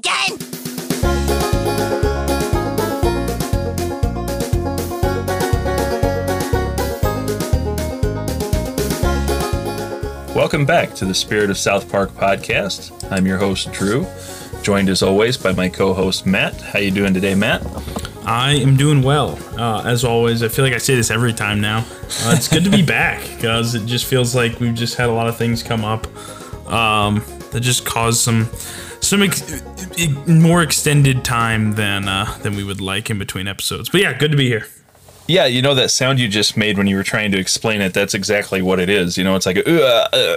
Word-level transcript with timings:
again? 0.00 0.38
Welcome 10.34 10.64
back 10.64 10.94
to 10.94 11.04
the 11.04 11.14
Spirit 11.14 11.50
of 11.50 11.58
South 11.58 11.90
Park 11.90 12.10
podcast. 12.12 13.12
I'm 13.12 13.26
your 13.26 13.36
host 13.36 13.72
Drew, 13.72 14.06
joined 14.62 14.88
as 14.88 15.02
always 15.02 15.36
by 15.36 15.52
my 15.52 15.68
co-host 15.68 16.24
Matt. 16.24 16.58
How 16.60 16.78
you 16.78 16.90
doing 16.90 17.12
today, 17.12 17.34
Matt? 17.34 17.62
I 18.24 18.52
am 18.52 18.76
doing 18.76 19.02
well. 19.02 19.38
Uh, 19.58 19.82
as 19.84 20.04
always, 20.04 20.42
I 20.42 20.48
feel 20.48 20.64
like 20.64 20.72
I 20.72 20.78
say 20.78 20.94
this 20.94 21.10
every 21.10 21.34
time 21.34 21.60
now. 21.60 21.80
Uh, 22.22 22.34
it's 22.36 22.48
good 22.48 22.64
to 22.64 22.70
be 22.70 22.82
back 22.98 23.22
because 23.36 23.74
it 23.74 23.84
just 23.86 24.06
feels 24.06 24.34
like 24.34 24.60
we've 24.60 24.74
just 24.74 24.96
had 24.96 25.10
a 25.10 25.12
lot 25.12 25.26
of 25.26 25.36
things 25.36 25.62
come 25.62 25.84
up 25.84 26.06
um, 26.70 27.22
that 27.50 27.60
just 27.60 27.84
caused 27.84 28.20
some 28.20 28.48
some 29.10 29.22
ex- 29.22 29.62
more 30.28 30.62
extended 30.62 31.24
time 31.24 31.72
than 31.74 32.08
uh, 32.08 32.38
than 32.42 32.54
we 32.54 32.62
would 32.62 32.80
like 32.80 33.10
in 33.10 33.18
between 33.18 33.48
episodes. 33.48 33.88
But 33.88 34.00
yeah, 34.00 34.16
good 34.16 34.30
to 34.30 34.36
be 34.36 34.46
here. 34.48 34.66
Yeah, 35.26 35.46
you 35.46 35.62
know 35.62 35.74
that 35.74 35.90
sound 35.90 36.18
you 36.20 36.28
just 36.28 36.56
made 36.56 36.78
when 36.78 36.86
you 36.86 36.96
were 36.96 37.02
trying 37.02 37.32
to 37.32 37.38
explain 37.38 37.80
it. 37.80 37.92
That's 37.92 38.14
exactly 38.14 38.62
what 38.62 38.78
it 38.80 38.88
is. 38.88 39.18
You 39.18 39.24
know, 39.24 39.36
it's 39.36 39.46
like, 39.46 39.58
uh, 39.66 40.08
uh, 40.12 40.36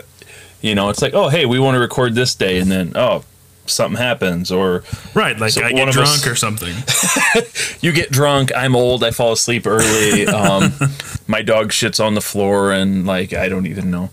you 0.62 0.76
know, 0.76 0.90
it's 0.90 1.02
like, 1.02 1.14
oh, 1.14 1.30
hey, 1.30 1.46
we 1.46 1.60
want 1.60 1.76
to 1.76 1.80
record 1.80 2.16
this 2.16 2.36
day, 2.36 2.60
and 2.60 2.70
then 2.70 2.94
oh, 2.96 3.24
something 3.66 3.98
happens, 3.98 4.52
or 4.52 4.84
Right, 5.14 5.38
like 5.40 5.52
So 5.52 5.64
I 5.64 5.72
get 5.72 5.92
drunk 5.94 6.10
us- 6.10 6.28
or 6.28 6.36
something. 6.36 6.76
you 7.82 7.92
get 7.92 8.12
drunk. 8.12 8.52
I'm 8.56 8.76
old. 8.76 9.04
I 9.04 9.12
fall 9.12 9.34
asleep 9.34 9.68
early. 9.68 10.26
Um, 10.34 10.74
my 11.28 11.42
dog 11.42 11.70
shits 11.70 12.04
on 12.04 12.16
the 12.16 12.22
floor, 12.22 12.72
and 12.72 13.06
like 13.06 13.34
I 13.34 13.50
don't 13.50 13.68
even 13.68 13.92
know. 13.92 14.10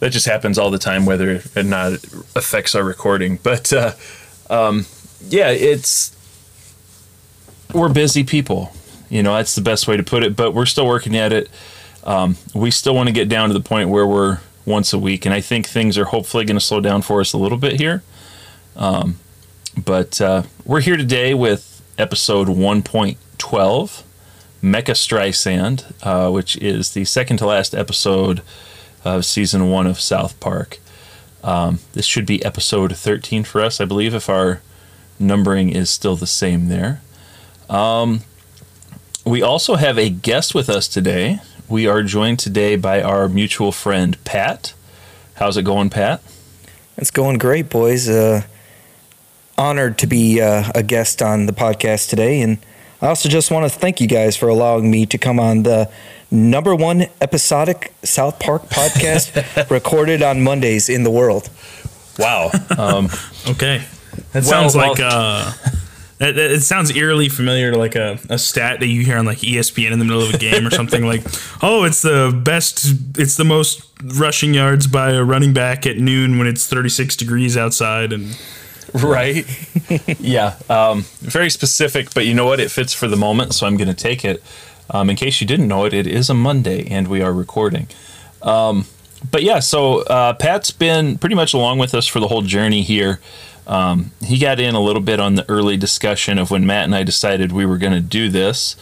That 0.00 0.10
just 0.10 0.26
happens 0.26 0.58
all 0.58 0.70
the 0.70 0.78
time, 0.78 1.06
whether 1.06 1.42
or 1.56 1.62
not 1.62 1.92
it 1.92 2.04
affects 2.36 2.74
our 2.74 2.84
recording. 2.84 3.38
But 3.42 3.72
uh, 3.72 3.92
um, 4.48 4.86
yeah, 5.28 5.50
it's 5.50 6.14
we're 7.72 7.88
busy 7.88 8.24
people. 8.24 8.72
You 9.10 9.22
know, 9.22 9.34
that's 9.34 9.54
the 9.54 9.62
best 9.62 9.88
way 9.88 9.96
to 9.96 10.02
put 10.02 10.22
it. 10.22 10.36
But 10.36 10.52
we're 10.52 10.66
still 10.66 10.86
working 10.86 11.16
at 11.16 11.32
it. 11.32 11.50
Um, 12.04 12.36
we 12.54 12.70
still 12.70 12.94
want 12.94 13.08
to 13.08 13.12
get 13.12 13.28
down 13.28 13.48
to 13.48 13.54
the 13.54 13.60
point 13.60 13.90
where 13.90 14.06
we're 14.06 14.40
once 14.64 14.92
a 14.92 14.98
week, 14.98 15.24
and 15.26 15.34
I 15.34 15.40
think 15.40 15.66
things 15.66 15.98
are 15.98 16.04
hopefully 16.04 16.44
going 16.44 16.58
to 16.58 16.64
slow 16.64 16.80
down 16.80 17.02
for 17.02 17.20
us 17.20 17.32
a 17.32 17.38
little 17.38 17.58
bit 17.58 17.80
here. 17.80 18.02
Um, 18.76 19.18
but 19.76 20.20
uh, 20.20 20.42
we're 20.64 20.80
here 20.80 20.96
today 20.96 21.34
with 21.34 21.82
episode 21.98 22.48
1.12, 22.48 23.16
Mecha 24.62 24.94
Streisand, 24.94 25.84
uh, 26.02 26.30
which 26.30 26.56
is 26.56 26.92
the 26.92 27.04
second 27.04 27.38
to 27.38 27.46
last 27.46 27.74
episode 27.74 28.42
of 29.04 29.24
season 29.24 29.70
one 29.70 29.86
of 29.86 30.00
South 30.00 30.38
Park. 30.40 30.78
Um, 31.42 31.78
this 31.92 32.04
should 32.04 32.26
be 32.26 32.44
episode 32.44 32.96
13 32.96 33.44
for 33.44 33.60
us, 33.60 33.80
I 33.80 33.84
believe, 33.84 34.14
if 34.14 34.28
our 34.28 34.60
numbering 35.18 35.70
is 35.70 35.90
still 35.90 36.16
the 36.16 36.26
same 36.26 36.68
there. 36.68 37.00
Um, 37.68 38.20
we 39.24 39.42
also 39.42 39.76
have 39.76 39.98
a 39.98 40.08
guest 40.08 40.54
with 40.54 40.68
us 40.68 40.88
today. 40.88 41.40
We 41.68 41.86
are 41.86 42.02
joined 42.02 42.38
today 42.38 42.76
by 42.76 43.02
our 43.02 43.28
mutual 43.28 43.72
friend, 43.72 44.22
Pat. 44.24 44.74
How's 45.34 45.56
it 45.56 45.64
going, 45.64 45.90
Pat? 45.90 46.22
It's 46.96 47.10
going 47.10 47.38
great, 47.38 47.68
boys. 47.68 48.08
Uh, 48.08 48.42
honored 49.58 49.98
to 49.98 50.06
be 50.06 50.40
uh, 50.40 50.70
a 50.74 50.82
guest 50.82 51.20
on 51.20 51.46
the 51.46 51.52
podcast 51.52 52.08
today. 52.08 52.40
And 52.40 52.58
I 53.02 53.08
also 53.08 53.28
just 53.28 53.50
want 53.50 53.70
to 53.70 53.78
thank 53.78 54.00
you 54.00 54.06
guys 54.06 54.36
for 54.36 54.48
allowing 54.48 54.90
me 54.90 55.04
to 55.06 55.18
come 55.18 55.38
on 55.38 55.64
the 55.64 55.90
number 56.30 56.74
one 56.74 57.06
episodic 57.20 57.92
South 58.02 58.38
Park 58.38 58.62
podcast 58.64 59.70
recorded 59.70 60.22
on 60.22 60.42
Mondays 60.42 60.88
in 60.88 61.04
the 61.04 61.10
world. 61.10 61.50
Wow. 62.18 62.50
Um, 62.76 63.08
Okay, 63.48 63.82
that 64.32 64.42
Well, 64.42 64.42
sounds 64.42 64.74
well- 64.76 64.90
like 64.90 65.00
uh, 65.02 65.52
it, 66.20 66.36
it 66.36 66.62
sounds 66.62 66.94
eerily 66.94 67.28
familiar 67.30 67.70
to 67.70 67.78
like 67.78 67.94
a, 67.94 68.18
a 68.28 68.38
stat 68.38 68.80
that 68.80 68.88
you 68.88 69.02
hear 69.04 69.16
on 69.16 69.24
like 69.24 69.38
ESPN 69.38 69.92
in 69.92 69.98
the 70.00 70.04
middle 70.04 70.22
of 70.22 70.34
a 70.34 70.38
game 70.38 70.66
or 70.66 70.70
something 70.70 71.06
like, 71.06 71.22
oh, 71.62 71.84
it's 71.84 72.02
the 72.02 72.38
best, 72.44 72.86
it's 73.16 73.36
the 73.36 73.44
most 73.44 73.82
rushing 74.02 74.52
yards 74.52 74.86
by 74.86 75.12
a 75.12 75.22
running 75.24 75.52
back 75.54 75.86
at 75.86 75.96
noon 75.96 76.36
when 76.38 76.46
it's 76.46 76.66
36 76.66 77.16
degrees 77.16 77.56
outside 77.56 78.12
and 78.12 78.38
right? 78.94 79.46
Yeah 80.20 80.56
um, 80.68 81.02
very 81.20 81.50
specific 81.50 82.12
but 82.14 82.26
you 82.26 82.34
know 82.34 82.46
what? 82.46 82.60
It 82.60 82.70
fits 82.70 82.92
for 82.92 83.06
the 83.08 83.16
moment 83.16 83.54
so 83.54 83.66
i'm 83.66 83.76
going 83.76 83.88
to 83.88 83.94
take 83.94 84.24
it 84.24 84.42
um, 84.90 85.10
in 85.10 85.16
case 85.16 85.40
you 85.40 85.46
didn't 85.46 85.68
know 85.68 85.84
it 85.84 85.92
it 85.92 86.06
is 86.06 86.30
a 86.30 86.34
monday 86.34 86.86
and 86.90 87.08
we 87.08 87.22
are 87.22 87.32
recording. 87.32 87.88
Um, 88.42 88.86
but 89.30 89.42
yeah 89.42 89.58
so 89.58 90.02
uh, 90.02 90.34
pat's 90.34 90.70
been 90.70 91.18
pretty 91.18 91.34
much 91.34 91.54
along 91.54 91.78
with 91.78 91.94
us 91.94 92.06
for 92.06 92.20
the 92.20 92.28
whole 92.28 92.42
journey 92.42 92.82
here. 92.82 93.20
Um, 93.66 94.12
he 94.22 94.38
got 94.38 94.60
in 94.60 94.74
a 94.74 94.80
little 94.80 95.02
bit 95.02 95.20
on 95.20 95.34
the 95.34 95.48
early 95.50 95.76
discussion 95.76 96.38
of 96.38 96.50
when 96.50 96.66
matt 96.66 96.84
and 96.84 96.94
i 96.94 97.02
decided 97.02 97.52
we 97.52 97.66
were 97.66 97.78
going 97.78 97.92
to 97.92 98.00
do 98.00 98.28
this. 98.28 98.76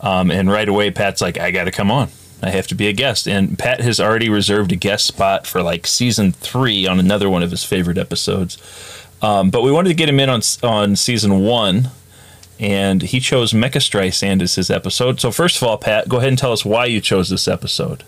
Um, 0.00 0.30
and 0.30 0.50
right 0.50 0.68
away 0.68 0.90
pat's 0.90 1.20
like 1.20 1.38
i 1.38 1.50
gotta 1.50 1.70
come 1.70 1.90
on. 1.90 2.08
I 2.42 2.50
have 2.50 2.66
to 2.68 2.74
be 2.74 2.88
a 2.88 2.92
guest. 2.92 3.28
And 3.28 3.58
pat 3.58 3.80
has 3.80 4.00
already 4.00 4.28
reserved 4.28 4.72
a 4.72 4.76
guest 4.76 5.06
spot 5.06 5.46
for 5.46 5.62
like 5.62 5.86
season 5.86 6.32
three 6.32 6.86
on 6.86 6.98
another 6.98 7.28
one 7.28 7.42
of 7.42 7.50
his 7.50 7.64
favorite 7.64 7.98
episodes. 7.98 8.58
Um, 9.22 9.50
but 9.50 9.62
we 9.62 9.70
wanted 9.70 9.90
to 9.90 9.94
get 9.94 10.08
him 10.08 10.20
in 10.20 10.30
on 10.30 10.40
on 10.62 10.96
season 10.96 11.40
one, 11.40 11.90
and 12.60 13.00
he 13.00 13.18
chose 13.20 13.52
Mecha 13.52 13.80
Streisand 13.80 14.42
as 14.42 14.54
his 14.54 14.70
episode. 14.70 15.18
So 15.18 15.32
first 15.32 15.56
of 15.56 15.62
all, 15.62 15.78
Pat, 15.78 16.08
go 16.08 16.18
ahead 16.18 16.28
and 16.28 16.38
tell 16.38 16.52
us 16.52 16.64
why 16.64 16.84
you 16.84 17.00
chose 17.00 17.30
this 17.30 17.48
episode. 17.48 18.04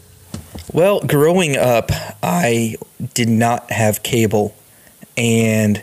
Well, 0.73 1.01
growing 1.01 1.57
up, 1.57 1.91
I 2.23 2.77
did 3.15 3.31
not 3.31 3.71
have 3.71 4.03
cable, 4.03 4.55
and 5.17 5.83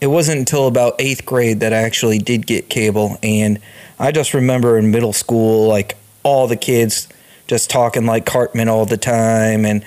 it 0.00 0.06
wasn't 0.06 0.38
until 0.38 0.68
about 0.68 0.94
eighth 1.00 1.26
grade 1.26 1.60
that 1.60 1.72
I 1.72 1.78
actually 1.78 2.18
did 2.18 2.46
get 2.46 2.70
cable. 2.70 3.18
And 3.22 3.58
I 3.98 4.12
just 4.12 4.34
remember 4.34 4.78
in 4.78 4.92
middle 4.92 5.12
school, 5.12 5.68
like 5.68 5.96
all 6.22 6.46
the 6.46 6.56
kids 6.56 7.08
just 7.48 7.68
talking 7.68 8.06
like 8.06 8.24
Cartman 8.24 8.68
all 8.68 8.86
the 8.86 8.96
time 8.96 9.66
and 9.66 9.84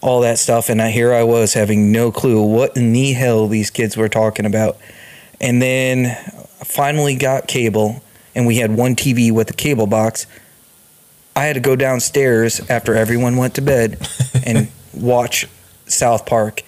all 0.00 0.22
that 0.22 0.38
stuff. 0.38 0.68
And 0.70 0.80
I, 0.80 0.90
here 0.90 1.12
I 1.12 1.22
was 1.22 1.52
having 1.52 1.92
no 1.92 2.10
clue 2.10 2.42
what 2.42 2.76
in 2.76 2.92
the 2.92 3.12
hell 3.12 3.46
these 3.46 3.70
kids 3.70 3.96
were 3.96 4.08
talking 4.08 4.46
about. 4.46 4.78
And 5.40 5.60
then 5.60 6.16
I 6.62 6.64
finally 6.64 7.16
got 7.16 7.48
cable, 7.48 8.04
and 8.36 8.46
we 8.46 8.58
had 8.58 8.76
one 8.76 8.94
TV 8.94 9.32
with 9.32 9.50
a 9.50 9.52
cable 9.52 9.88
box. 9.88 10.28
I 11.34 11.42
had 11.46 11.54
to 11.54 11.60
go 11.60 11.74
downstairs 11.74 12.60
after 12.70 12.94
everyone 12.94 13.36
went 13.36 13.56
to 13.56 13.62
bed 13.62 13.98
and 14.46 14.70
watch 14.94 15.48
South 15.86 16.24
Park. 16.24 16.62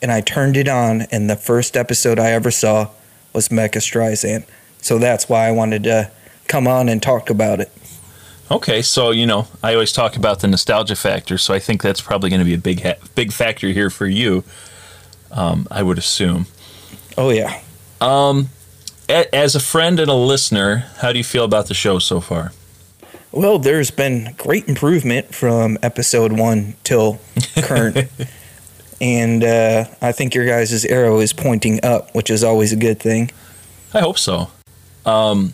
And 0.00 0.10
I 0.10 0.22
turned 0.22 0.56
it 0.56 0.66
on, 0.66 1.02
and 1.12 1.28
the 1.28 1.36
first 1.36 1.76
episode 1.76 2.18
I 2.18 2.30
ever 2.30 2.50
saw 2.50 2.88
was 3.34 3.50
Mecha 3.50 3.82
Streisand. 3.82 4.46
So 4.80 4.98
that's 4.98 5.28
why 5.28 5.46
I 5.46 5.50
wanted 5.50 5.82
to 5.84 6.10
come 6.48 6.66
on 6.66 6.88
and 6.88 7.02
talk 7.02 7.28
about 7.28 7.60
it. 7.60 7.70
Okay, 8.50 8.80
so 8.80 9.10
you 9.10 9.26
know 9.26 9.46
I 9.62 9.74
always 9.74 9.92
talk 9.92 10.16
about 10.16 10.40
the 10.40 10.48
nostalgia 10.48 10.96
factor, 10.96 11.36
so 11.36 11.52
I 11.52 11.58
think 11.58 11.82
that's 11.82 12.00
probably 12.00 12.30
going 12.30 12.40
to 12.40 12.46
be 12.46 12.54
a 12.54 12.58
big 12.58 12.82
ha- 12.82 12.96
big 13.14 13.30
factor 13.30 13.68
here 13.68 13.90
for 13.90 14.06
you. 14.06 14.42
Um, 15.30 15.68
I 15.70 15.82
would 15.82 15.98
assume. 15.98 16.46
Oh, 17.18 17.28
yeah. 17.28 17.60
A- 18.00 18.44
as 19.08 19.54
a 19.54 19.60
friend 19.60 20.00
and 20.00 20.10
a 20.10 20.14
listener, 20.14 20.86
how 20.98 21.12
do 21.12 21.18
you 21.18 21.24
feel 21.24 21.44
about 21.44 21.66
the 21.66 21.74
show 21.74 21.98
so 21.98 22.20
far? 22.20 22.52
Well, 23.32 23.58
there's 23.58 23.90
been 23.90 24.34
great 24.38 24.68
improvement 24.68 25.34
from 25.34 25.76
episode 25.82 26.32
one 26.32 26.74
till 26.84 27.20
current. 27.62 28.08
and 29.00 29.42
uh, 29.42 29.86
I 30.00 30.12
think 30.12 30.34
your 30.34 30.46
guys' 30.46 30.84
arrow 30.84 31.18
is 31.18 31.32
pointing 31.32 31.84
up, 31.84 32.14
which 32.14 32.30
is 32.30 32.44
always 32.44 32.72
a 32.72 32.76
good 32.76 33.00
thing. 33.00 33.30
I 33.92 34.00
hope 34.00 34.18
so. 34.18 34.50
Um, 35.04 35.52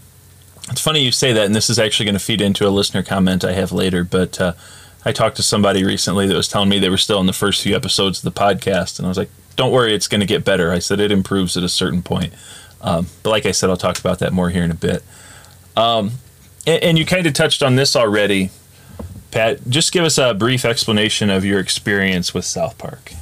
it's 0.71 0.81
funny 0.81 1.03
you 1.03 1.10
say 1.10 1.33
that, 1.33 1.47
and 1.47 1.55
this 1.55 1.71
is 1.71 1.78
actually 1.78 2.06
going 2.06 2.15
to 2.15 2.25
feed 2.25 2.41
into 2.41 2.66
a 2.66 2.71
listener 2.71 3.03
comment 3.03 3.44
I 3.44 3.53
have 3.53 3.72
later. 3.72 4.05
But 4.05 4.41
uh, 4.41 4.53
I 5.05 5.12
talked 5.12 5.37
to 5.37 5.43
somebody 5.43 5.83
recently 5.84 6.27
that 6.27 6.37
was 6.37 6.49
telling 6.49 6.69
me 6.69 6.78
they 6.78 6.91
were 6.91 6.99
still 6.99 7.21
in 7.21 7.27
the 7.27 7.33
first 7.33 7.62
few 7.62 7.75
episodes 7.75 8.25
of 8.25 8.33
the 8.33 8.41
podcast, 8.41 8.99
and 8.99 9.06
I 9.06 9.09
was 9.09 9.19
like, 9.19 9.31
"Don't 9.56 9.72
worry, 9.72 9.94
it's 9.94 10.06
going 10.06 10.21
to 10.21 10.27
get 10.27 10.44
better." 10.44 10.71
I 10.71 10.78
said 10.78 11.00
it 11.00 11.10
improves 11.10 11.56
at 11.56 11.65
a 11.65 11.69
certain 11.69 12.03
point, 12.03 12.33
um, 12.82 13.06
but 13.22 13.30
like 13.30 13.47
I 13.47 13.53
said, 13.53 13.71
I'll 13.71 13.77
talk 13.77 13.98
about 13.98 14.18
that 14.21 14.32
more 14.32 14.50
here 14.50 14.65
in 14.65 14.71
a 14.71 14.74
bit. 14.74 15.03
Um, 15.77 16.12
and, 16.66 16.82
and 16.82 16.98
you 16.98 17.06
kind 17.06 17.27
of 17.27 17.32
touched 17.32 17.62
on 17.62 17.77
this 17.77 17.97
already, 17.97 18.50
Pat. 19.30 19.68
Just 19.68 19.92
give 19.92 20.04
us 20.04 20.18
a 20.18 20.34
brief 20.34 20.65
explanation 20.65 21.30
of 21.30 21.44
your 21.44 21.60
experience 21.60 22.34
with 22.34 22.44
South 22.44 22.78
Park. 22.78 23.12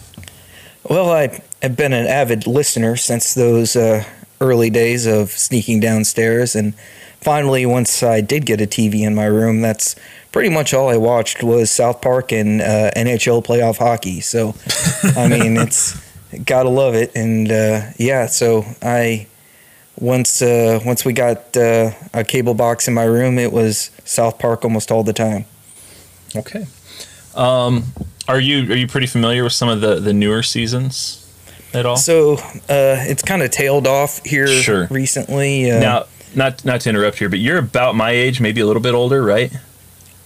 Well, 0.84 1.10
I 1.10 1.42
have 1.62 1.76
been 1.76 1.92
an 1.92 2.06
avid 2.06 2.46
listener 2.46 2.96
since 2.96 3.34
those 3.34 3.76
uh, 3.76 4.04
early 4.40 4.70
days 4.70 5.06
of 5.06 5.30
sneaking 5.30 5.80
downstairs, 5.80 6.56
and 6.56 6.74
finally, 7.20 7.66
once 7.66 8.02
I 8.02 8.20
did 8.20 8.46
get 8.46 8.60
a 8.60 8.66
TV 8.66 9.02
in 9.02 9.14
my 9.14 9.26
room, 9.26 9.60
that's 9.60 9.96
pretty 10.32 10.48
much 10.48 10.72
all 10.72 10.88
I 10.88 10.96
watched 10.96 11.42
was 11.42 11.70
South 11.70 12.00
Park 12.00 12.32
and 12.32 12.60
uh, 12.60 12.90
NHL 12.96 13.44
playoff 13.44 13.78
hockey. 13.78 14.20
So, 14.20 14.54
I 15.16 15.28
mean, 15.28 15.56
it's 15.58 16.00
gotta 16.44 16.68
love 16.68 16.94
it, 16.94 17.14
and 17.14 17.50
uh, 17.50 17.90
yeah. 17.98 18.26
So 18.26 18.64
I 18.82 19.27
once 20.00 20.42
uh, 20.42 20.80
once 20.84 21.04
we 21.04 21.12
got 21.12 21.56
uh, 21.56 21.90
a 22.14 22.24
cable 22.24 22.54
box 22.54 22.88
in 22.88 22.94
my 22.94 23.04
room, 23.04 23.38
it 23.38 23.52
was 23.52 23.90
South 24.04 24.38
Park 24.38 24.64
almost 24.64 24.90
all 24.90 25.02
the 25.02 25.12
time. 25.12 25.44
Okay. 26.36 26.66
Um, 27.34 27.84
are 28.26 28.40
you 28.40 28.70
are 28.72 28.76
you 28.76 28.86
pretty 28.86 29.06
familiar 29.06 29.44
with 29.44 29.52
some 29.52 29.68
of 29.68 29.80
the 29.80 29.96
the 30.00 30.12
newer 30.12 30.42
seasons? 30.42 31.24
at 31.74 31.84
all? 31.84 31.96
So 31.96 32.34
uh, 32.34 33.04
it's 33.10 33.22
kind 33.22 33.42
of 33.42 33.50
tailed 33.50 33.86
off 33.86 34.24
here 34.24 34.46
Sure. 34.46 34.86
recently. 34.90 35.70
Uh, 35.70 35.80
now, 35.80 36.04
not 36.34 36.64
not 36.64 36.80
to 36.82 36.88
interrupt 36.90 37.18
here, 37.18 37.28
but 37.28 37.38
you're 37.40 37.58
about 37.58 37.94
my 37.94 38.10
age, 38.10 38.40
maybe 38.40 38.60
a 38.60 38.66
little 38.66 38.82
bit 38.82 38.94
older, 38.94 39.22
right? 39.22 39.52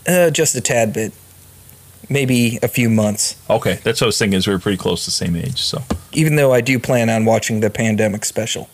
uh, 0.09 0.31
just 0.31 0.55
a 0.57 0.61
tad 0.61 0.93
bit, 0.93 1.13
maybe 2.09 2.59
a 2.63 2.69
few 2.69 2.89
months. 2.91 3.37
Okay, 3.51 3.79
that's 3.85 4.01
what 4.01 4.07
I 4.07 4.09
was 4.09 4.19
thinking. 4.19 4.37
Is 4.39 4.47
we 4.47 4.53
were 4.53 4.59
pretty 4.61 4.79
close 4.79 5.01
to 5.05 5.07
the 5.09 5.13
same 5.13 5.35
age, 5.37 5.61
so. 5.61 5.83
Even 6.13 6.37
though 6.37 6.53
I 6.53 6.61
do 6.61 6.79
plan 6.79 7.09
on 7.11 7.25
watching 7.25 7.61
the 7.61 7.71
pandemic 7.71 8.25
special. 8.25 8.69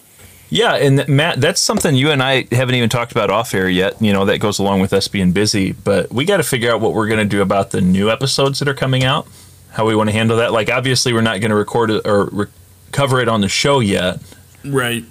Yeah, 0.51 0.75
and 0.77 1.07
Matt, 1.09 1.41
that's 1.41 1.61
something 1.61 1.95
you 1.95 2.11
and 2.11 2.23
I 2.23 2.47
haven't 2.53 2.75
even 2.75 2.89
talked 2.89 3.13
about 3.13 3.29
off 3.31 3.53
air 3.55 3.69
yet. 3.69 4.01
You 4.01 4.13
know, 4.13 4.25
that 4.25 4.39
goes 4.39 4.59
along 4.59 4.81
with 4.81 4.93
us 4.93 5.07
being 5.09 5.33
busy, 5.33 5.73
but 5.73 6.11
we 6.11 6.25
got 6.25 6.39
to 6.39 6.43
figure 6.43 6.73
out 6.73 6.81
what 6.81 6.95
we're 6.95 7.07
going 7.09 7.19
to 7.19 7.25
do 7.25 7.43
about 7.43 7.71
the 7.71 7.81
new 7.83 8.11
episodes 8.11 8.59
that 8.61 8.69
are 8.69 8.75
coming 8.75 9.05
out. 9.05 9.27
How 9.73 9.87
we 9.87 9.95
want 9.95 10.09
to 10.09 10.13
handle 10.15 10.39
that. 10.39 10.51
Like, 10.53 10.71
obviously, 10.71 11.13
we're 11.13 11.21
not 11.21 11.41
going 11.41 11.51
to 11.51 11.57
record 11.57 11.91
it 11.91 12.07
or 12.07 12.27
re- 12.33 12.47
cover 12.93 13.21
it 13.21 13.29
on 13.29 13.43
the 13.43 13.49
show 13.49 13.81
yet. 13.81 14.21
Right. 14.65 15.05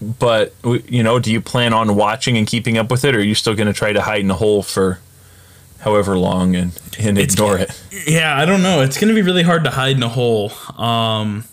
But 0.00 0.54
you 0.62 1.02
know, 1.02 1.18
do 1.18 1.32
you 1.32 1.40
plan 1.40 1.72
on 1.72 1.96
watching 1.96 2.36
and 2.36 2.46
keeping 2.46 2.78
up 2.78 2.90
with 2.90 3.04
it, 3.04 3.14
or 3.14 3.18
are 3.18 3.22
you 3.22 3.34
still 3.34 3.54
going 3.54 3.66
to 3.68 3.72
try 3.72 3.92
to 3.92 4.00
hide 4.02 4.20
in 4.20 4.30
a 4.30 4.34
hole 4.34 4.62
for 4.62 5.00
however 5.80 6.16
long 6.18 6.54
and 6.54 6.78
and 6.98 7.18
It's- 7.18 7.32
ignore 7.34 7.58
it? 7.58 7.80
Yeah, 8.06 8.36
I 8.36 8.44
don't 8.44 8.62
know. 8.62 8.82
It's 8.82 8.98
going 8.98 9.08
to 9.08 9.14
be 9.14 9.22
really 9.22 9.42
hard 9.42 9.64
to 9.64 9.70
hide 9.70 9.96
in 9.96 10.02
a 10.02 10.08
hole. 10.08 10.52
Um, 10.78 11.44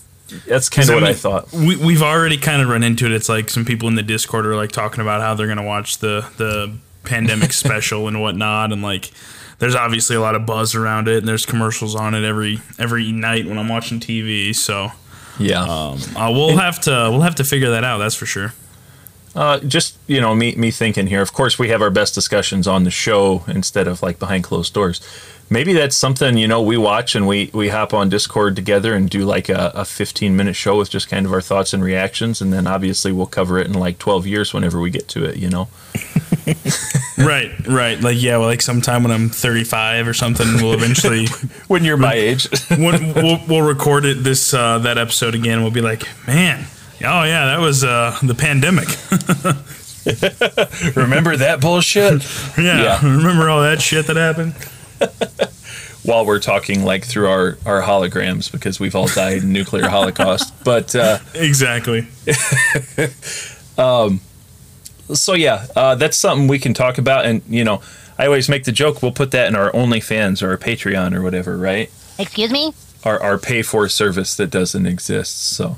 That's 0.47 0.69
kind 0.69 0.89
of 0.89 0.95
what 0.95 1.03
I 1.03 1.07
mean, 1.07 1.15
thought. 1.15 1.51
We, 1.51 1.75
we've 1.75 2.01
already 2.01 2.37
kind 2.37 2.61
of 2.61 2.69
run 2.69 2.83
into 2.83 3.05
it. 3.05 3.11
It's 3.11 3.29
like 3.29 3.49
some 3.49 3.65
people 3.65 3.87
in 3.87 3.95
the 3.95 4.03
Discord 4.03 4.45
are 4.45 4.55
like 4.55 4.71
talking 4.71 5.01
about 5.01 5.21
how 5.21 5.33
they're 5.35 5.47
going 5.47 5.57
to 5.57 5.63
watch 5.63 5.97
the 5.99 6.25
the 6.37 6.73
pandemic 7.03 7.53
special 7.65 8.07
and 8.07 8.21
whatnot, 8.21 8.71
and 8.71 8.81
like 8.81 9.11
there's 9.59 9.75
obviously 9.75 10.15
a 10.15 10.21
lot 10.21 10.35
of 10.35 10.45
buzz 10.45 10.73
around 10.75 11.07
it, 11.07 11.17
and 11.17 11.27
there's 11.27 11.45
commercials 11.45 11.95
on 11.95 12.13
it 12.15 12.23
every 12.23 12.59
every 12.79 13.11
night 13.11 13.45
when 13.45 13.57
I'm 13.57 13.67
watching 13.69 13.99
TV. 13.99 14.55
So 14.55 14.91
Yeah. 15.39 15.61
um, 15.63 15.99
uh, 16.15 16.31
we'll 16.31 16.57
have 16.57 16.79
to 16.81 16.89
we'll 17.11 17.21
have 17.21 17.35
to 17.35 17.43
figure 17.43 17.69
that 17.71 17.83
out. 17.83 17.97
That's 17.99 18.15
for 18.15 18.25
sure. 18.25 18.53
Uh, 19.33 19.59
just 19.59 19.97
you 20.07 20.19
know, 20.19 20.35
me 20.35 20.55
me 20.55 20.71
thinking 20.71 21.07
here. 21.07 21.21
Of 21.21 21.31
course, 21.33 21.57
we 21.57 21.69
have 21.69 21.81
our 21.81 21.89
best 21.89 22.13
discussions 22.15 22.67
on 22.67 22.83
the 22.83 22.91
show 22.91 23.43
instead 23.47 23.87
of 23.87 24.01
like 24.01 24.19
behind 24.19 24.43
closed 24.43 24.73
doors. 24.73 24.99
Maybe 25.51 25.73
that's 25.73 25.97
something 25.97 26.37
you 26.37 26.47
know 26.47 26.61
we 26.61 26.77
watch 26.77 27.13
and 27.13 27.27
we 27.27 27.51
we 27.53 27.67
hop 27.67 27.93
on 27.93 28.07
Discord 28.07 28.55
together 28.55 28.93
and 28.93 29.09
do 29.09 29.25
like 29.25 29.49
a, 29.49 29.71
a 29.75 29.83
15 29.85 30.33
minute 30.35 30.55
show 30.55 30.77
with 30.77 30.89
just 30.89 31.09
kind 31.09 31.25
of 31.25 31.33
our 31.33 31.41
thoughts 31.41 31.73
and 31.73 31.83
reactions, 31.83 32.41
and 32.41 32.53
then 32.53 32.65
obviously 32.67 33.11
we'll 33.11 33.25
cover 33.27 33.59
it 33.59 33.67
in 33.67 33.73
like 33.73 33.99
12 33.99 34.25
years 34.25 34.53
whenever 34.53 34.79
we 34.79 34.89
get 34.89 35.09
to 35.09 35.25
it. 35.25 35.35
You 35.35 35.49
know. 35.49 35.67
right, 37.17 37.51
right. 37.67 37.99
Like 37.99 38.15
yeah, 38.21 38.37
well, 38.37 38.47
like 38.47 38.61
sometime 38.61 39.03
when 39.03 39.11
I'm 39.11 39.27
35 39.27 40.07
or 40.07 40.13
something, 40.13 40.47
we'll 40.55 40.73
eventually 40.73 41.27
When 41.67 41.83
you're 41.83 41.97
my 41.97 42.13
age. 42.13 42.47
when 42.69 43.13
we'll, 43.13 43.39
we'll 43.47 43.61
record 43.67 44.05
it 44.05 44.23
this 44.23 44.53
uh, 44.53 44.79
that 44.79 44.97
episode 44.97 45.35
again. 45.35 45.61
We'll 45.63 45.71
be 45.71 45.81
like, 45.81 46.03
man, 46.25 46.65
oh 47.03 47.23
yeah, 47.23 47.47
that 47.47 47.59
was 47.59 47.83
uh, 47.83 48.17
the 48.23 48.35
pandemic. 48.35 48.87
Remember 50.95 51.35
that 51.37 51.59
bullshit? 51.61 52.23
yeah, 52.57 52.81
Yeah. 52.83 53.01
remember 53.17 53.49
all 53.49 53.61
that 53.61 53.81
shit 53.81 54.07
that 54.07 54.15
happened? 54.15 54.53
While 56.03 56.25
we're 56.25 56.39
talking 56.39 56.83
like 56.83 57.05
through 57.05 57.29
our 57.29 57.57
our 57.65 57.81
holograms 57.83 58.51
because 58.51 58.79
we've 58.79 58.95
all 58.95 59.07
died 59.07 59.43
in 59.43 59.53
nuclear 59.53 59.87
holocaust, 59.87 60.51
but. 60.63 60.95
uh 60.95 61.19
Exactly. 61.35 62.07
so 65.13 65.33
yeah, 65.33 65.67
uh, 65.75 65.95
that's 65.95 66.17
something 66.17 66.47
we 66.47 66.59
can 66.59 66.73
talk 66.73 66.97
about. 66.97 67.25
And 67.25 67.41
you 67.47 67.63
know, 67.63 67.81
I 68.17 68.25
always 68.25 68.49
make 68.49 68.63
the 68.63 68.71
joke 68.71 69.01
we'll 69.01 69.11
put 69.11 69.31
that 69.31 69.47
in 69.47 69.55
our 69.55 69.71
OnlyFans 69.71 70.41
or 70.41 70.49
our 70.51 70.57
Patreon 70.57 71.13
or 71.15 71.21
whatever, 71.21 71.57
right? 71.57 71.91
Excuse 72.17 72.51
me? 72.51 72.73
Our 73.03 73.19
our 73.21 73.37
pay 73.37 73.61
for 73.61 73.87
service 73.89 74.35
that 74.35 74.49
doesn't 74.49 74.85
exist. 74.85 75.41
So, 75.41 75.77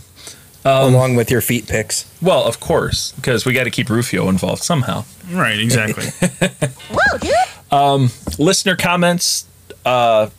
along 0.66 1.16
with 1.16 1.32
your 1.32 1.42
feet 1.42 1.68
pics. 1.68 2.06
well, 2.22 2.44
of 2.44 2.60
course, 2.60 3.12
because 3.14 3.46
we 3.46 3.54
got 3.54 3.64
to 3.64 3.72
keep 3.72 3.90
Rufio 3.90 4.28
involved 4.30 4.64
somehow. 4.64 5.06
Right. 5.32 5.60
Exactly. 5.60 6.06
Whoa, 6.90 7.18
dude! 7.20 7.34
Listener 8.38 8.76
comments. 8.76 9.46
Uh, 9.86 10.30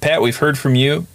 Pat, 0.00 0.22
we've 0.22 0.36
heard 0.36 0.58
from 0.58 0.74
you. 0.74 1.06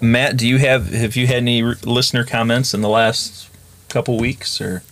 Matt, 0.00 0.36
do 0.36 0.46
you 0.46 0.58
have 0.58 0.92
have 0.92 1.16
you 1.16 1.26
had 1.26 1.36
any 1.38 1.62
listener 1.62 2.24
comments 2.24 2.74
in 2.74 2.80
the 2.80 2.88
last 2.88 3.48
couple 3.88 4.18
weeks 4.18 4.60
or? 4.60 4.82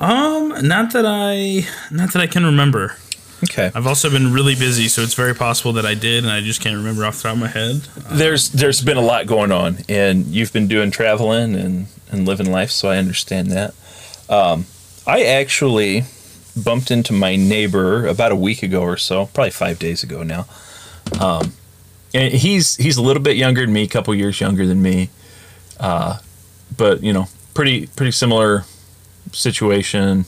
um, 0.00 0.54
not 0.62 0.92
that 0.92 1.04
I, 1.06 1.66
not 1.90 2.12
that 2.12 2.20
I 2.22 2.26
can 2.26 2.44
remember. 2.44 2.96
Okay. 3.44 3.70
I've 3.74 3.86
also 3.88 4.08
been 4.08 4.32
really 4.32 4.54
busy, 4.54 4.86
so 4.88 5.02
it's 5.02 5.14
very 5.14 5.34
possible 5.34 5.72
that 5.74 5.84
I 5.86 5.94
did, 5.94 6.22
and 6.24 6.32
I 6.32 6.40
just 6.40 6.60
can't 6.60 6.76
remember 6.76 7.04
off 7.04 7.16
the 7.16 7.22
top 7.24 7.32
of 7.34 7.40
my 7.40 7.48
head. 7.48 7.76
there's 8.12 8.50
there's 8.50 8.80
been 8.82 8.96
a 8.96 9.00
lot 9.02 9.26
going 9.26 9.50
on 9.50 9.78
and 9.88 10.26
you've 10.26 10.52
been 10.52 10.68
doing 10.68 10.90
traveling 10.92 11.54
and 11.56 11.86
and 12.10 12.26
living 12.26 12.50
life 12.52 12.70
so 12.70 12.88
i 12.90 12.98
understand 12.98 13.50
that 13.50 13.74
um, 14.28 14.66
i 15.06 15.22
actually 15.24 16.04
bumped 16.56 16.90
into 16.90 17.12
my 17.12 17.36
neighbor 17.36 18.06
about 18.06 18.32
a 18.32 18.36
week 18.36 18.62
ago 18.62 18.82
or 18.82 18.96
so 18.96 19.26
probably 19.26 19.50
five 19.50 19.78
days 19.78 20.02
ago 20.02 20.22
now. 20.22 20.46
Um, 21.20 21.52
and 22.14 22.32
he's 22.32 22.76
he's 22.76 22.96
a 22.96 23.02
little 23.02 23.22
bit 23.22 23.36
younger 23.36 23.62
than 23.62 23.72
me 23.72 23.82
a 23.84 23.88
couple 23.88 24.14
years 24.14 24.40
younger 24.40 24.66
than 24.66 24.82
me. 24.82 25.10
Uh, 25.80 26.18
but 26.76 27.02
you 27.02 27.12
know 27.12 27.26
pretty 27.54 27.86
pretty 27.88 28.12
similar 28.12 28.64
situation. 29.32 30.26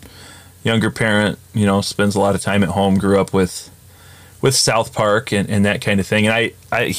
Younger 0.63 0.91
parent 0.91 1.39
you 1.53 1.67
know 1.67 1.81
spends 1.81 2.15
a 2.15 2.21
lot 2.21 2.35
of 2.35 2.41
time 2.41 2.63
at 2.63 2.71
home 2.71 2.97
grew 2.97 3.21
up 3.21 3.33
with 3.33 3.71
with 4.41 4.55
South 4.55 4.93
Park 4.93 5.33
and, 5.33 5.49
and 5.49 5.65
that 5.65 5.81
kind 5.81 6.01
of 6.01 6.07
thing. 6.07 6.27
And 6.27 6.35
I, 6.35 6.53
I 6.71 6.95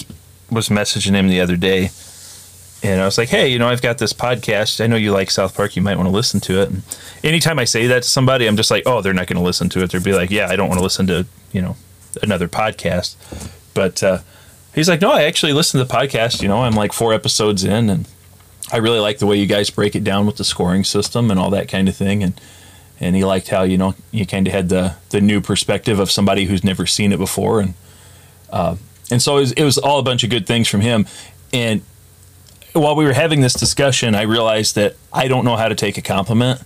was 0.50 0.70
messaging 0.70 1.12
him 1.12 1.28
the 1.28 1.42
other 1.42 1.56
day 1.56 1.90
and 2.84 3.02
I 3.02 3.06
was 3.06 3.18
like, 3.18 3.30
hey, 3.30 3.48
you 3.48 3.58
know, 3.58 3.68
I've 3.68 3.82
got 3.82 3.98
this 3.98 4.14
podcast. 4.14 4.84
I 4.84 4.88
know 4.88 4.96
you 4.96 5.12
like 5.12 5.32
South 5.32 5.56
Park. 5.56 5.76
You 5.76 5.82
might 5.82 5.98
want 5.98 6.08
to 6.08 6.14
listen 6.14 6.40
to 6.42 6.62
it. 6.62 6.70
And 6.70 6.84
anytime 7.24 7.58
I 7.58 7.64
say 7.64 7.88
that 7.88 8.04
to 8.04 8.10
somebody, 8.10 8.48
I'm 8.48 8.58
just 8.58 8.70
like, 8.70 8.84
oh, 8.86 9.02
they're 9.02 9.14
not 9.14 9.28
going 9.28 9.38
to 9.38 9.44
listen 9.44 9.70
to 9.70 9.84
it. 9.84 9.92
They'll 9.92 10.04
be 10.04 10.14
like, 10.14 10.30
yeah, 10.30 10.48
I 10.50 10.56
don't 10.56 10.68
want 10.68 10.80
to 10.80 10.84
listen 10.84 11.08
to, 11.08 11.26
you 11.52 11.62
know, 11.62 11.78
another 12.22 12.48
podcast. 12.48 13.16
But 13.74 14.04
uh, 14.04 14.20
he's 14.74 14.88
like, 14.88 15.02
no, 15.02 15.12
I 15.12 15.24
actually 15.24 15.54
listen 15.54 15.80
to 15.80 15.86
the 15.86 15.94
podcast. 15.94 16.42
You 16.42 16.48
know, 16.48 16.62
I'm 16.62 16.76
like 16.76 16.94
four 16.94 17.14
episodes 17.14 17.64
in 17.64 17.90
and 17.90 18.08
I 18.72 18.78
really 18.78 19.00
like 19.00 19.20
the 19.20 19.26
way 19.26 19.38
you 19.38 19.46
guys 19.46 19.70
break 19.70 19.96
it 19.96 20.04
down 20.04 20.26
with 20.26 20.38
the 20.38 20.44
scoring 20.44 20.84
system 20.84 21.30
and 21.30 21.40
all 21.40 21.50
that 21.52 21.68
kind 21.68 21.88
of 21.88 21.96
thing. 21.96 22.24
And 22.24 22.40
and 23.00 23.16
he 23.16 23.26
liked 23.26 23.50
how 23.50 23.64
you 23.64 23.78
know 23.78 23.94
you 24.12 24.26
kind 24.26 24.48
of 24.48 24.54
had 24.54 24.70
the 24.70 24.96
the 25.10 25.22
new 25.22 25.42
perspective 25.42 26.00
of 26.00 26.10
somebody 26.10 26.46
who's 26.46 26.64
never 26.64 26.86
seen 26.86 27.12
it 27.12 27.18
before, 27.18 27.60
and 27.60 27.74
uh, 28.50 28.78
and 29.12 29.22
so 29.22 29.38
it 29.38 29.42
was, 29.42 29.52
it 29.54 29.64
was 29.64 29.78
all 29.78 30.00
a 30.00 30.04
bunch 30.04 30.24
of 30.24 30.30
good 30.30 30.48
things 30.48 30.68
from 30.68 30.82
him. 30.82 31.06
And 31.54 31.82
while 32.76 32.96
we 32.96 33.06
were 33.06 33.14
having 33.14 33.42
this 33.42 33.54
discussion, 33.54 34.16
I 34.16 34.24
realized 34.24 34.76
that 34.76 34.96
I 35.14 35.28
don't 35.28 35.46
know 35.46 35.56
how 35.56 35.70
to 35.70 35.76
take 35.76 35.98
a 35.98 36.02
compliment. 36.02 36.62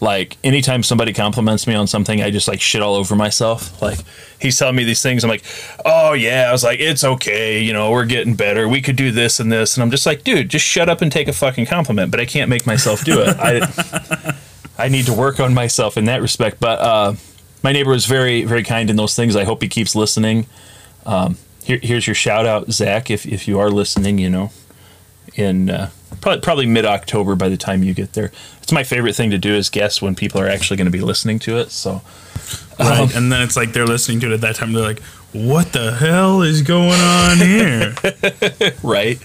Like 0.00 0.36
anytime 0.44 0.82
somebody 0.82 1.12
compliments 1.12 1.66
me 1.66 1.74
on 1.74 1.86
something, 1.86 2.22
I 2.22 2.30
just 2.30 2.46
like 2.46 2.60
shit 2.60 2.82
all 2.82 2.94
over 2.94 3.16
myself. 3.16 3.80
Like 3.82 3.98
he's 4.40 4.58
telling 4.58 4.76
me 4.76 4.84
these 4.84 5.02
things, 5.02 5.24
I'm 5.24 5.30
like, 5.30 5.44
oh 5.84 6.12
yeah. 6.12 6.46
I 6.48 6.52
was 6.52 6.62
like, 6.62 6.80
it's 6.80 7.02
okay. 7.02 7.60
You 7.60 7.72
know, 7.72 7.90
we're 7.90 8.04
getting 8.04 8.36
better. 8.36 8.68
We 8.68 8.80
could 8.80 8.96
do 8.96 9.10
this 9.10 9.40
and 9.40 9.50
this. 9.50 9.76
And 9.76 9.82
I'm 9.82 9.90
just 9.90 10.06
like, 10.06 10.22
dude, 10.22 10.50
just 10.50 10.64
shut 10.64 10.88
up 10.88 11.00
and 11.00 11.10
take 11.10 11.26
a 11.26 11.32
fucking 11.32 11.66
compliment. 11.66 12.10
But 12.10 12.20
I 12.20 12.26
can't 12.26 12.48
make 12.48 12.66
myself 12.66 13.04
do 13.04 13.20
it. 13.22 13.36
I 13.38 14.36
I 14.78 14.88
need 14.88 15.06
to 15.06 15.12
work 15.12 15.40
on 15.40 15.54
myself 15.54 15.96
in 15.96 16.04
that 16.04 16.22
respect. 16.22 16.60
But 16.60 16.78
uh, 16.78 17.14
my 17.64 17.72
neighbor 17.72 17.90
was 17.90 18.06
very 18.06 18.44
very 18.44 18.62
kind 18.62 18.90
in 18.90 18.96
those 18.96 19.16
things. 19.16 19.34
I 19.34 19.44
hope 19.44 19.62
he 19.62 19.68
keeps 19.68 19.96
listening. 19.96 20.46
Um, 21.06 21.38
here, 21.64 21.80
here's 21.82 22.06
your 22.06 22.14
shout 22.14 22.46
out, 22.46 22.70
Zach, 22.70 23.10
if 23.10 23.26
if 23.26 23.48
you 23.48 23.58
are 23.58 23.70
listening. 23.70 24.18
You 24.18 24.30
know, 24.30 24.52
in 25.34 25.70
uh, 25.70 25.90
probably 26.20 26.40
probably 26.40 26.66
mid 26.66 26.84
October 26.84 27.34
by 27.36 27.48
the 27.48 27.56
time 27.56 27.82
you 27.82 27.94
get 27.94 28.12
there. 28.14 28.30
It's 28.62 28.72
my 28.72 28.84
favorite 28.84 29.14
thing 29.16 29.30
to 29.30 29.38
do 29.38 29.54
is 29.54 29.70
guess 29.70 30.02
when 30.02 30.14
people 30.14 30.40
are 30.40 30.48
actually 30.48 30.76
going 30.76 30.86
to 30.86 30.90
be 30.90 31.00
listening 31.00 31.38
to 31.40 31.58
it. 31.58 31.70
So 31.70 32.02
Right. 32.78 33.12
and 33.16 33.32
then 33.32 33.42
it's 33.42 33.56
like 33.56 33.72
they're 33.72 33.86
listening 33.86 34.20
to 34.20 34.30
it 34.30 34.34
at 34.34 34.40
that 34.42 34.54
time. 34.54 34.72
They're 34.72 34.84
like, 34.84 35.00
what 35.32 35.72
the 35.72 35.92
hell 35.92 36.42
is 36.42 36.62
going 36.62 37.00
on 37.00 37.38
here? 37.38 37.94
right. 38.82 39.18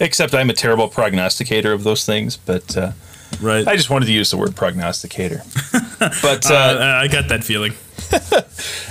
Except 0.00 0.34
I'm 0.34 0.50
a 0.50 0.52
terrible 0.52 0.88
prognosticator 0.88 1.72
of 1.72 1.84
those 1.84 2.04
things, 2.04 2.36
but 2.36 2.76
uh, 2.76 2.92
right. 3.40 3.66
I 3.66 3.76
just 3.76 3.88
wanted 3.90 4.06
to 4.06 4.12
use 4.12 4.30
the 4.30 4.36
word 4.36 4.56
prognosticator. 4.56 5.42
but 5.98 6.50
uh, 6.50 6.54
uh, 6.54 7.00
I 7.02 7.08
got 7.08 7.28
that 7.28 7.44
feeling. 7.44 7.72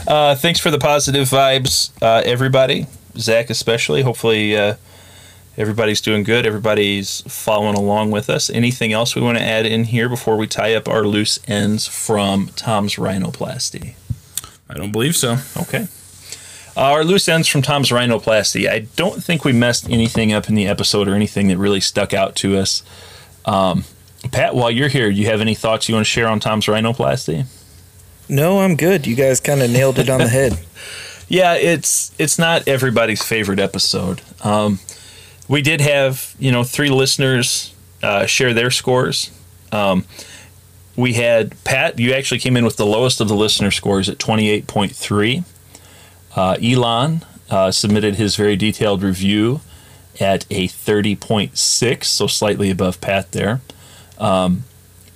Uh, 0.08 0.36
thanks 0.36 0.60
for 0.60 0.70
the 0.70 0.78
positive 0.78 1.28
vibes, 1.28 1.90
uh, 2.00 2.22
everybody. 2.24 2.86
Zach, 3.18 3.50
especially. 3.50 4.04
Hopefully, 4.04 4.56
uh, 4.56 4.76
everybody's 5.58 6.02
doing 6.02 6.24
good. 6.24 6.46
Everybody's 6.46 7.22
following 7.22 7.76
along 7.76 8.12
with 8.12 8.30
us. 8.30 8.50
Anything 8.50 8.94
else 8.94 9.16
we 9.16 9.22
want 9.22 9.38
to 9.38 9.44
add 9.44 9.66
in 9.66 9.86
here 9.86 10.10
before 10.10 10.38
we 10.38 10.48
tie 10.48 10.76
up 10.76 10.88
our 10.88 11.04
loose 11.04 11.40
ends 11.48 11.88
from 11.88 12.48
Tom's 12.56 12.96
rhinoplasty? 12.96 13.96
I 14.70 14.74
don't 14.74 14.92
believe 14.92 15.16
so. 15.16 15.38
Okay. 15.58 15.88
Uh, 16.78 16.82
our 16.82 17.04
loose 17.06 17.30
ends 17.30 17.48
from 17.48 17.62
Tom's 17.62 17.90
rhinoplasty. 17.90 18.70
I 18.70 18.80
don't 18.96 19.24
think 19.24 19.46
we 19.46 19.54
messed 19.54 19.90
anything 19.90 20.34
up 20.34 20.50
in 20.50 20.56
the 20.56 20.68
episode 20.68 21.08
or 21.08 21.16
anything 21.16 21.48
that 21.48 21.58
really 21.58 21.80
stuck 21.80 22.14
out 22.14 22.36
to 22.38 22.58
us. 22.58 22.84
Um, 23.46 23.86
Pat, 24.32 24.56
while 24.56 24.72
you're 24.72 24.90
here, 24.90 25.10
do 25.10 25.16
you 25.16 25.28
have 25.28 25.40
any 25.40 25.56
thoughts 25.56 25.88
you 25.88 25.96
want 25.96 26.06
to 26.06 26.12
share 26.12 26.28
on 26.28 26.40
Tom's 26.40 26.66
rhinoplasty? 26.66 27.46
No, 28.28 28.60
I'm 28.60 28.76
good. 28.76 29.06
You 29.08 29.16
guys 29.16 29.40
kind 29.40 29.62
of 29.62 29.70
nailed 29.70 30.00
it 30.00 30.10
on 30.10 30.20
the 30.20 30.28
head. 30.30 30.60
Yeah, 31.28 31.54
it's 31.56 32.12
it's 32.20 32.38
not 32.38 32.68
everybody's 32.68 33.24
favorite 33.24 33.60
episode. 33.60 34.22
Um, 34.44 34.80
we 35.48 35.62
did 35.62 35.82
have 35.82 36.36
you 36.40 36.52
know 36.52 36.64
three 36.64 36.90
listeners 36.90 37.74
uh, 38.04 38.26
share 38.26 38.54
their 38.54 38.72
scores. 38.72 39.32
Um, 39.72 40.06
we 40.96 41.14
had 41.14 41.62
Pat, 41.64 42.00
you 42.00 42.14
actually 42.14 42.40
came 42.40 42.56
in 42.56 42.64
with 42.64 42.78
the 42.78 42.86
lowest 42.86 43.20
of 43.20 43.28
the 43.28 43.36
listener 43.36 43.72
scores 43.72 44.08
at 44.08 44.18
28.3. 44.18 45.44
Uh, 46.36 46.58
Elon 46.62 47.26
uh, 47.50 47.72
submitted 47.72 48.16
his 48.16 48.36
very 48.36 48.56
detailed 48.56 49.04
review 49.04 49.62
at 50.20 50.46
a 50.50 50.68
30.6, 50.68 52.04
so 52.06 52.28
slightly 52.28 52.72
above 52.72 53.02
Pat 53.02 53.32
there. 53.34 53.62
Um, 54.18 54.64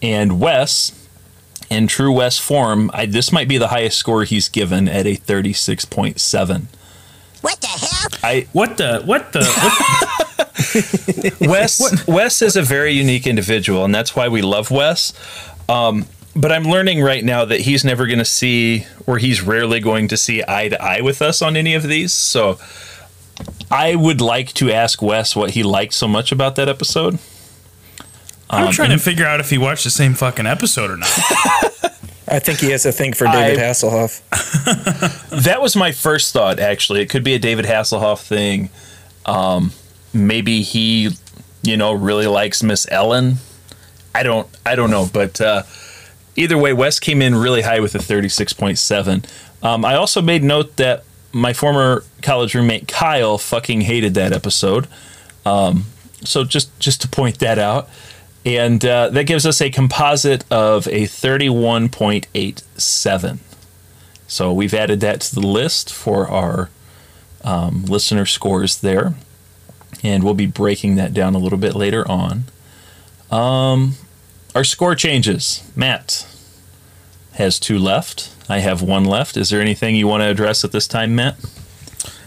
and 0.01 0.39
Wes, 0.39 1.07
in 1.69 1.87
true 1.87 2.11
Wes 2.11 2.37
form, 2.37 2.91
I, 2.93 3.05
this 3.05 3.31
might 3.31 3.47
be 3.47 3.57
the 3.57 3.69
highest 3.69 3.97
score 3.97 4.25
he's 4.25 4.49
given 4.49 4.89
at 4.89 5.05
a 5.05 5.15
36.7. 5.15 6.65
What 7.41 7.61
the 7.61 7.67
hell? 7.67 8.09
I 8.23 8.47
What 8.53 8.77
the? 8.77 9.01
What 9.05 9.31
the? 9.31 9.45
What, 11.39 11.39
Wes 11.49 12.07
Wes 12.07 12.41
is 12.41 12.55
a 12.55 12.61
very 12.61 12.91
unique 12.91 13.25
individual, 13.27 13.85
and 13.85 13.95
that's 13.95 14.15
why 14.15 14.27
we 14.27 14.41
love 14.41 14.71
Wes. 14.71 15.13
Um, 15.69 16.05
but 16.35 16.51
I'm 16.51 16.63
learning 16.63 17.01
right 17.01 17.23
now 17.23 17.45
that 17.45 17.61
he's 17.61 17.83
never 17.83 18.05
going 18.07 18.19
to 18.19 18.25
see, 18.25 18.85
or 19.07 19.17
he's 19.17 19.41
rarely 19.41 19.79
going 19.79 20.07
to 20.09 20.17
see 20.17 20.43
eye 20.47 20.69
to 20.69 20.81
eye 20.81 21.01
with 21.01 21.21
us 21.21 21.41
on 21.41 21.55
any 21.57 21.73
of 21.73 21.83
these. 21.83 22.13
So 22.13 22.59
I 23.71 23.95
would 23.95 24.21
like 24.21 24.53
to 24.53 24.71
ask 24.71 25.01
Wes 25.01 25.35
what 25.35 25.51
he 25.51 25.63
liked 25.63 25.93
so 25.93 26.07
much 26.07 26.31
about 26.31 26.55
that 26.55 26.69
episode. 26.69 27.19
I'm 28.49 28.71
trying 28.71 28.89
to 28.91 28.97
figure 28.97 29.25
out 29.25 29.39
if 29.39 29.49
he 29.49 29.57
watched 29.57 29.83
the 29.83 29.89
same 29.89 30.13
fucking 30.13 30.45
episode 30.47 30.89
or 30.91 30.97
not. 30.97 31.09
I 32.31 32.39
think 32.39 32.59
he 32.59 32.69
has 32.71 32.85
a 32.85 32.91
thing 32.91 33.13
for 33.13 33.25
David 33.25 33.59
I- 33.59 33.63
Hasselhoff. 33.63 34.21
That 35.43 35.61
was 35.61 35.75
my 35.75 35.91
first 35.91 36.33
thought. 36.33 36.59
Actually, 36.59 37.01
it 37.01 37.09
could 37.09 37.23
be 37.23 37.33
a 37.33 37.39
David 37.39 37.65
Hasselhoff 37.65 38.21
thing. 38.21 38.69
Um, 39.25 39.71
maybe 40.13 40.61
he, 40.61 41.09
you 41.63 41.77
know, 41.77 41.93
really 41.93 42.27
likes 42.27 42.61
Miss 42.61 42.87
Ellen. 42.91 43.35
I 44.13 44.23
don't. 44.23 44.47
I 44.65 44.75
don't 44.75 44.89
know, 44.91 45.07
but 45.11 45.39
uh, 45.39 45.63
either 46.35 46.57
way, 46.57 46.73
Wes 46.73 46.99
came 46.99 47.21
in 47.21 47.35
really 47.35 47.61
high 47.61 47.79
with 47.79 47.95
a 47.95 47.99
thirty-six 47.99 48.53
point 48.53 48.77
seven. 48.79 49.23
Um, 49.63 49.85
I 49.85 49.95
also 49.95 50.21
made 50.21 50.43
note 50.43 50.75
that 50.77 51.03
my 51.31 51.53
former 51.53 52.03
college 52.21 52.53
roommate 52.55 52.87
Kyle 52.87 53.37
fucking 53.37 53.81
hated 53.81 54.15
that 54.15 54.33
episode. 54.33 54.87
Um, 55.45 55.85
so 56.23 56.43
just 56.43 56.77
just 56.79 57.01
to 57.01 57.07
point 57.07 57.39
that 57.39 57.59
out, 57.59 57.87
and 58.57 58.83
uh, 58.83 59.09
that 59.09 59.25
gives 59.25 59.45
us 59.45 59.61
a 59.61 59.69
composite 59.69 60.43
of 60.51 60.87
a 60.87 61.05
thirty-one 61.05 61.89
point 61.89 62.27
eight 62.33 62.63
seven. 62.77 63.39
So 64.27 64.53
we've 64.53 64.73
added 64.73 64.99
that 65.01 65.21
to 65.21 65.35
the 65.35 65.47
list 65.47 65.91
for 65.93 66.27
our 66.27 66.69
um, 67.43 67.85
listener 67.85 68.25
scores 68.25 68.81
there. 68.81 69.13
And 70.03 70.23
we'll 70.23 70.33
be 70.35 70.45
breaking 70.45 70.95
that 70.95 71.13
down 71.13 71.35
a 71.35 71.39
little 71.39 71.57
bit 71.57 71.75
later 71.75 72.09
on. 72.09 72.43
Um, 73.31 73.95
our 74.55 74.63
score 74.63 74.95
changes. 74.95 75.69
Matt 75.75 76.25
has 77.33 77.59
two 77.59 77.77
left. 77.77 78.33
I 78.47 78.59
have 78.59 78.81
one 78.81 79.03
left. 79.03 79.35
Is 79.35 79.49
there 79.49 79.59
anything 79.59 79.95
you 79.95 80.07
want 80.07 80.21
to 80.21 80.27
address 80.27 80.63
at 80.63 80.71
this 80.71 80.87
time, 80.87 81.15
Matt? 81.15 81.35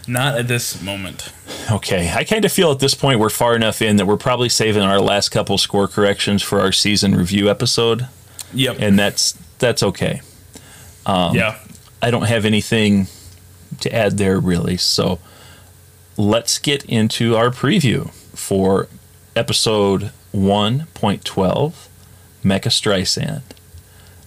Not 0.07 0.37
at 0.37 0.47
this 0.47 0.81
moment. 0.81 1.31
Okay. 1.71 2.11
I 2.13 2.23
kind 2.23 2.43
of 2.45 2.51
feel 2.51 2.71
at 2.71 2.79
this 2.79 2.93
point 2.93 3.19
we're 3.19 3.29
far 3.29 3.55
enough 3.55 3.81
in 3.81 3.95
that 3.97 4.05
we're 4.05 4.17
probably 4.17 4.49
saving 4.49 4.83
our 4.83 4.99
last 4.99 5.29
couple 5.29 5.57
score 5.57 5.87
corrections 5.87 6.41
for 6.43 6.59
our 6.59 6.71
season 6.71 7.15
review 7.15 7.49
episode. 7.49 8.07
Yep. 8.53 8.77
And 8.79 8.99
that's 8.99 9.33
that's 9.59 9.81
okay. 9.81 10.21
Um, 11.05 11.35
yeah. 11.35 11.59
I 12.01 12.11
don't 12.11 12.27
have 12.27 12.45
anything 12.45 13.07
to 13.79 13.93
add 13.93 14.17
there 14.17 14.39
really. 14.39 14.77
So 14.77 15.19
let's 16.17 16.59
get 16.59 16.83
into 16.85 17.35
our 17.35 17.49
preview 17.49 18.11
for 18.35 18.87
episode 19.35 20.11
1.12 20.33 21.73
Mecha 22.43 22.69
Streisand. 22.69 23.43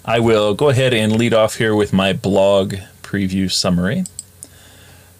I 0.04 0.20
will 0.20 0.54
go 0.54 0.68
ahead 0.68 0.94
and 0.94 1.16
lead 1.16 1.34
off 1.34 1.56
here 1.56 1.74
with 1.74 1.92
my 1.92 2.12
blog 2.12 2.76
preview 3.02 3.50
summary. 3.50 4.04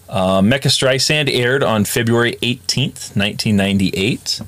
Uh, 0.09 0.41
Mecha 0.41 0.69
Streisand 0.69 1.33
aired 1.33 1.63
on 1.63 1.85
February 1.85 2.33
18th, 2.41 3.15
1998. 3.15 4.41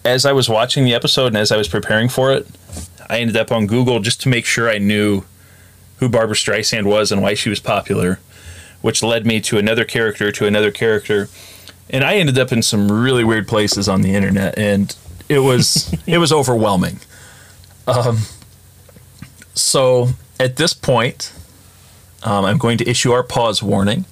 as 0.05 0.27
I 0.27 0.33
was 0.33 0.49
watching 0.49 0.85
the 0.85 0.95
episode 0.95 1.29
and 1.29 1.37
as 1.37 1.51
I 1.51 1.57
was 1.57 1.69
preparing 1.69 2.09
for 2.09 2.33
it, 2.33 2.47
I 3.09 3.19
ended 3.19 3.37
up 3.37 3.51
on 3.51 3.67
Google 3.67 4.01
just 4.01 4.21
to 4.23 4.29
make 4.29 4.45
sure 4.45 4.69
I 4.69 4.79
knew 4.79 5.25
who 5.97 6.09
Barbra 6.09 6.37
Streisand 6.37 6.85
was 6.85 7.11
and 7.11 7.23
why 7.23 7.35
she 7.35 7.49
was 7.49 7.61
popular, 7.61 8.21
which 8.83 9.03
led 9.03 9.27
me 9.27 9.41
to 9.43 9.59
another 9.59 9.85
character, 9.85 10.31
to 10.33 10.47
another 10.47 10.71
character. 10.71 11.29
And 11.89 12.05
I 12.05 12.15
ended 12.15 12.39
up 12.39 12.53
in 12.53 12.63
some 12.63 12.91
really 12.91 13.25
weird 13.25 13.49
places 13.49 13.89
on 13.89 14.03
the 14.03 14.15
internet, 14.15 14.59
and 14.59 14.95
it 15.29 15.41
was 15.41 15.95
it 16.07 16.19
was 16.19 16.33
overwhelming. 16.33 17.01
Um, 17.87 18.19
so 19.55 20.11
at 20.41 20.57
this 20.57 20.73
point, 20.73 21.33
um, 22.23 22.45
I'm 22.45 22.59
going 22.59 22.79
to 22.79 22.89
issue 22.89 23.13
our 23.13 23.23
pause 23.23 23.63
warning. 23.63 24.05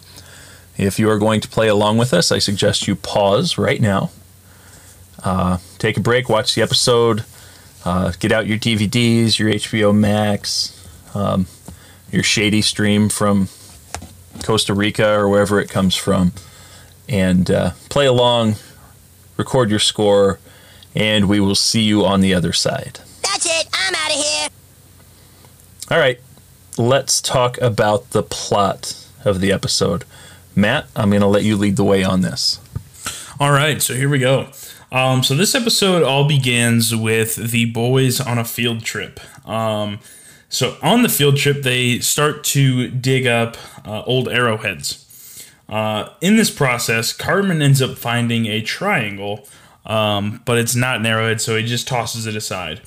If 0.80 0.98
you 0.98 1.10
are 1.10 1.18
going 1.18 1.42
to 1.42 1.48
play 1.48 1.68
along 1.68 1.98
with 1.98 2.14
us, 2.14 2.32
I 2.32 2.38
suggest 2.38 2.88
you 2.88 2.96
pause 2.96 3.58
right 3.58 3.82
now. 3.82 4.10
Uh, 5.22 5.58
take 5.76 5.98
a 5.98 6.00
break, 6.00 6.30
watch 6.30 6.54
the 6.54 6.62
episode, 6.62 7.24
uh, 7.84 8.12
get 8.18 8.32
out 8.32 8.46
your 8.46 8.56
DVDs, 8.56 9.38
your 9.38 9.50
HBO 9.50 9.94
Max, 9.94 10.88
um, 11.14 11.46
your 12.10 12.22
shady 12.22 12.62
stream 12.62 13.10
from 13.10 13.48
Costa 14.42 14.72
Rica 14.72 15.06
or 15.06 15.28
wherever 15.28 15.60
it 15.60 15.68
comes 15.68 15.94
from, 15.94 16.32
and 17.10 17.50
uh, 17.50 17.72
play 17.90 18.06
along, 18.06 18.54
record 19.36 19.68
your 19.68 19.78
score, 19.78 20.40
and 20.94 21.28
we 21.28 21.40
will 21.40 21.54
see 21.54 21.82
you 21.82 22.06
on 22.06 22.22
the 22.22 22.32
other 22.32 22.54
side. 22.54 23.00
That's 23.22 23.44
it. 23.44 23.68
I'm 23.74 23.94
out 23.94 24.10
of 24.10 24.24
here. 24.24 24.48
All 25.90 25.98
right, 25.98 26.18
let's 26.78 27.20
talk 27.20 27.60
about 27.60 28.10
the 28.12 28.22
plot 28.22 28.96
of 29.26 29.42
the 29.42 29.52
episode 29.52 30.04
Matt, 30.60 30.86
I'm 30.94 31.10
going 31.10 31.22
to 31.22 31.26
let 31.26 31.44
you 31.44 31.56
lead 31.56 31.76
the 31.76 31.84
way 31.84 32.04
on 32.04 32.20
this. 32.20 32.60
All 33.38 33.52
right, 33.52 33.80
so 33.80 33.94
here 33.94 34.08
we 34.08 34.18
go. 34.18 34.48
Um, 34.92 35.22
so 35.22 35.34
this 35.34 35.54
episode 35.54 36.02
all 36.02 36.26
begins 36.26 36.94
with 36.94 37.36
the 37.36 37.64
boys 37.66 38.20
on 38.20 38.38
a 38.38 38.44
field 38.44 38.82
trip. 38.84 39.20
Um, 39.48 40.00
so 40.48 40.76
on 40.82 41.02
the 41.02 41.08
field 41.08 41.36
trip, 41.36 41.62
they 41.62 42.00
start 42.00 42.42
to 42.44 42.88
dig 42.90 43.26
up 43.26 43.56
uh, 43.86 44.02
old 44.02 44.28
arrowheads. 44.28 45.46
Uh, 45.68 46.08
in 46.20 46.36
this 46.36 46.50
process, 46.50 47.12
Cartman 47.12 47.62
ends 47.62 47.80
up 47.80 47.96
finding 47.96 48.46
a 48.46 48.60
triangle, 48.60 49.46
um, 49.86 50.42
but 50.44 50.58
it's 50.58 50.74
not 50.74 50.96
an 50.96 51.06
arrowhead, 51.06 51.40
so 51.40 51.56
he 51.56 51.64
just 51.64 51.86
tosses 51.86 52.26
it 52.26 52.34
aside. 52.34 52.80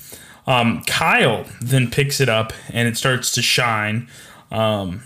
Um, 0.46 0.82
Kyle 0.84 1.46
then 1.62 1.90
picks 1.90 2.20
it 2.20 2.28
up 2.28 2.52
and 2.68 2.86
it 2.86 2.98
starts 2.98 3.32
to 3.32 3.42
shine, 3.42 4.08
um, 4.50 5.02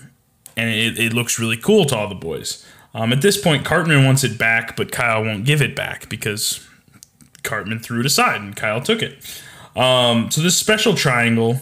and 0.59 0.69
it, 0.71 0.99
it 0.99 1.13
looks 1.13 1.39
really 1.39 1.57
cool 1.57 1.85
to 1.87 1.97
all 1.97 2.09
the 2.09 2.15
boys. 2.15 2.67
Um, 2.93 3.13
at 3.13 3.23
this 3.23 3.41
point, 3.41 3.65
Cartman 3.65 4.05
wants 4.05 4.25
it 4.25 4.37
back, 4.37 4.77
but 4.77 4.91
Kyle 4.91 5.23
won't 5.23 5.45
give 5.45 5.63
it 5.63 5.77
back 5.77 6.09
because 6.09 6.67
Cartman 7.45 7.79
threw 7.79 8.01
it 8.01 8.07
aside 8.07 8.41
and 8.41 8.57
Kyle 8.57 8.81
took 8.81 9.01
it. 9.03 9.19
Um, 9.77 10.31
so 10.31 10.41
this 10.41 10.57
special 10.57 10.95
triangle, 10.95 11.61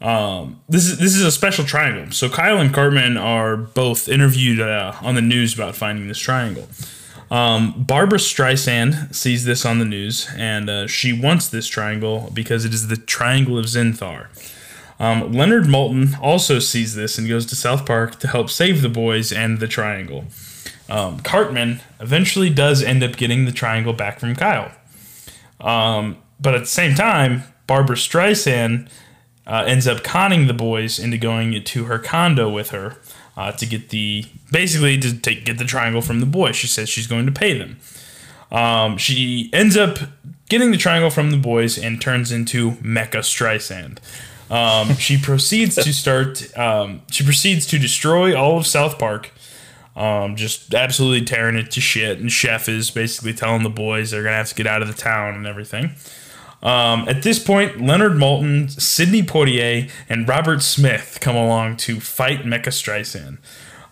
um, 0.00 0.60
this 0.68 0.86
is 0.86 0.98
this 0.98 1.14
is 1.14 1.22
a 1.22 1.30
special 1.30 1.64
triangle. 1.64 2.10
So 2.10 2.28
Kyle 2.28 2.58
and 2.58 2.74
Cartman 2.74 3.16
are 3.16 3.56
both 3.56 4.08
interviewed 4.08 4.60
uh, 4.60 4.94
on 5.00 5.14
the 5.14 5.22
news 5.22 5.54
about 5.54 5.76
finding 5.76 6.08
this 6.08 6.18
triangle. 6.18 6.68
Um, 7.30 7.84
Barbra 7.84 8.18
Streisand 8.18 9.14
sees 9.14 9.44
this 9.44 9.64
on 9.64 9.78
the 9.78 9.84
news, 9.84 10.28
and 10.36 10.68
uh, 10.68 10.86
she 10.86 11.12
wants 11.12 11.48
this 11.48 11.68
triangle 11.68 12.30
because 12.34 12.64
it 12.64 12.74
is 12.74 12.88
the 12.88 12.96
Triangle 12.96 13.58
of 13.58 13.66
Zinthar. 13.66 14.26
Um, 15.04 15.32
Leonard 15.32 15.64
Maltin 15.64 16.18
also 16.18 16.58
sees 16.58 16.94
this 16.94 17.18
and 17.18 17.28
goes 17.28 17.44
to 17.46 17.56
South 17.56 17.84
Park 17.84 18.18
to 18.20 18.28
help 18.28 18.48
save 18.48 18.80
the 18.80 18.88
boys 18.88 19.32
and 19.32 19.60
the 19.60 19.68
triangle. 19.68 20.24
Um, 20.88 21.20
Cartman 21.20 21.80
eventually 22.00 22.48
does 22.48 22.82
end 22.82 23.02
up 23.02 23.18
getting 23.18 23.44
the 23.44 23.52
triangle 23.52 23.92
back 23.92 24.18
from 24.18 24.34
Kyle. 24.34 24.72
Um, 25.60 26.16
but 26.40 26.54
at 26.54 26.62
the 26.62 26.66
same 26.66 26.94
time, 26.94 27.42
Barbra 27.66 27.96
Streisand 27.96 28.88
uh, 29.46 29.64
ends 29.66 29.86
up 29.86 30.02
conning 30.02 30.46
the 30.46 30.54
boys 30.54 30.98
into 30.98 31.18
going 31.18 31.62
to 31.62 31.84
her 31.84 31.98
condo 31.98 32.48
with 32.48 32.70
her 32.70 32.96
uh, 33.36 33.52
to 33.52 33.66
get 33.66 33.90
the 33.90 34.24
basically 34.52 34.96
to 34.98 35.14
take 35.18 35.44
get 35.44 35.58
the 35.58 35.64
triangle 35.64 36.00
from 36.00 36.20
the 36.20 36.26
boys. 36.26 36.56
She 36.56 36.66
says 36.66 36.88
she's 36.88 37.06
going 37.06 37.26
to 37.26 37.32
pay 37.32 37.58
them. 37.58 37.76
Um, 38.50 38.96
she 38.96 39.50
ends 39.52 39.76
up 39.76 39.98
getting 40.48 40.70
the 40.70 40.78
triangle 40.78 41.10
from 41.10 41.30
the 41.30 41.36
boys 41.36 41.76
and 41.76 42.00
turns 42.00 42.32
into 42.32 42.72
Mecha 42.72 43.20
Streisand. 43.20 43.98
Um, 44.54 44.94
she 44.98 45.18
proceeds 45.18 45.74
to 45.76 45.92
start. 45.92 46.56
Um, 46.56 47.02
she 47.10 47.24
proceeds 47.24 47.66
to 47.66 47.78
destroy 47.78 48.36
all 48.36 48.58
of 48.58 48.66
South 48.66 48.98
Park. 48.98 49.32
Um, 49.96 50.34
just 50.34 50.74
absolutely 50.74 51.24
tearing 51.24 51.56
it 51.56 51.70
to 51.72 51.80
shit. 51.80 52.18
And 52.18 52.30
Chef 52.30 52.68
is 52.68 52.90
basically 52.90 53.32
telling 53.32 53.62
the 53.62 53.70
boys 53.70 54.10
they're 54.10 54.24
gonna 54.24 54.36
have 54.36 54.48
to 54.48 54.54
get 54.54 54.66
out 54.66 54.82
of 54.82 54.88
the 54.88 54.94
town 54.94 55.34
and 55.34 55.46
everything. 55.46 55.92
Um, 56.62 57.06
at 57.08 57.22
this 57.22 57.38
point, 57.38 57.80
Leonard 57.80 58.12
Maltin, 58.12 58.70
Sidney 58.80 59.22
Poitier, 59.22 59.90
and 60.08 60.26
Robert 60.26 60.62
Smith 60.62 61.18
come 61.20 61.36
along 61.36 61.76
to 61.76 62.00
fight 62.00 62.40
Mecha 62.40 62.68
Streisand. 62.68 63.36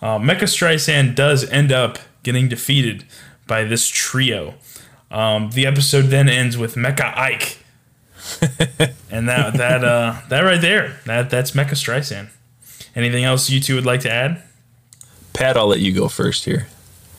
Uh, 0.00 0.19
Mecha 0.19 0.45
Streisand 0.45 1.14
does 1.14 1.49
end 1.50 1.71
up 1.71 1.99
getting 2.23 2.49
defeated 2.49 3.04
by 3.47 3.64
this 3.64 3.88
trio. 3.88 4.54
Um, 5.11 5.50
the 5.50 5.66
episode 5.66 6.07
then 6.07 6.28
ends 6.28 6.57
with 6.57 6.75
Mecha 6.75 7.16
Ike, 7.16 7.59
and 9.11 9.29
that 9.29 9.55
that 9.55 9.85
uh, 9.85 10.21
that 10.29 10.41
right 10.41 10.61
there, 10.61 11.00
that 11.07 11.31
that's 11.31 11.52
Mecha 11.52 11.73
Streisand. 11.73 12.31
Anything 12.95 13.25
else 13.25 13.50
you 13.50 13.61
two 13.61 13.75
would 13.75 13.87
like 13.87 14.00
to 14.00 14.11
add? 14.11 14.43
Pat, 15.33 15.57
I'll 15.57 15.67
let 15.67 15.81
you 15.81 15.93
go 15.93 16.09
first 16.09 16.45
here. 16.45 16.69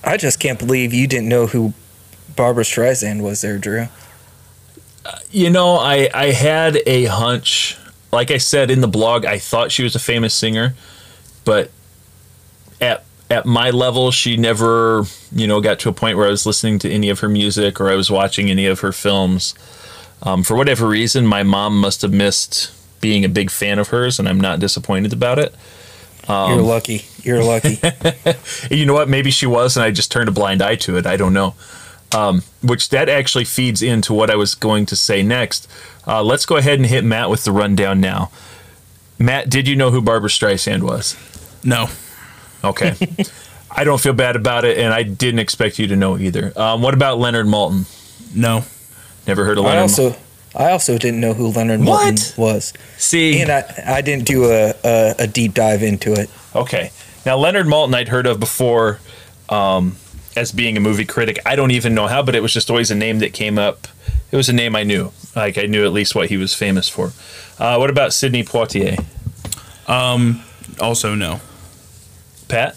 I 0.03 0.17
just 0.17 0.39
can't 0.39 0.60
believe 0.60 0.93
you 0.93 1.07
didn't 1.07 1.29
know 1.29 1.48
who 1.48 1.74
Barbra 2.36 2.63
Streisand 2.63 3.22
was 3.22 3.41
there, 3.41 3.57
Drew. 3.57 3.88
You 5.31 5.50
know, 5.50 5.75
I 5.75 6.09
I 6.13 6.31
had 6.31 6.79
a 6.85 7.05
hunch. 7.05 7.77
Like 8.11 8.29
I 8.29 8.37
said 8.37 8.70
in 8.70 8.81
the 8.81 8.87
blog, 8.87 9.25
I 9.25 9.39
thought 9.39 9.72
she 9.72 9.83
was 9.83 9.96
a 9.96 10.00
famous 10.00 10.33
singer, 10.33 10.75
but 11.46 11.72
at 12.79 13.03
at 13.29 13.46
my 13.46 13.72
level, 13.72 14.11
she 14.11 14.37
never, 14.37 15.03
you 15.31 15.48
know, 15.48 15.59
got 15.59 15.79
to 15.79 15.89
a 15.89 15.94
point 15.94 16.18
where 16.18 16.27
I 16.27 16.29
was 16.29 16.46
listening 16.46 16.77
to 16.79 16.92
any 16.92 17.09
of 17.09 17.20
her 17.22 17.29
music 17.29 17.81
or 17.81 17.89
I 17.89 17.96
was 17.96 18.11
watching 18.11 18.50
any 18.50 18.68
of 18.68 18.81
her 18.81 18.92
films. 18.92 19.55
Um, 20.24 20.44
for 20.44 20.55
whatever 20.55 20.88
reason, 20.88 21.27
my 21.27 21.44
mom 21.44 21.79
must 21.79 22.01
have 22.01 22.14
missed 22.14 22.72
being 23.01 23.25
a 23.25 23.29
big 23.29 23.51
fan 23.51 23.77
of 23.77 23.90
hers, 23.90 24.18
and 24.20 24.27
I'm 24.27 24.40
not 24.40 24.59
disappointed 24.59 25.12
about 25.14 25.38
it. 25.38 25.53
You're 26.27 26.62
lucky. 26.62 27.05
You're 27.22 27.44
lucky. 27.44 27.79
You 28.72 28.86
know 28.86 28.94
what? 28.94 29.09
Maybe 29.09 29.29
she 29.29 29.46
was, 29.46 29.75
and 29.75 29.83
I 29.83 29.92
just 29.92 30.12
turned 30.12 30.29
a 30.29 30.31
blind 30.31 30.62
eye 30.62 30.75
to 30.77 30.98
it. 30.98 31.05
I 31.05 31.18
don't 31.18 31.33
know. 31.33 31.53
Um, 32.16 32.44
which 32.62 32.90
that 32.90 33.09
actually 33.09 33.44
feeds 33.44 33.81
into 33.81 34.14
what 34.14 34.29
I 34.29 34.36
was 34.36 34.55
going 34.55 34.86
to 34.88 34.96
say 34.96 35.22
next. 35.22 35.68
Uh, 36.07 36.24
let's 36.24 36.46
go 36.46 36.55
ahead 36.57 36.79
and 36.79 36.86
hit 36.86 37.03
Matt 37.03 37.29
with 37.29 37.44
the 37.44 37.51
rundown 37.51 38.00
now. 38.00 38.31
Matt, 39.20 39.50
did 39.50 39.68
you 39.68 39.75
know 39.75 39.92
who 39.92 40.01
Barbra 40.01 40.29
Streisand 40.29 40.83
was? 40.83 41.18
No. 41.64 41.88
Okay. 42.64 42.96
I 43.72 43.83
don't 43.83 44.00
feel 44.00 44.14
bad 44.14 44.36
about 44.36 44.64
it, 44.64 44.77
and 44.77 44.94
I 44.94 45.03
didn't 45.03 45.40
expect 45.40 45.79
you 45.79 45.88
to 45.88 45.96
know 45.96 46.18
either. 46.18 46.53
Um, 46.55 46.81
what 46.81 46.94
about 46.94 47.20
Leonard 47.20 47.48
Maltin? 47.48 47.86
No. 48.36 48.64
Never 49.27 49.46
heard 49.46 49.57
of 49.57 49.66
I 49.66 49.70
Leonard. 49.70 49.81
also 49.83 50.16
I 50.55 50.72
also 50.72 50.98
didn't 50.98 51.20
know 51.20 51.33
who 51.33 51.48
Leonard 51.48 51.81
What? 51.81 52.14
Maltin 52.16 52.38
was, 52.38 52.74
See, 52.98 53.42
and 53.42 53.51
I 53.51 53.64
I 53.88 54.01
didn't 54.01 54.25
do 54.25 54.46
a, 54.51 54.74
a 54.83 55.16
a 55.20 55.27
deep 55.27 55.53
dive 55.53 55.81
into 55.83 56.14
it. 56.14 56.29
Okay. 56.55 56.92
Now, 57.25 57.38
Leonard 57.38 57.66
Maltin 57.68 57.96
I'd 57.96 58.09
heard 58.09 58.27
of 58.27 58.40
before 58.40 59.00
um, 59.50 59.96
as 60.36 60.51
being 60.51 60.75
a 60.77 60.79
movie 60.81 61.05
critic. 61.05 61.40
I 61.46 61.55
don't 61.55 61.72
even 61.72 61.96
know 61.96 62.07
how, 62.07 62.22
but 62.22 62.36
it 62.36 62.42
was 62.42 62.53
just 62.53 62.70
always 62.70 62.92
a 62.92 62.96
name 62.96 63.20
that 63.20 63.33
came 63.33 63.57
up. 63.57 63.88
It 64.31 64.36
was 64.36 64.50
a 64.50 64.53
name 64.53 64.75
I 64.75 64.83
knew. 64.83 65.12
Like, 65.36 65.57
I 65.57 65.64
knew 65.68 65.86
at 65.86 65.94
least 65.94 66.16
what 66.16 66.29
he 66.29 66.38
was 66.38 66.53
famous 66.53 66.90
for. 66.90 67.12
Uh, 67.57 67.77
what 67.77 67.90
about 67.90 68.14
Sidney 68.14 68.44
Poitier? 68.44 69.03
Um. 69.88 70.44
Also 70.79 71.16
no. 71.16 71.40
Pat? 72.48 72.75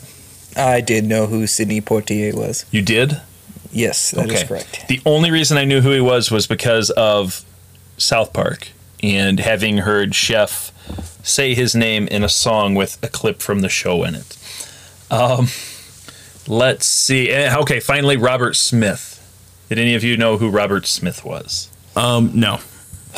I 0.57 0.81
did 0.81 1.05
know 1.05 1.27
who 1.27 1.47
Sidney 1.47 1.81
Poitier 1.81 2.35
was. 2.35 2.65
You 2.71 2.83
did? 2.83 3.21
Yes, 3.73 4.11
that 4.13 4.29
that 4.29 4.35
is 4.35 4.45
correct. 4.45 4.87
The 4.89 5.01
only 5.07 5.31
reason 5.31 5.59
I 5.59 5.65
knew 5.65 5.81
who 5.81 5.91
he 5.91 6.01
was 6.01 6.31
was 6.31 6.47
because 6.47 6.91
of 6.91 7.45
South 7.99 8.33
Park 8.33 8.69
and 9.03 9.41
having 9.41 9.79
heard 9.79 10.15
Chef 10.15 10.73
say 11.25 11.55
his 11.55 11.75
name 11.75 12.07
in 12.09 12.23
a 12.23 12.29
song 12.29 12.75
with 12.75 12.99
a 13.03 13.09
clip 13.09 13.41
from 13.43 13.61
the 13.61 13.69
show 13.69 14.05
in 14.05 14.15
it. 14.15 14.37
Um, 15.11 15.49
let's 16.49 16.87
see. 16.87 17.31
Eh, 17.31 17.55
Okay, 17.57 17.81
finally, 17.81 18.17
Robert 18.17 18.57
Smith. 18.57 19.13
Did 19.69 19.79
any 19.79 19.95
of 19.95 20.05
you 20.05 20.17
know 20.17 20.37
who 20.39 20.49
Robert 20.49 20.87
Smith 20.87 21.25
was? 21.25 21.69
Um. 21.97 22.31
No. 22.35 22.61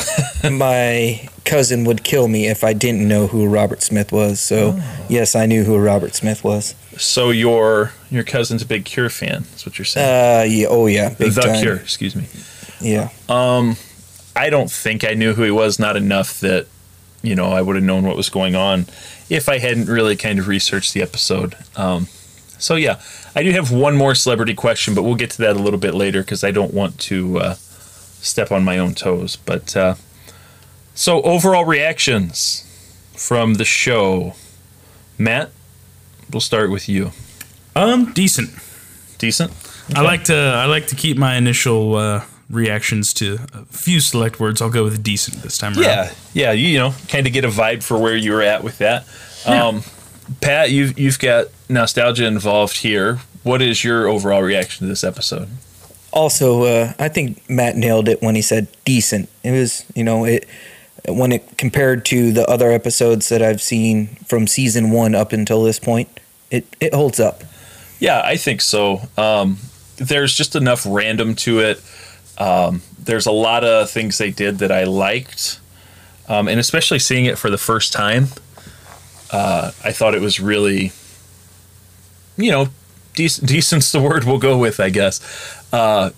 My 0.50 1.28
cousin 1.44 1.84
would 1.84 2.04
kill 2.04 2.28
me 2.28 2.46
if 2.46 2.62
I 2.62 2.72
didn't 2.72 3.06
know 3.08 3.26
who 3.26 3.46
Robert 3.48 3.82
Smith 3.82 4.12
was. 4.12 4.38
So 4.40 4.74
Oh. 4.76 5.06
yes, 5.08 5.34
I 5.34 5.46
knew 5.46 5.64
who 5.64 5.76
Robert 5.78 6.14
Smith 6.14 6.44
was. 6.44 6.74
So 6.96 7.30
your 7.30 7.92
your 8.10 8.24
cousin's 8.24 8.62
a 8.62 8.66
big 8.66 8.84
Cure 8.84 9.08
fan. 9.10 9.44
That's 9.50 9.64
what 9.66 9.78
you're 9.78 9.84
saying. 9.86 10.06
Uh, 10.06 10.44
yeah, 10.44 10.66
oh 10.68 10.86
yeah, 10.86 11.10
big 11.14 11.32
the 11.32 11.40
time. 11.42 11.60
Cure, 11.62 11.76
excuse 11.76 12.14
me. 12.16 12.24
Yeah, 12.80 13.08
Um, 13.28 13.76
I 14.36 14.50
don't 14.50 14.70
think 14.70 15.04
I 15.04 15.14
knew 15.14 15.34
who 15.34 15.42
he 15.42 15.50
was. 15.50 15.78
Not 15.78 15.96
enough 15.96 16.38
that 16.40 16.66
you 17.22 17.34
know 17.34 17.50
I 17.52 17.60
would 17.62 17.76
have 17.76 17.84
known 17.84 18.04
what 18.06 18.16
was 18.16 18.28
going 18.28 18.54
on 18.54 18.86
if 19.28 19.48
I 19.48 19.58
hadn't 19.58 19.86
really 19.88 20.16
kind 20.16 20.38
of 20.38 20.46
researched 20.48 20.94
the 20.94 21.02
episode. 21.02 21.56
Um, 21.76 22.06
so 22.58 22.74
yeah, 22.76 23.00
I 23.34 23.42
do 23.42 23.50
have 23.52 23.70
one 23.72 23.96
more 23.96 24.14
celebrity 24.14 24.54
question, 24.54 24.94
but 24.94 25.02
we'll 25.02 25.14
get 25.16 25.30
to 25.32 25.38
that 25.38 25.56
a 25.56 25.58
little 25.60 25.78
bit 25.80 25.94
later 25.94 26.20
because 26.22 26.42
I 26.44 26.50
don't 26.52 26.72
want 26.74 26.98
to 27.00 27.38
uh, 27.40 27.54
step 28.20 28.50
on 28.52 28.64
my 28.64 28.78
own 28.78 28.94
toes. 28.94 29.36
But 29.36 29.76
uh, 29.76 29.94
so 30.94 31.22
overall 31.22 31.64
reactions 31.64 32.64
from 33.16 33.54
the 33.54 33.64
show, 33.64 34.34
Matt. 35.16 35.50
We'll 36.30 36.40
start 36.40 36.70
with 36.70 36.88
you. 36.88 37.12
Um. 37.74 38.12
Decent. 38.12 38.50
Decent. 39.18 39.52
I 39.94 40.02
like 40.02 40.24
to. 40.24 40.36
I 40.36 40.66
like 40.66 40.88
to 40.88 40.94
keep 40.94 41.16
my 41.16 41.36
initial 41.36 41.96
uh, 41.96 42.24
reactions 42.50 43.14
to 43.14 43.38
a 43.54 43.64
few 43.66 44.00
select 44.00 44.38
words. 44.40 44.60
I'll 44.60 44.70
go 44.70 44.84
with 44.84 45.02
decent 45.02 45.42
this 45.42 45.58
time 45.58 45.72
around. 45.74 45.84
Yeah, 45.84 46.12
yeah, 46.34 46.52
you, 46.52 46.68
you 46.68 46.78
know, 46.78 46.94
kind 47.08 47.26
of 47.26 47.32
get 47.32 47.44
a 47.44 47.48
vibe 47.48 47.82
for 47.82 47.98
where 47.98 48.16
you 48.16 48.32
were 48.32 48.42
at 48.42 48.62
with 48.62 48.78
that. 48.78 49.06
Yeah. 49.46 49.66
Um, 49.66 49.82
Pat, 50.40 50.70
you've 50.70 50.98
you've 50.98 51.18
got 51.18 51.46
nostalgia 51.68 52.26
involved 52.26 52.78
here. 52.78 53.20
What 53.42 53.62
is 53.62 53.82
your 53.82 54.08
overall 54.08 54.42
reaction 54.42 54.86
to 54.86 54.88
this 54.88 55.04
episode? 55.04 55.48
Also, 56.18 56.64
uh, 56.64 56.92
I 56.98 57.08
think 57.08 57.48
Matt 57.48 57.76
nailed 57.76 58.08
it 58.08 58.20
when 58.20 58.34
he 58.34 58.42
said 58.42 58.66
decent. 58.84 59.28
It 59.44 59.52
was, 59.52 59.84
you 59.94 60.02
know, 60.02 60.24
it 60.24 60.48
when 61.06 61.30
it 61.30 61.56
compared 61.56 62.04
to 62.06 62.32
the 62.32 62.44
other 62.50 62.72
episodes 62.72 63.28
that 63.28 63.40
I've 63.40 63.62
seen 63.62 64.08
from 64.26 64.48
season 64.48 64.90
one 64.90 65.14
up 65.14 65.32
until 65.32 65.62
this 65.62 65.78
point, 65.78 66.08
it 66.50 66.66
it 66.80 66.92
holds 66.92 67.20
up. 67.20 67.44
Yeah, 68.00 68.20
I 68.24 68.36
think 68.36 68.62
so. 68.62 69.02
Um, 69.16 69.58
there's 69.94 70.36
just 70.36 70.56
enough 70.56 70.84
random 70.88 71.36
to 71.36 71.60
it. 71.60 71.80
Um, 72.36 72.82
there's 72.98 73.26
a 73.26 73.32
lot 73.32 73.62
of 73.62 73.88
things 73.88 74.18
they 74.18 74.32
did 74.32 74.58
that 74.58 74.72
I 74.72 74.82
liked, 74.82 75.60
um, 76.28 76.48
and 76.48 76.58
especially 76.58 76.98
seeing 76.98 77.26
it 77.26 77.38
for 77.38 77.48
the 77.48 77.58
first 77.58 77.92
time, 77.92 78.26
uh, 79.30 79.70
I 79.84 79.92
thought 79.92 80.16
it 80.16 80.20
was 80.20 80.40
really, 80.40 80.90
you 82.36 82.50
know, 82.50 82.70
decent, 83.14 83.48
decent's 83.48 83.92
the 83.92 84.00
word 84.00 84.24
we'll 84.24 84.38
go 84.38 84.58
with, 84.58 84.80
I 84.80 84.90
guess. 84.90 85.20
Uh, 85.72 86.10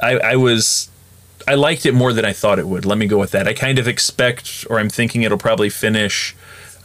I, 0.00 0.18
I 0.18 0.36
was, 0.36 0.88
I 1.46 1.54
liked 1.54 1.86
it 1.86 1.92
more 1.92 2.12
than 2.12 2.24
I 2.24 2.32
thought 2.32 2.58
it 2.58 2.66
would. 2.66 2.84
Let 2.84 2.98
me 2.98 3.06
go 3.06 3.18
with 3.18 3.30
that. 3.32 3.48
I 3.48 3.52
kind 3.54 3.78
of 3.78 3.88
expect, 3.88 4.66
or 4.68 4.78
I'm 4.78 4.90
thinking 4.90 5.22
it'll 5.22 5.38
probably 5.38 5.70
finish 5.70 6.34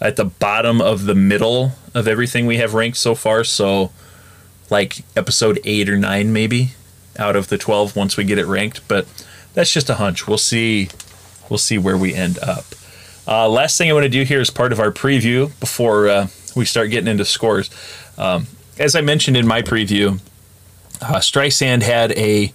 at 0.02 0.16
the 0.16 0.26
bottom 0.26 0.82
of 0.82 1.06
the 1.06 1.16
middle 1.16 1.74
of 1.94 2.08
everything 2.08 2.46
we 2.46 2.58
have 2.58 2.74
ranked 2.74 2.98
so 2.98 3.16
far. 3.16 3.44
So, 3.44 3.92
like 4.70 5.04
episode 5.16 5.60
eight 5.66 5.90
or 5.90 5.98
nine, 5.98 6.32
maybe 6.32 6.72
out 7.18 7.36
of 7.36 7.48
the 7.50 7.58
12 7.58 7.96
once 7.96 8.16
we 8.16 8.24
get 8.24 8.38
it 8.38 8.46
ranked. 8.46 8.88
But 8.88 9.08
that's 9.54 9.74
just 9.74 9.90
a 9.90 9.96
hunch. 9.96 10.28
We'll 10.28 10.38
see. 10.38 10.90
We'll 11.50 11.58
see 11.58 11.78
where 11.78 11.98
we 11.98 12.14
end 12.14 12.40
up. 12.40 12.66
Uh, 13.28 13.48
last 13.50 13.78
thing 13.78 13.90
I 13.90 13.94
want 13.94 14.04
to 14.04 14.10
do 14.10 14.24
here 14.24 14.40
is 14.40 14.50
part 14.50 14.72
of 14.72 14.80
our 14.80 14.92
preview 14.92 15.52
before 15.60 16.08
uh, 16.08 16.28
we 16.56 16.66
start 16.66 16.90
getting 16.90 17.08
into 17.08 17.26
scores. 17.26 17.70
Um, 18.18 18.48
as 18.78 18.96
I 18.96 19.02
mentioned 19.02 19.38
in 19.38 19.46
my 19.48 19.62
preview, 19.62 20.20
uh, 21.02 21.16
Streisand 21.16 21.84
had 21.84 22.12
a 22.14 22.54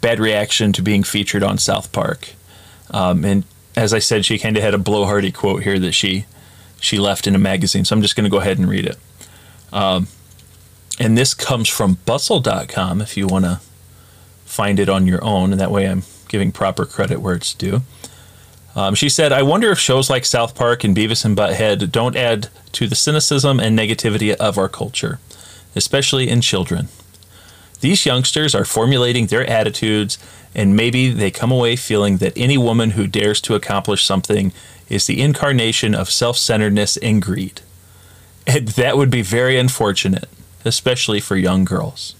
bad 0.00 0.18
reaction 0.18 0.72
to 0.72 0.82
being 0.82 1.02
featured 1.02 1.42
on 1.42 1.58
South 1.58 1.92
Park, 1.92 2.30
um, 2.90 3.24
and 3.24 3.44
as 3.76 3.94
I 3.94 3.98
said, 3.98 4.24
she 4.24 4.38
kind 4.38 4.56
of 4.56 4.62
had 4.62 4.74
a 4.74 4.78
blowhardy 4.78 5.32
quote 5.32 5.62
here 5.62 5.78
that 5.78 5.92
she 5.92 6.26
she 6.80 6.98
left 6.98 7.26
in 7.26 7.34
a 7.34 7.38
magazine. 7.38 7.84
So 7.84 7.94
I'm 7.94 8.02
just 8.02 8.16
going 8.16 8.24
to 8.24 8.30
go 8.30 8.40
ahead 8.40 8.58
and 8.58 8.68
read 8.68 8.86
it. 8.86 8.98
Um, 9.72 10.08
and 10.98 11.16
this 11.16 11.32
comes 11.32 11.68
from 11.68 11.98
Bustle.com. 12.04 13.00
If 13.00 13.16
you 13.16 13.26
want 13.26 13.44
to 13.44 13.60
find 14.44 14.78
it 14.78 14.88
on 14.88 15.06
your 15.06 15.24
own, 15.24 15.52
and 15.52 15.60
that 15.60 15.70
way 15.70 15.88
I'm 15.88 16.02
giving 16.28 16.52
proper 16.52 16.84
credit 16.84 17.20
where 17.20 17.34
it's 17.34 17.54
due. 17.54 17.82
Um, 18.74 18.94
she 18.94 19.08
said, 19.08 19.32
I 19.32 19.42
wonder 19.42 19.70
if 19.70 19.78
shows 19.78 20.08
like 20.08 20.24
South 20.24 20.54
Park 20.54 20.82
and 20.82 20.96
Beavis 20.96 21.24
and 21.24 21.36
Butthead 21.36 21.90
don't 21.92 22.16
add 22.16 22.48
to 22.72 22.86
the 22.86 22.94
cynicism 22.94 23.60
and 23.60 23.78
negativity 23.78 24.34
of 24.34 24.56
our 24.56 24.68
culture, 24.68 25.18
especially 25.76 26.28
in 26.28 26.40
children. 26.40 26.88
These 27.82 28.06
youngsters 28.06 28.54
are 28.54 28.64
formulating 28.64 29.26
their 29.26 29.44
attitudes, 29.44 30.16
and 30.54 30.76
maybe 30.76 31.10
they 31.10 31.32
come 31.32 31.50
away 31.50 31.74
feeling 31.74 32.18
that 32.18 32.32
any 32.36 32.56
woman 32.56 32.90
who 32.92 33.08
dares 33.08 33.40
to 33.42 33.56
accomplish 33.56 34.04
something 34.04 34.52
is 34.88 35.06
the 35.06 35.20
incarnation 35.20 35.92
of 35.94 36.08
self 36.08 36.38
centeredness 36.38 36.96
and 36.98 37.20
greed. 37.20 37.60
And 38.46 38.68
that 38.68 38.96
would 38.96 39.10
be 39.10 39.20
very 39.20 39.58
unfortunate, 39.58 40.28
especially 40.64 41.18
for 41.18 41.36
young 41.36 41.64
girls. 41.64 42.14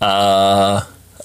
Uh, 0.00 0.82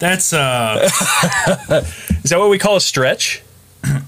That's 0.00 0.32
uh 0.32 0.80
is 2.24 2.30
that 2.30 2.38
what 2.38 2.50
we 2.50 2.58
call 2.58 2.76
a 2.76 2.80
stretch? 2.80 3.42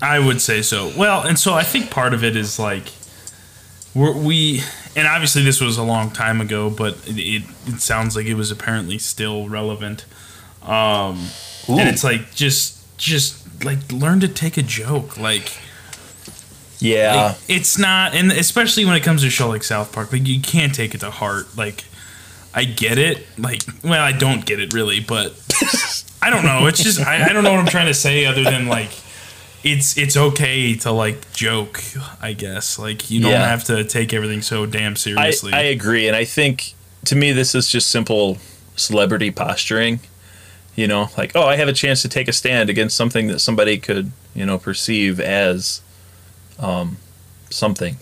I 0.01 0.19
would 0.19 0.41
say 0.41 0.63
so. 0.63 0.91
Well, 0.97 1.23
and 1.23 1.39
so 1.39 1.55
I 1.55 1.63
think 1.63 1.91
part 1.91 2.13
of 2.13 2.25
it 2.25 2.35
is 2.35 2.59
like 2.59 2.93
we're, 3.95 4.17
we, 4.17 4.63
and 4.95 5.07
obviously 5.07 5.43
this 5.43 5.61
was 5.61 5.79
a 5.79 5.83
long 5.83 6.11
time 6.11 6.41
ago, 6.41 6.71
but 6.71 6.97
it, 7.07 7.45
it, 7.67 7.81
sounds 7.81 8.15
like 8.17 8.27
it 8.27 8.35
was 8.35 8.51
apparently 8.51 8.99
still 8.99 9.49
relevant. 9.49 10.05
Um, 10.63 11.27
and 11.69 11.89
it's 11.89 12.05
like 12.05 12.35
just 12.35 12.79
just 12.99 13.65
like 13.65 13.79
learn 13.91 14.21
to 14.21 14.29
take 14.29 14.57
a 14.57 14.63
joke, 14.63 15.17
like. 15.19 15.59
Yeah. 16.79 17.15
Like, 17.15 17.37
it's 17.49 17.79
not, 17.79 18.13
and 18.13 18.33
especially 18.33 18.85
when 18.85 18.97
it 18.97 19.05
comes 19.05 19.23
to 19.23 19.29
a 19.29 19.31
show 19.31 19.49
like 19.49 19.63
South 19.63 19.93
Park, 19.93 20.13
like 20.13 20.27
you 20.27 20.41
can't 20.41 20.75
take 20.75 20.95
it 20.97 20.99
to 20.99 21.11
heart. 21.11 21.57
Like, 21.57 21.85
I 22.55 22.65
get 22.65 22.99
it. 22.99 23.25
Like, 23.39 23.63
well, 23.85 24.03
I 24.03 24.13
don't 24.13 24.45
get 24.45 24.61
it 24.61 24.73
really, 24.73 24.99
but 24.99 25.33
I 26.23 26.31
don't 26.31 26.45
know. 26.45 26.67
It's 26.67 26.83
just 26.83 27.01
I, 27.01 27.25
I 27.25 27.33
don't 27.33 27.45
know 27.45 27.53
what 27.53 27.61
I'm 27.61 27.67
trying 27.67 27.87
to 27.87 27.95
say 27.95 28.25
other 28.25 28.45
than 28.45 28.67
like 28.67 28.91
it's 29.65 29.97
it's 29.97 30.17
okay 30.17 30.75
to 30.77 30.91
like 30.93 31.33
joke. 31.33 31.81
I 32.21 32.33
guess 32.33 32.79
like 32.79 33.11
you 33.11 33.21
don't 33.21 33.31
Yeah. 33.31 33.49
have 33.49 33.65
to 33.65 33.85
take 33.85 34.13
everything 34.13 34.43
so 34.43 34.67
damn 34.67 34.93
I, 34.93 34.95
seriously. 34.95 35.53
I 35.53 35.61
agree, 35.63 36.07
and 36.07 36.17
I 36.17 36.25
think 36.25 36.75
to 37.05 37.17
me 37.17 37.33
this 37.33 37.55
is 37.55 37.69
just 37.69 37.89
simple 37.91 38.39
celebrity 38.77 39.31
posturing. 39.31 40.01
You 40.75 40.87
know, 40.87 41.11
like 41.19 41.33
oh, 41.35 41.43
I 41.47 41.57
have 41.57 41.69
a 41.69 41.73
chance 41.73 42.03
to 42.03 42.09
take 42.09 42.29
a 42.29 42.33
stand 42.33 42.71
against 42.71 42.97
something 42.97 43.27
that 43.29 43.41
somebody 43.41 43.79
could 43.79 44.11
you 44.35 44.47
know 44.47 44.59
perceive 44.59 45.21
as 45.21 45.83
um, 46.59 46.97
something. 47.51 47.97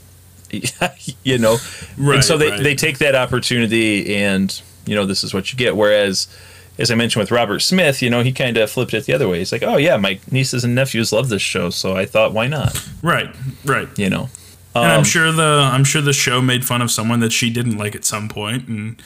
you 1.25 1.39
know, 1.39 1.59
Right, 1.97 2.17
and 2.17 2.25
so 2.25 2.37
they 2.39 2.51
right. 2.51 2.63
they 2.63 2.75
take 2.75 2.99
that 2.99 3.15
opportunity, 3.15 4.17
and 4.17 4.61
you 4.87 4.95
know 4.95 5.05
this 5.07 5.23
is 5.25 5.35
what 5.35 5.53
you 5.53 5.59
get. 5.59 5.77
Whereas. 5.77 6.29
As 6.79 6.91
I 6.91 6.95
mentioned 6.95 7.21
with 7.21 7.31
Robert 7.31 7.61
Smith, 7.61 8.01
you 8.01 8.09
know, 8.09 8.23
he 8.23 8.33
kind 8.33 8.57
of 8.57 8.71
flipped 8.71 8.95
it 8.95 9.05
the 9.05 9.13
other 9.13 9.29
way. 9.29 9.39
He's 9.39 9.53
like, 9.53 9.63
"Oh 9.63 9.77
yeah, 9.77 9.97
my 9.99 10.19
nieces 10.31 10.65
and 10.65 10.75
nephews 10.75 11.13
love 11.13 11.29
this 11.29 11.43
show, 11.43 11.69
so 11.71 11.95
I 11.97 12.07
thought, 12.07 12.33
why 12.33 12.47
not?" 12.47 12.89
right, 13.03 13.29
right. 13.67 13.89
You 13.99 14.09
know, 14.09 14.31
and 14.75 14.85
I'm 14.87 14.99
Um, 15.01 15.05
sure 15.05 15.31
the 15.33 15.71
I'm 15.73 15.85
sure 15.85 16.01
the 16.01 16.13
show 16.15 16.41
made 16.41 16.65
fun 16.65 16.81
of 16.81 16.91
someone 16.91 17.21
that 17.21 17.33
she 17.33 17.51
didn't 17.51 17.77
like 17.77 17.95
at 17.95 18.05
some 18.07 18.29
point, 18.31 18.67
and 18.69 19.03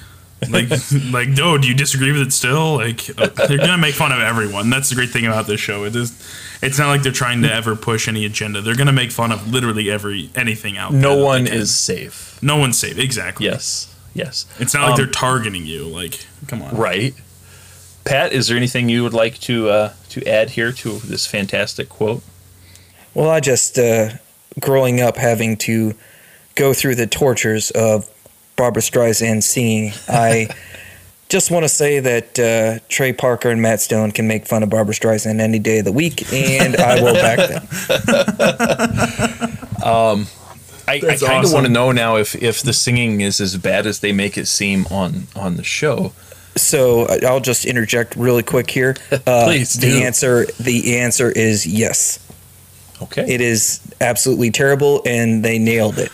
like 0.51 0.69
like 1.11 1.29
no, 1.31 1.59
do 1.59 1.67
you 1.67 1.75
disagree 1.75 2.13
with 2.13 2.21
it 2.23 2.33
still? 2.33 2.77
Like 2.77 3.09
uh, 3.19 3.29
they're 3.49 3.59
gonna 3.59 3.79
make 3.79 3.95
fun 3.97 4.13
of 4.13 4.21
everyone. 4.21 4.71
That's 4.71 4.91
the 4.91 4.95
great 4.95 5.11
thing 5.11 5.27
about 5.27 5.47
this 5.49 5.59
show. 5.61 5.85
It 5.85 5.97
is. 5.97 6.13
It's 6.63 6.79
not 6.79 6.89
like 6.89 7.03
they're 7.03 7.13
trying 7.13 7.43
to 7.43 7.53
ever 7.53 7.75
push 7.77 8.07
any 8.09 8.25
agenda. 8.25 8.61
They're 8.63 8.77
gonna 8.77 8.93
make 8.93 9.11
fun 9.11 9.33
of 9.33 9.51
literally 9.51 9.91
every 9.91 10.31
anything 10.37 10.79
out 10.79 10.93
there. 10.93 11.01
no 11.01 11.17
they 11.17 11.23
one 11.23 11.47
is 11.49 11.75
safe. 11.75 12.39
No 12.41 12.57
one's 12.57 12.79
safe. 12.79 12.99
Exactly. 12.99 13.47
Yes, 13.47 13.93
yes. 14.15 14.47
It's 14.61 14.75
not 14.75 14.83
like 14.83 14.91
Um, 14.93 14.97
they're 14.99 15.07
targeting 15.13 15.67
you. 15.67 15.85
Like, 15.89 16.25
come 16.47 16.63
on. 16.63 16.77
Right. 16.77 17.15
Pat, 18.05 18.33
is 18.33 18.49
there 18.49 18.57
anything 18.57 18.89
you 18.89 19.03
would 19.03 19.15
like 19.15 19.39
to 19.41 19.69
uh, 19.71 19.93
to 20.11 20.27
add 20.27 20.51
here 20.51 20.73
to 20.73 20.99
this 20.99 21.27
fantastic 21.27 21.89
quote? 21.89 22.23
Well, 23.15 23.31
I 23.31 23.41
just, 23.41 23.79
uh, 23.79 24.11
growing 24.61 25.01
up 25.01 25.17
having 25.17 25.57
to 25.59 25.95
go 26.57 26.75
through 26.75 26.97
the 26.97 27.07
tortures 27.07 27.71
of 27.71 28.11
Barbra 28.57 28.83
Streisand 28.83 29.43
singing, 29.43 29.93
I 30.09 30.49
just 31.29 31.51
want 31.51 31.65
to 31.65 31.69
say 31.69 32.01
that 32.01 32.39
uh, 32.39 32.85
Trey 32.89 33.13
Parker 33.13 33.51
and 33.51 33.63
Matt 33.63 33.81
Stone 33.81 34.13
can 34.13 34.27
make 34.27 34.47
fun 34.47 34.63
of 34.63 34.71
Barbra 34.71 34.95
Streisand 34.95 35.41
any 35.41 35.59
day 35.59 35.79
of 35.79 35.85
the 35.85 35.93
week, 35.93 36.31
and 36.33 36.77
I 36.77 37.01
will 37.01 37.15
back 37.15 37.49
them. 37.49 37.67
I, 40.87 40.97
I 40.97 41.01
kind 41.01 41.23
of 41.23 41.23
awesome. 41.23 41.53
want 41.53 41.67
to 41.67 41.73
know 41.73 41.93
now 41.93 42.17
if 42.17 42.35
if 42.43 42.63
the 42.63 42.73
singing 42.73 43.21
is 43.21 43.41
as 43.41 43.57
bad 43.57 43.87
as 43.87 44.01
they 44.01 44.13
make 44.13 44.37
it 44.37 44.47
seem 44.47 44.87
on 44.91 45.29
on 45.35 45.57
the 45.57 45.65
show. 45.65 46.13
So 46.57 47.03
uh, 47.07 47.19
I'll 47.27 47.41
just 47.41 47.65
interject 47.65 48.17
really 48.17 48.43
quick 48.43 48.71
here. 48.71 48.97
Uh, 49.27 49.45
Please 49.47 49.75
do. 49.75 49.91
The 49.91 50.03
answer, 50.05 50.47
the 50.61 50.99
answer 50.99 51.31
is 51.31 51.67
yes. 51.67 52.19
Okay. 53.03 53.25
It 53.27 53.41
is 53.41 53.81
absolutely 54.01 54.51
terrible, 54.51 55.03
and 55.07 55.45
they 55.45 55.59
nailed 55.59 55.99
it. 55.99 56.11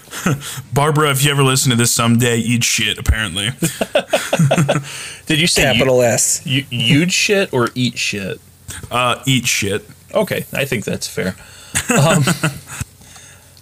Barbara, 0.73 1.11
if 1.11 1.25
you 1.25 1.31
ever 1.31 1.43
listen 1.43 1.71
to 1.71 1.77
this 1.77 1.93
someday, 1.93 2.39
eat 2.39 2.63
shit. 2.65 2.99
Apparently, 2.99 3.47
Did 5.27 5.41
you 5.41 5.47
say 5.47 5.63
Capital 5.63 6.03
S. 6.03 6.45
you, 6.47 6.65
you 6.71 6.99
you'd 7.01 7.13
shit 7.13 7.53
or 7.53 7.69
eat 7.75 7.99
shit? 7.99 8.41
uh, 8.91 9.23
eat 9.27 9.47
shit. 9.47 9.85
Okay, 10.15 10.47
I 10.53 10.65
think 10.65 10.85
that's 10.85 11.07
fair. 11.09 11.37
Um, 11.97 12.25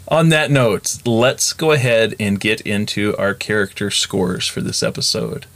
on 0.08 0.28
that 0.30 0.50
note, 0.50 0.98
let's 1.06 1.52
go 1.52 1.72
ahead 1.72 2.14
and 2.20 2.38
get 2.40 2.60
into 2.62 3.16
our 3.16 3.34
character 3.34 3.90
scores 3.90 4.46
for 4.46 4.60
this 4.60 4.82
episode. 4.82 5.46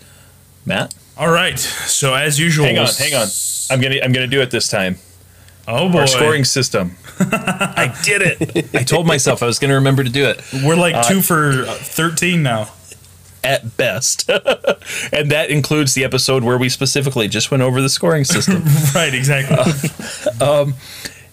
Matt, 0.67 0.95
All 1.17 1.31
right. 1.31 1.59
So 1.59 2.15
as 2.15 2.39
usual, 2.39 2.67
hang 2.67 2.79
on, 2.79 2.87
hang 2.99 3.15
on. 3.15 3.29
I'm 3.71 3.81
gonna 3.81 4.01
I'm 4.03 4.13
gonna 4.13 4.27
do 4.27 4.41
it 4.41 4.51
this 4.51 4.69
time. 4.69 4.97
Oh 5.69 5.89
boy, 5.91 6.01
Our 6.01 6.07
scoring 6.07 6.45
system. 6.45 6.97
I 7.21 7.95
did 8.03 8.23
it. 8.23 8.75
I 8.75 8.83
told 8.83 9.07
myself 9.07 9.43
I 9.43 9.47
was 9.47 9.59
gonna 9.59 9.75
remember 9.75 10.03
to 10.03 10.11
do 10.11 10.25
it. 10.25 10.43
We're 10.65 10.75
like 10.77 10.95
uh, 10.95 11.03
two 11.05 11.23
for 11.23 11.63
uh, 11.63 11.75
thirteen 11.75 12.43
now. 12.43 12.71
at 13.45 13.77
best. 13.77 14.29
and 15.13 15.31
that 15.31 15.47
includes 15.51 15.95
the 15.95 16.05
episode 16.05 16.43
where 16.45 16.59
we 16.59 16.69
specifically 16.69 17.29
just 17.29 17.51
went 17.51 17.63
over 17.63 17.81
the 17.81 17.89
scoring 17.89 18.25
system. 18.25 18.63
right. 18.95 19.15
Exactly. 19.15 19.57
Uh, 20.41 20.63
um, 20.63 20.75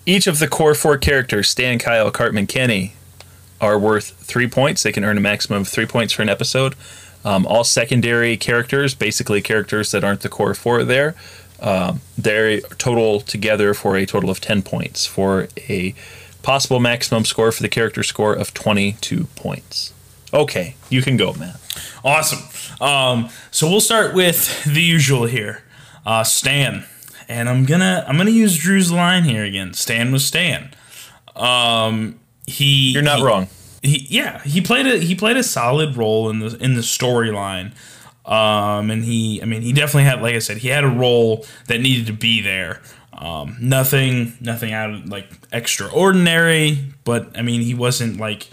each 0.05 0.27
of 0.27 0.39
the 0.39 0.47
core 0.47 0.73
four 0.75 0.97
characters, 0.97 1.49
Stan, 1.49 1.79
Kyle, 1.79 2.09
Cartman, 2.11 2.47
Kenny, 2.47 2.93
are 3.61 3.77
worth 3.79 4.11
three 4.23 4.47
points. 4.47 4.83
They 4.83 4.91
can 4.91 5.03
earn 5.03 5.17
a 5.17 5.21
maximum 5.21 5.61
of 5.61 5.67
three 5.67 5.85
points 5.85 6.13
for 6.13 6.21
an 6.21 6.29
episode. 6.29 6.75
Um, 7.25 7.45
all 7.45 7.63
secondary 7.63 8.38
characters, 8.38 8.95
basically 8.95 9.41
characters 9.41 9.91
that 9.91 10.03
aren't 10.03 10.21
the 10.21 10.29
core 10.29 10.53
four 10.53 10.84
there, 10.84 11.15
um, 11.60 11.99
they 12.17 12.62
total 12.77 13.19
together 13.19 13.73
for 13.73 13.97
a 13.97 14.05
total 14.05 14.29
of 14.29 14.39
10 14.39 14.62
points 14.62 15.05
for 15.05 15.49
a 15.67 15.93
possible 16.43 16.79
maximum 16.79 17.25
score 17.25 17.51
for 17.51 17.62
the 17.62 17.67
character 17.69 18.01
score 18.03 18.34
of 18.34 18.53
22 18.53 19.25
points. 19.36 19.93
Okay, 20.34 20.75
you 20.89 21.01
can 21.01 21.17
go, 21.17 21.34
Matt. 21.34 21.60
Awesome. 22.03 22.39
Um, 22.79 23.29
so 23.51 23.69
we'll 23.69 23.82
start 23.82 24.13
with 24.13 24.63
the 24.63 24.82
usual 24.82 25.25
here. 25.25 25.63
Uh, 26.05 26.23
Stan, 26.23 26.86
and 27.27 27.49
I'm 27.49 27.65
gonna 27.65 28.05
I'm 28.08 28.15
gonna 28.17 28.29
use 28.32 28.58
Drew's 28.58 28.91
line 28.91 29.25
here 29.25 29.43
again. 29.43 29.73
Stan 29.73 30.12
was 30.12 30.25
Stan. 30.25 30.69
Um, 31.36 32.19
he 32.47 32.91
You're 32.93 33.01
not 33.03 33.19
he- 33.19 33.23
wrong. 33.25 33.47
He 33.81 34.05
yeah 34.09 34.41
he 34.43 34.61
played 34.61 34.85
a 34.85 34.97
he 34.97 35.15
played 35.15 35.37
a 35.37 35.43
solid 35.43 35.95
role 35.95 36.29
in 36.29 36.39
the 36.39 36.57
in 36.63 36.75
the 36.75 36.81
storyline 36.81 37.71
um 38.25 38.91
and 38.91 39.05
he 39.05 39.41
i 39.41 39.45
mean 39.45 39.61
he 39.61 39.73
definitely 39.73 40.03
had 40.03 40.21
like 40.21 40.35
i 40.35 40.39
said 40.39 40.57
he 40.57 40.67
had 40.67 40.83
a 40.83 40.89
role 40.89 41.45
that 41.67 41.79
needed 41.79 42.05
to 42.05 42.13
be 42.13 42.41
there 42.41 42.81
um 43.13 43.55
nothing 43.59 44.33
nothing 44.41 44.73
out 44.73 44.89
of 44.89 45.07
like 45.07 45.29
extraordinary 45.51 46.77
but 47.03 47.29
i 47.37 47.41
mean 47.41 47.61
he 47.61 47.73
wasn't 47.73 48.19
like 48.19 48.49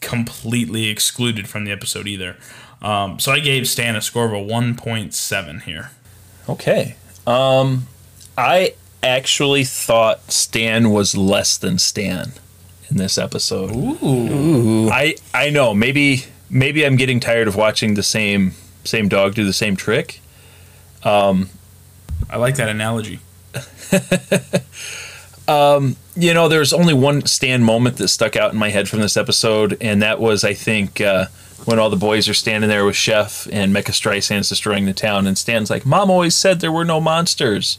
completely 0.00 0.88
excluded 0.88 1.48
from 1.48 1.64
the 1.64 1.72
episode 1.72 2.06
either. 2.06 2.36
Um, 2.80 3.18
so 3.18 3.32
I 3.32 3.40
gave 3.40 3.68
Stan 3.68 3.96
a 3.96 4.00
score 4.00 4.26
of 4.26 4.32
a 4.32 4.36
1.7 4.36 5.62
here. 5.62 5.90
Okay. 6.48 6.96
Um, 7.26 7.86
I 8.36 8.74
actually 9.02 9.64
thought 9.64 10.30
Stan 10.30 10.90
was 10.90 11.16
less 11.16 11.58
than 11.58 11.78
Stan 11.78 12.32
in 12.90 12.96
this 12.96 13.18
episode. 13.18 13.74
Ooh. 13.74 14.88
I 14.90 15.16
I 15.34 15.50
know 15.50 15.74
maybe 15.74 16.24
maybe 16.50 16.84
I'm 16.84 16.96
getting 16.96 17.20
tired 17.20 17.48
of 17.48 17.56
watching 17.56 17.94
the 17.94 18.02
same 18.02 18.52
same 18.84 19.08
dog 19.08 19.34
do 19.34 19.44
the 19.44 19.52
same 19.52 19.76
trick. 19.76 20.20
I 22.30 22.36
like 22.36 22.56
that 22.56 22.68
analogy. 22.68 23.20
You 26.18 26.34
know, 26.34 26.48
there's 26.48 26.72
only 26.72 26.94
one 26.94 27.24
Stan 27.26 27.62
moment 27.62 27.96
that 27.98 28.08
stuck 28.08 28.34
out 28.34 28.52
in 28.52 28.58
my 28.58 28.70
head 28.70 28.88
from 28.88 29.00
this 29.00 29.16
episode, 29.16 29.76
and 29.80 30.02
that 30.02 30.18
was 30.18 30.42
I 30.42 30.52
think 30.52 31.00
uh, 31.00 31.26
when 31.64 31.78
all 31.78 31.90
the 31.90 31.96
boys 31.96 32.28
are 32.28 32.34
standing 32.34 32.68
there 32.68 32.84
with 32.84 32.96
Chef 32.96 33.46
and 33.52 33.74
Mecha 33.74 33.92
Streisand's 33.92 34.48
destroying 34.48 34.84
the 34.84 34.92
town, 34.92 35.28
and 35.28 35.38
Stan's 35.38 35.70
like, 35.70 35.86
"Mom 35.86 36.10
always 36.10 36.34
said 36.34 36.58
there 36.60 36.72
were 36.72 36.84
no 36.84 37.00
monsters," 37.00 37.78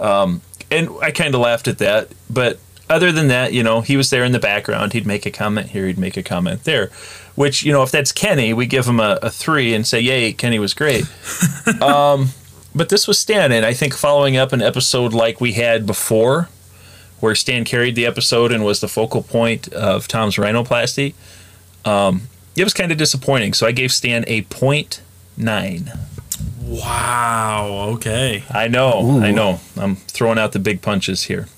um, 0.00 0.40
and 0.70 0.88
I 1.02 1.10
kind 1.10 1.34
of 1.34 1.42
laughed 1.42 1.68
at 1.68 1.78
that. 1.78 2.08
But 2.30 2.58
other 2.90 3.12
than 3.12 3.28
that, 3.28 3.52
you 3.52 3.62
know, 3.62 3.80
he 3.80 3.96
was 3.96 4.10
there 4.10 4.24
in 4.24 4.32
the 4.32 4.38
background. 4.38 4.92
He'd 4.92 5.06
make 5.06 5.26
a 5.26 5.30
comment 5.30 5.70
here, 5.70 5.86
he'd 5.86 5.98
make 5.98 6.16
a 6.16 6.22
comment 6.22 6.64
there, 6.64 6.90
which 7.34 7.62
you 7.62 7.72
know, 7.72 7.82
if 7.82 7.90
that's 7.90 8.12
Kenny, 8.12 8.52
we 8.52 8.66
give 8.66 8.86
him 8.86 9.00
a, 9.00 9.18
a 9.22 9.30
three 9.30 9.74
and 9.74 9.86
say, 9.86 10.00
"Yay, 10.00 10.32
Kenny 10.32 10.58
was 10.58 10.74
great." 10.74 11.04
um, 11.82 12.30
but 12.74 12.88
this 12.88 13.08
was 13.08 13.18
Stan, 13.18 13.52
and 13.52 13.64
I 13.64 13.74
think 13.74 13.94
following 13.94 14.36
up 14.36 14.52
an 14.52 14.62
episode 14.62 15.12
like 15.12 15.40
we 15.40 15.52
had 15.52 15.86
before 15.86 16.48
where 17.20 17.34
Stan 17.34 17.64
carried 17.64 17.94
the 17.94 18.06
episode 18.06 18.52
and 18.52 18.64
was 18.64 18.80
the 18.80 18.88
focal 18.88 19.22
point 19.22 19.68
of 19.72 20.06
Tom's 20.06 20.36
rhinoplasty. 20.36 21.14
Um, 21.84 22.22
it 22.56 22.64
was 22.64 22.74
kind 22.74 22.92
of 22.92 22.98
disappointing, 22.98 23.54
so 23.54 23.66
I 23.66 23.72
gave 23.72 23.92
Stan 23.92 24.24
a 24.26 24.42
point 24.42 25.02
nine. 25.36 25.92
Wow. 26.62 27.88
Okay. 27.94 28.44
I 28.50 28.68
know, 28.68 29.20
I 29.22 29.30
know. 29.30 29.60
I'm 29.76 29.96
throwing 29.96 30.38
out 30.38 30.52
the 30.52 30.58
big 30.58 30.82
punches 30.82 31.24
here. 31.24 31.48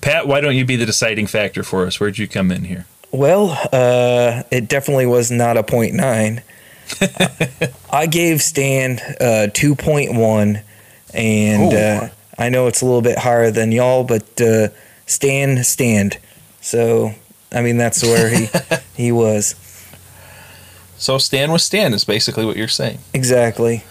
Pat, 0.00 0.26
why 0.26 0.40
don't 0.40 0.56
you 0.56 0.64
be 0.64 0.76
the 0.76 0.86
deciding 0.86 1.26
factor 1.26 1.62
for 1.62 1.86
us? 1.86 2.00
Where'd 2.00 2.18
you 2.18 2.26
come 2.26 2.50
in 2.50 2.64
here? 2.64 2.86
Well, 3.12 3.50
uh, 3.72 4.44
it 4.50 4.68
definitely 4.68 5.06
was 5.06 5.30
not 5.30 5.56
a 5.56 5.62
point 5.62 5.94
nine. 5.94 6.42
I 7.90 8.06
gave 8.06 8.40
Stan 8.42 8.98
uh, 9.20 9.48
two 9.52 9.74
point 9.74 10.14
one, 10.14 10.62
and 11.12 11.72
uh, 11.74 12.08
I 12.38 12.48
know 12.48 12.66
it's 12.66 12.82
a 12.82 12.84
little 12.86 13.02
bit 13.02 13.18
higher 13.18 13.50
than 13.50 13.72
y'all, 13.72 14.04
but 14.04 14.40
uh, 14.40 14.68
Stan 15.06 15.62
stand. 15.64 16.18
So 16.60 17.14
I 17.52 17.62
mean 17.62 17.76
that's 17.76 18.02
where 18.02 18.28
he 18.30 18.48
he 18.94 19.12
was 19.12 19.54
So 20.98 21.18
Stan 21.18 21.50
was 21.52 21.64
Stan 21.64 21.92
is 21.94 22.04
basically 22.04 22.44
what 22.44 22.56
you're 22.56 22.68
saying. 22.68 22.98
exactly. 23.12 23.84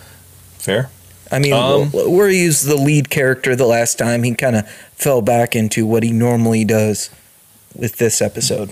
Fair. 0.57 0.89
I 1.31 1.39
mean, 1.39 1.53
Um, 1.53 1.91
where 1.91 2.27
he 2.29 2.45
was 2.47 2.63
the 2.63 2.75
lead 2.75 3.09
character 3.09 3.55
the 3.55 3.65
last 3.67 3.97
time, 3.97 4.23
he 4.23 4.33
kind 4.33 4.55
of 4.55 4.69
fell 4.95 5.21
back 5.21 5.55
into 5.55 5.85
what 5.85 6.01
he 6.03 6.11
normally 6.11 6.65
does 6.65 7.09
with 7.75 7.97
this 7.97 8.21
episode. 8.21 8.71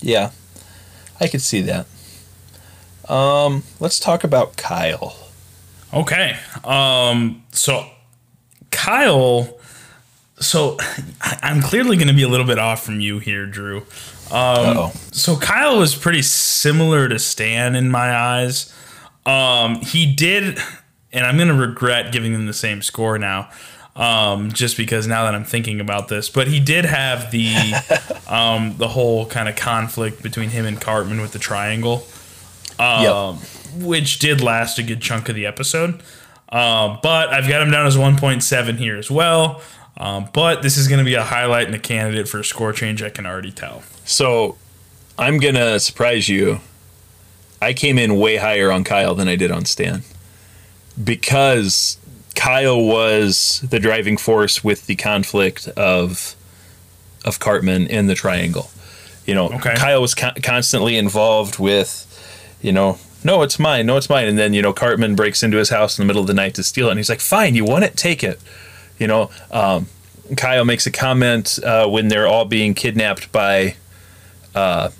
Yeah, 0.00 0.30
I 1.20 1.26
could 1.28 1.42
see 1.42 1.62
that. 1.62 1.86
Um, 3.08 3.64
let's 3.80 3.98
talk 3.98 4.24
about 4.24 4.56
Kyle. 4.56 5.16
Okay. 5.92 6.36
Um. 6.64 7.42
So, 7.52 7.86
Kyle. 8.70 9.58
So, 10.40 10.76
I- 11.20 11.38
I'm 11.42 11.62
clearly 11.62 11.96
going 11.96 12.08
to 12.08 12.14
be 12.14 12.22
a 12.24 12.28
little 12.28 12.46
bit 12.46 12.58
off 12.58 12.84
from 12.84 13.00
you 13.00 13.18
here, 13.20 13.46
Drew. 13.46 13.78
Um, 14.30 14.32
Uh-oh. 14.32 14.92
so 15.12 15.36
Kyle 15.36 15.78
was 15.78 15.94
pretty 15.94 16.22
similar 16.22 17.08
to 17.08 17.18
Stan 17.18 17.74
in 17.76 17.88
my 17.90 18.12
eyes. 18.14 18.72
Um, 19.26 19.76
he 19.80 20.12
did, 20.12 20.58
and 21.14 21.24
I'm 21.24 21.36
going 21.36 21.48
to 21.48 21.54
regret 21.54 22.12
giving 22.12 22.32
them 22.32 22.46
the 22.46 22.52
same 22.52 22.82
score 22.82 23.18
now, 23.18 23.48
um, 23.96 24.52
just 24.52 24.76
because 24.76 25.06
now 25.06 25.24
that 25.24 25.34
I'm 25.34 25.44
thinking 25.44 25.80
about 25.80 26.08
this. 26.08 26.28
But 26.28 26.48
he 26.48 26.60
did 26.60 26.84
have 26.84 27.30
the 27.30 27.54
um, 28.28 28.76
the 28.76 28.88
whole 28.88 29.26
kind 29.26 29.48
of 29.48 29.56
conflict 29.56 30.22
between 30.22 30.50
him 30.50 30.66
and 30.66 30.80
Cartman 30.80 31.20
with 31.20 31.32
the 31.32 31.38
triangle, 31.38 32.06
um, 32.78 33.36
which 33.76 34.18
did 34.18 34.42
last 34.42 34.78
a 34.78 34.82
good 34.82 35.00
chunk 35.00 35.28
of 35.30 35.34
the 35.34 35.46
episode. 35.46 36.02
Um, 36.50 36.98
but 37.02 37.30
I've 37.30 37.48
got 37.48 37.62
him 37.62 37.70
down 37.70 37.86
as 37.86 37.96
1.7 37.96 38.76
here 38.76 38.96
as 38.96 39.10
well. 39.10 39.62
Um, 39.96 40.28
but 40.32 40.62
this 40.62 40.76
is 40.76 40.88
going 40.88 40.98
to 40.98 41.04
be 41.04 41.14
a 41.14 41.22
highlight 41.22 41.66
and 41.66 41.74
a 41.74 41.78
candidate 41.78 42.28
for 42.28 42.40
a 42.40 42.44
score 42.44 42.72
change. 42.72 43.02
I 43.02 43.10
can 43.10 43.26
already 43.26 43.52
tell. 43.52 43.82
So 44.04 44.58
I'm 45.18 45.38
gonna 45.38 45.78
surprise 45.78 46.28
you. 46.28 46.60
I 47.62 47.72
came 47.72 47.98
in 47.98 48.18
way 48.18 48.36
higher 48.36 48.70
on 48.70 48.84
Kyle 48.84 49.14
than 49.14 49.28
I 49.28 49.36
did 49.36 49.50
on 49.50 49.64
Stan. 49.64 50.02
Because 51.02 51.98
Kyle 52.34 52.80
was 52.82 53.64
the 53.68 53.78
driving 53.80 54.16
force 54.16 54.62
with 54.62 54.86
the 54.86 54.96
conflict 54.96 55.68
of 55.68 56.34
of 57.24 57.38
Cartman 57.40 57.86
in 57.86 58.06
the 58.06 58.14
triangle. 58.14 58.70
You 59.26 59.34
know, 59.34 59.46
Okay. 59.48 59.74
Kyle 59.74 60.02
was 60.02 60.14
con- 60.14 60.34
constantly 60.42 60.98
involved 60.98 61.58
with, 61.58 62.06
you 62.60 62.70
know, 62.70 62.98
no, 63.24 63.40
it's 63.42 63.58
mine, 63.58 63.86
no, 63.86 63.96
it's 63.96 64.10
mine, 64.10 64.28
and 64.28 64.38
then 64.38 64.52
you 64.52 64.60
know 64.60 64.74
Cartman 64.74 65.14
breaks 65.14 65.42
into 65.42 65.56
his 65.56 65.70
house 65.70 65.98
in 65.98 66.02
the 66.02 66.06
middle 66.06 66.20
of 66.20 66.26
the 66.28 66.34
night 66.34 66.54
to 66.56 66.62
steal 66.62 66.88
it, 66.88 66.90
and 66.90 66.98
he's 66.98 67.08
like, 67.08 67.20
"Fine, 67.20 67.54
you 67.54 67.64
want 67.64 67.84
it, 67.84 67.96
take 67.96 68.22
it." 68.22 68.38
You 68.98 69.06
know, 69.06 69.30
um, 69.50 69.86
Kyle 70.36 70.64
makes 70.66 70.86
a 70.86 70.90
comment 70.90 71.58
uh, 71.64 71.88
when 71.88 72.08
they're 72.08 72.28
all 72.28 72.44
being 72.44 72.74
kidnapped 72.74 73.32
by 73.32 73.76
uh, 74.54 74.90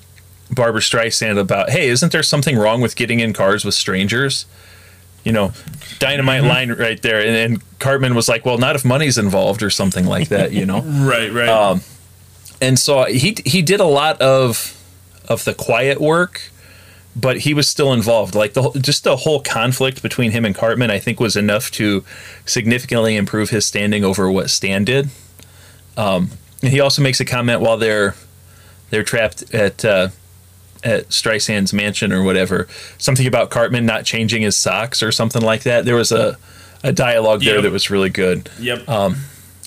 Barbra 0.51 0.81
Streisand 0.81 1.39
about, 1.39 1.69
hey, 1.71 1.89
isn't 1.89 2.13
there 2.13 2.23
something 2.23 2.57
wrong 2.57 2.81
with 2.81 2.97
getting 2.97 3.21
in 3.21 3.33
cars 3.35 3.63
with 3.65 3.75
strangers? 3.75 4.47
You 5.25 5.33
know, 5.33 5.53
dynamite 5.99 6.45
line 6.45 6.71
right 6.73 7.01
there. 7.01 7.21
And, 7.21 7.35
and 7.55 7.79
Cartman 7.79 8.15
was 8.15 8.29
like, 8.29 8.45
well, 8.45 8.59
not 8.59 8.77
if 8.77 8.85
money's 8.85 9.17
involved 9.19 9.63
or 9.63 9.71
something 9.71 10.05
like 10.07 10.29
that, 10.29 10.53
you 10.53 10.67
know? 10.67 10.83
Right, 10.85 11.33
right. 11.33 11.49
Um, 11.49 11.81
and 12.61 12.79
so 12.79 13.05
he 13.05 13.37
he 13.45 13.63
did 13.63 13.81
a 13.81 13.85
lot 13.87 14.21
of 14.21 14.79
of 15.29 15.45
the 15.45 15.55
quiet 15.55 16.01
work, 16.01 16.43
but 17.17 17.39
he 17.41 17.55
was 17.55 17.67
still 17.69 17.93
involved. 17.93 18.35
Like 18.35 18.53
the 18.53 18.63
whole- 18.63 18.73
just 18.73 19.05
the 19.05 19.17
whole 19.17 19.41
conflict 19.41 20.03
between 20.03 20.31
him 20.33 20.45
and 20.45 20.55
Cartman, 20.55 20.91
I 20.91 20.99
think, 20.99 21.21
was 21.21 21.37
enough 21.37 21.71
to 21.73 22.05
significantly 22.45 23.17
improve 23.17 23.49
his 23.51 23.65
standing 23.65 24.05
over 24.05 24.31
what 24.31 24.51
Stan 24.51 24.85
did. 24.85 25.09
Um, 25.97 26.31
and 26.63 26.71
he 26.73 26.81
also 26.81 27.01
makes 27.03 27.21
a 27.21 27.25
comment 27.25 27.61
while 27.63 27.77
they're 27.79 28.15
they're 28.91 29.03
trapped 29.05 29.55
at 29.55 29.85
uh, 29.85 30.09
at 30.85 31.09
Streisand's 31.09 31.73
mansion 31.73 32.13
or 32.13 32.23
whatever, 32.23 32.69
something 32.99 33.27
about 33.27 33.51
Cartman 33.51 33.87
not 33.87 34.05
changing 34.05 34.43
his 34.43 34.55
socks 34.55 35.03
or 35.03 35.11
something 35.11 35.43
like 35.43 35.63
that. 35.65 35.85
There 35.85 35.97
was 35.97 36.13
a 36.13 36.37
a 36.83 36.93
dialogue 36.93 37.41
there 37.43 37.55
Yep. 37.55 37.63
that 37.63 37.73
was 37.73 37.89
really 37.91 38.11
good. 38.11 38.51
yep. 38.61 38.87
um, 38.89 39.17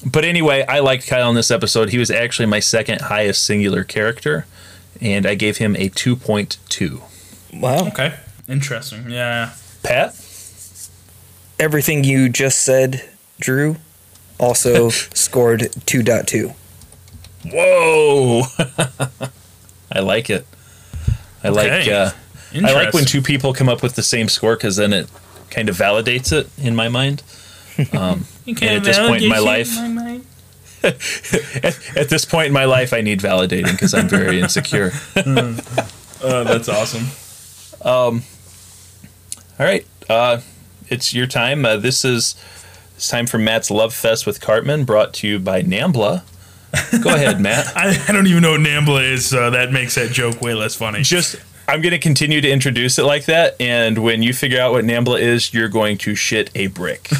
But 0.06 0.24
anyway, 0.24 0.64
I 0.70 0.80
liked 0.82 1.08
Kyle 1.08 1.30
in 1.30 1.36
this 1.36 1.50
episode. 1.50 1.90
He 1.90 1.98
was 1.98 2.12
actually 2.12 2.46
my 2.46 2.60
second 2.60 3.02
highest 3.02 3.42
singular 3.44 3.84
character, 3.84 4.46
and 5.02 5.26
I 5.26 5.34
gave 5.34 5.58
him 5.58 5.76
a 5.78 5.90
2.2. 5.90 7.02
Wow. 7.60 7.88
okay. 7.88 8.14
Interesting. 8.48 9.10
Yeah. 9.10 9.54
Pat? 9.82 10.14
Everything 11.60 12.04
you 12.04 12.30
just 12.30 12.60
said, 12.60 13.10
Drew, 13.40 13.78
also 14.40 14.90
scored 15.16 15.62
2.2. 15.88 16.54
Whoa! 17.52 18.44
I 19.92 20.00
like 20.02 20.30
it. 20.30 20.46
I 21.48 21.50
like 21.50 21.88
uh, 21.88 22.12
I 22.54 22.74
like 22.74 22.94
when 22.94 23.06
two 23.06 23.22
people 23.22 23.54
come 23.54 23.70
up 23.70 23.82
with 23.84 23.96
the 23.96 24.04
same 24.04 24.30
score 24.30 24.56
because 24.56 24.76
then 24.76 24.94
it 24.94 25.10
kind 25.50 25.70
of 25.70 25.78
validates 25.78 26.32
it 26.32 26.50
in 26.58 26.76
my 26.76 26.90
mind. 26.90 27.24
Um, 27.94 28.26
and 28.48 28.64
at 28.64 28.84
this 28.84 28.98
point 28.98 29.24
in 29.24 29.30
my 29.30 29.40
life, 29.40 29.76
my 29.76 30.22
at, 30.84 31.98
at 31.98 32.10
this 32.10 32.26
point 32.26 32.48
in 32.48 32.54
my 32.54 32.66
life, 32.66 32.94
I 32.94 33.02
need 33.02 33.20
validating 33.20 33.72
because 33.72 33.94
I'm 33.94 34.08
very 34.08 34.40
insecure. 34.40 34.92
Oh, 36.20 36.44
that's 36.44 36.68
awesome. 36.68 37.06
All 37.82 38.20
right, 39.60 39.86
uh, 40.10 40.42
it's 40.90 41.14
your 41.14 41.28
time. 41.28 41.64
Uh, 41.64 41.78
this 41.78 42.04
is 42.04 42.34
it's 42.96 43.08
time 43.08 43.28
for 43.28 43.38
Matt's 43.38 43.70
Love 43.70 43.94
Fest 43.94 44.26
with 44.26 44.42
Cartman, 44.42 44.84
brought 44.84 45.14
to 45.16 45.28
you 45.28 45.38
by 45.38 45.62
Nambla. 45.62 46.24
Go 47.02 47.14
ahead, 47.14 47.40
Matt. 47.40 47.72
I, 47.76 47.98
I 48.08 48.12
don't 48.12 48.28
even 48.28 48.42
know 48.42 48.52
what 48.52 48.62
Nambla 48.62 49.04
is, 49.12 49.26
so 49.28 49.50
that 49.52 49.72
makes 49.72 49.96
that 49.96 50.12
joke 50.12 50.42
way 50.42 50.54
less 50.54 50.76
funny. 50.76 51.02
Just 51.02 51.38
I'm 51.70 51.82
going 51.82 51.92
to 51.92 52.00
continue 52.00 52.40
to 52.40 52.50
introduce 52.50 52.98
it 52.98 53.04
like 53.04 53.26
that, 53.26 53.56
and 53.60 53.98
when 54.00 54.22
you 54.24 54.34
figure 54.34 54.60
out 54.60 54.72
what 54.72 54.86
Nambla 54.86 55.20
is, 55.20 55.54
you're 55.54 55.68
going 55.68 55.98
to 56.00 56.16
shit 56.16 56.50
a 56.56 56.68
brick. 56.68 57.10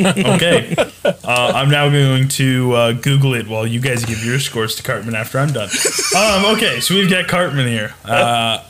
Okay. 0.00 0.74
Uh, 1.04 1.52
I'm 1.54 1.70
now 1.70 1.88
going 1.88 2.28
to 2.28 2.72
uh, 2.72 2.92
Google 2.92 3.34
it 3.34 3.48
while 3.48 3.66
you 3.66 3.80
guys 3.80 4.04
give 4.04 4.24
your 4.24 4.38
scores 4.38 4.76
to 4.76 4.82
Cartman 4.82 5.14
after 5.14 5.38
I'm 5.38 5.52
done. 5.52 5.68
Um, 6.16 6.56
okay, 6.56 6.80
so 6.80 6.94
we've 6.94 7.10
got 7.10 7.28
Cartman 7.28 7.66
here. 7.66 7.94
Uh, 8.04 8.64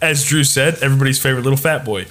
as 0.00 0.24
Drew 0.24 0.44
said, 0.44 0.78
everybody's 0.82 1.20
favorite 1.20 1.42
little 1.42 1.58
fat 1.58 1.84
boy. 1.84 2.06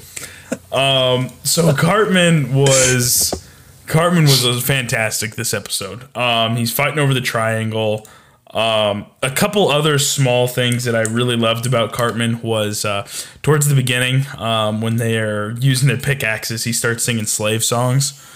Um, 0.71 1.29
so 1.43 1.73
Cartman 1.73 2.53
was 2.53 3.42
Cartman 3.87 4.23
was, 4.23 4.63
fantastic 4.63 5.35
this 5.35 5.53
episode. 5.53 6.15
Um, 6.15 6.55
he's 6.55 6.71
fighting 6.71 6.99
over 6.99 7.13
the 7.13 7.21
triangle. 7.21 8.07
Um, 8.51 9.07
a 9.23 9.31
couple 9.31 9.69
other 9.69 9.97
small 9.97 10.47
things 10.47 10.83
that 10.83 10.95
I 10.95 11.01
really 11.01 11.35
loved 11.35 11.65
about 11.65 11.91
Cartman 11.91 12.39
was 12.43 12.85
uh, 12.85 13.07
towards 13.41 13.67
the 13.67 13.73
beginning 13.73 14.25
um, 14.37 14.79
when 14.79 14.97
they 14.97 15.17
are 15.17 15.53
using 15.59 15.87
their 15.87 15.97
pickaxes, 15.97 16.63
he 16.63 16.71
starts 16.71 17.03
singing 17.03 17.25
slave 17.25 17.63
songs. 17.63 18.11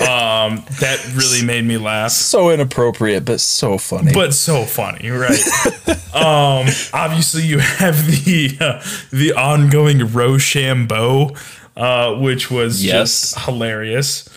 um, 0.00 0.64
that 0.80 1.08
really 1.14 1.44
made 1.46 1.64
me 1.64 1.78
laugh. 1.78 2.10
So 2.10 2.50
inappropriate, 2.50 3.24
but 3.24 3.40
so 3.40 3.78
funny. 3.78 4.12
But 4.12 4.34
so 4.34 4.64
funny, 4.64 5.10
right? 5.10 5.38
um, 6.12 6.66
obviously, 6.92 7.44
you 7.46 7.60
have 7.60 8.06
the 8.24 8.56
uh, 8.60 8.82
the 9.12 9.34
ongoing 9.34 10.12
Rochambeau, 10.12 11.30
uh, 11.76 12.14
which 12.16 12.50
was 12.50 12.84
Yes. 12.84 12.92
just 13.32 13.38
hilarious. 13.44 14.28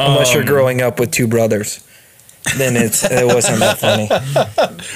Unless 0.00 0.30
Um, 0.30 0.36
you're 0.36 0.44
growing 0.46 0.80
up 0.82 0.98
with 0.98 1.10
two 1.10 1.26
brothers, 1.26 1.80
then 2.56 2.76
it's 2.76 3.04
it 3.04 3.26
wasn't 3.26 3.58
that 3.60 3.78
funny. 3.78 4.08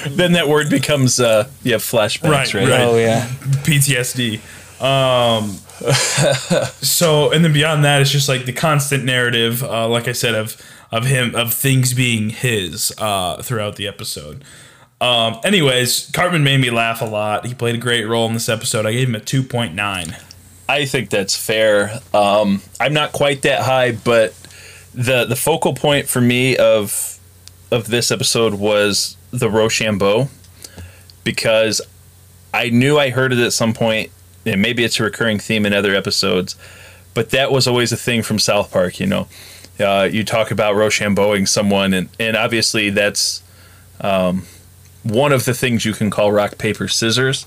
then 0.15 0.33
that 0.33 0.47
word 0.47 0.69
becomes 0.69 1.19
uh, 1.19 1.47
you 1.63 1.73
have 1.73 1.81
flashbacks, 1.81 2.29
Right, 2.31 2.53
right? 2.53 2.69
right. 2.69 2.81
Oh 2.81 2.97
yeah, 2.97 3.27
PTSD. 3.63 4.39
Um, 4.81 5.57
so 6.81 7.31
and 7.31 7.43
then 7.43 7.53
beyond 7.53 7.83
that, 7.85 8.01
it's 8.01 8.11
just 8.11 8.27
like 8.29 8.45
the 8.45 8.53
constant 8.53 9.03
narrative, 9.03 9.63
uh, 9.63 9.87
like 9.87 10.07
I 10.07 10.11
said, 10.13 10.35
of 10.35 10.57
of 10.91 11.05
him 11.05 11.35
of 11.35 11.53
things 11.53 11.93
being 11.93 12.29
his 12.29 12.93
uh, 12.97 13.41
throughout 13.41 13.75
the 13.75 13.87
episode. 13.87 14.43
Um, 15.01 15.39
anyways, 15.43 16.09
Cartman 16.13 16.43
made 16.43 16.61
me 16.61 16.69
laugh 16.71 17.01
a 17.01 17.05
lot. 17.05 17.45
He 17.45 17.53
played 17.53 17.75
a 17.75 17.77
great 17.79 18.05
role 18.05 18.27
in 18.27 18.33
this 18.33 18.47
episode. 18.49 18.85
I 18.85 18.93
gave 18.93 19.07
him 19.09 19.15
a 19.15 19.19
two 19.19 19.43
point 19.43 19.75
nine. 19.75 20.15
I 20.67 20.85
think 20.85 21.09
that's 21.11 21.35
fair. 21.35 21.99
Um, 22.13 22.61
I'm 22.79 22.93
not 22.93 23.11
quite 23.11 23.43
that 23.43 23.61
high, 23.61 23.91
but 23.91 24.33
the 24.95 25.25
the 25.25 25.35
focal 25.35 25.73
point 25.73 26.07
for 26.07 26.21
me 26.21 26.55
of 26.55 27.19
of 27.71 27.87
this 27.87 28.11
episode 28.11 28.55
was 28.55 29.17
the 29.31 29.49
Rochambeau 29.49 30.29
because 31.23 31.81
I 32.53 32.69
knew 32.69 32.97
I 32.97 33.09
heard 33.09 33.33
it 33.33 33.39
at 33.39 33.51
some 33.51 33.73
point, 33.73 34.09
and 34.45 34.61
maybe 34.61 34.85
it's 34.85 34.99
a 34.99 35.03
recurring 35.03 35.39
theme 35.39 35.65
in 35.65 35.73
other 35.73 35.93
episodes, 35.93 36.55
but 37.13 37.31
that 37.31 37.51
was 37.51 37.67
always 37.67 37.91
a 37.91 37.97
thing 37.97 38.23
from 38.23 38.39
South 38.39 38.71
Park. 38.71 38.99
You 38.99 39.07
know, 39.07 39.27
uh, 39.79 40.07
you 40.09 40.23
talk 40.23 40.51
about 40.51 40.75
Rochambeauing 40.75 41.47
someone, 41.47 41.93
and 41.93 42.09
and 42.17 42.37
obviously 42.37 42.89
that's 42.89 43.43
um, 43.99 44.45
one 45.03 45.33
of 45.33 45.43
the 45.43 45.53
things 45.53 45.83
you 45.83 45.93
can 45.93 46.09
call 46.09 46.31
rock 46.31 46.57
paper 46.57 46.87
scissors, 46.87 47.45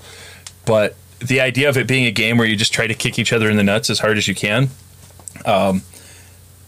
but 0.65 0.95
the 1.19 1.41
idea 1.41 1.67
of 1.67 1.77
it 1.77 1.87
being 1.87 2.05
a 2.05 2.11
game 2.11 2.37
where 2.37 2.47
you 2.47 2.55
just 2.55 2.73
try 2.73 2.85
to 2.85 2.93
kick 2.93 3.17
each 3.17 3.33
other 3.33 3.49
in 3.49 3.57
the 3.57 3.63
nuts 3.63 3.89
as 3.89 3.99
hard 3.99 4.17
as 4.17 4.27
you 4.27 4.35
can. 4.35 4.69
Um, 5.45 5.81